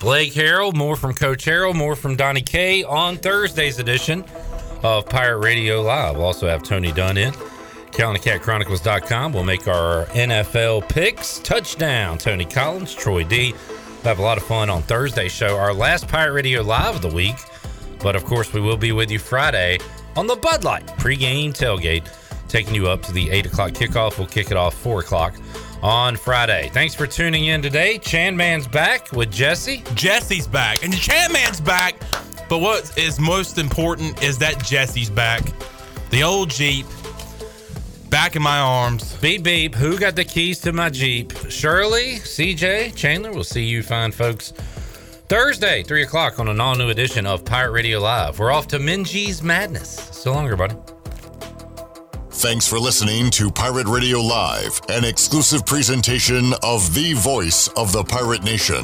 [0.00, 4.24] Blake Harrell, more from Coach Harrell, more from Donnie K on Thursday's edition
[4.82, 6.16] of Pirate Radio Live.
[6.16, 7.32] We'll also have Tony Dunn in.
[7.92, 9.32] CarolinaCatChronicles.com.
[9.32, 11.38] We'll make our NFL picks.
[11.38, 13.54] Touchdown, Tony Collins, Troy D.
[14.06, 17.02] We'll have a lot of fun on Thursday's show, our last Pirate Radio Live of
[17.02, 17.34] the week.
[17.98, 19.80] But of course, we will be with you Friday
[20.14, 22.08] on the Bud Light pregame tailgate,
[22.46, 24.16] taking you up to the 8 o'clock kickoff.
[24.16, 25.34] We'll kick it off 4 o'clock
[25.82, 26.70] on Friday.
[26.72, 27.98] Thanks for tuning in today.
[27.98, 29.82] Chan Man's back with Jesse.
[29.96, 30.84] Jesse's back.
[30.84, 31.96] And Chan Man's back.
[32.48, 35.42] But what is most important is that Jesse's back.
[36.10, 36.86] The old Jeep
[38.16, 39.14] back in my arms.
[39.18, 39.74] Beep beep.
[39.74, 41.34] Who got the keys to my Jeep?
[41.50, 43.30] Shirley, CJ, Chandler.
[43.30, 44.52] We'll see you fine folks
[45.28, 48.38] Thursday, 3 o'clock on an all new edition of Pirate Radio Live.
[48.38, 50.08] We're off to Minges Madness.
[50.12, 50.74] So long, everybody.
[52.30, 58.02] Thanks for listening to Pirate Radio Live, an exclusive presentation of the voice of the
[58.02, 58.82] pirate nation.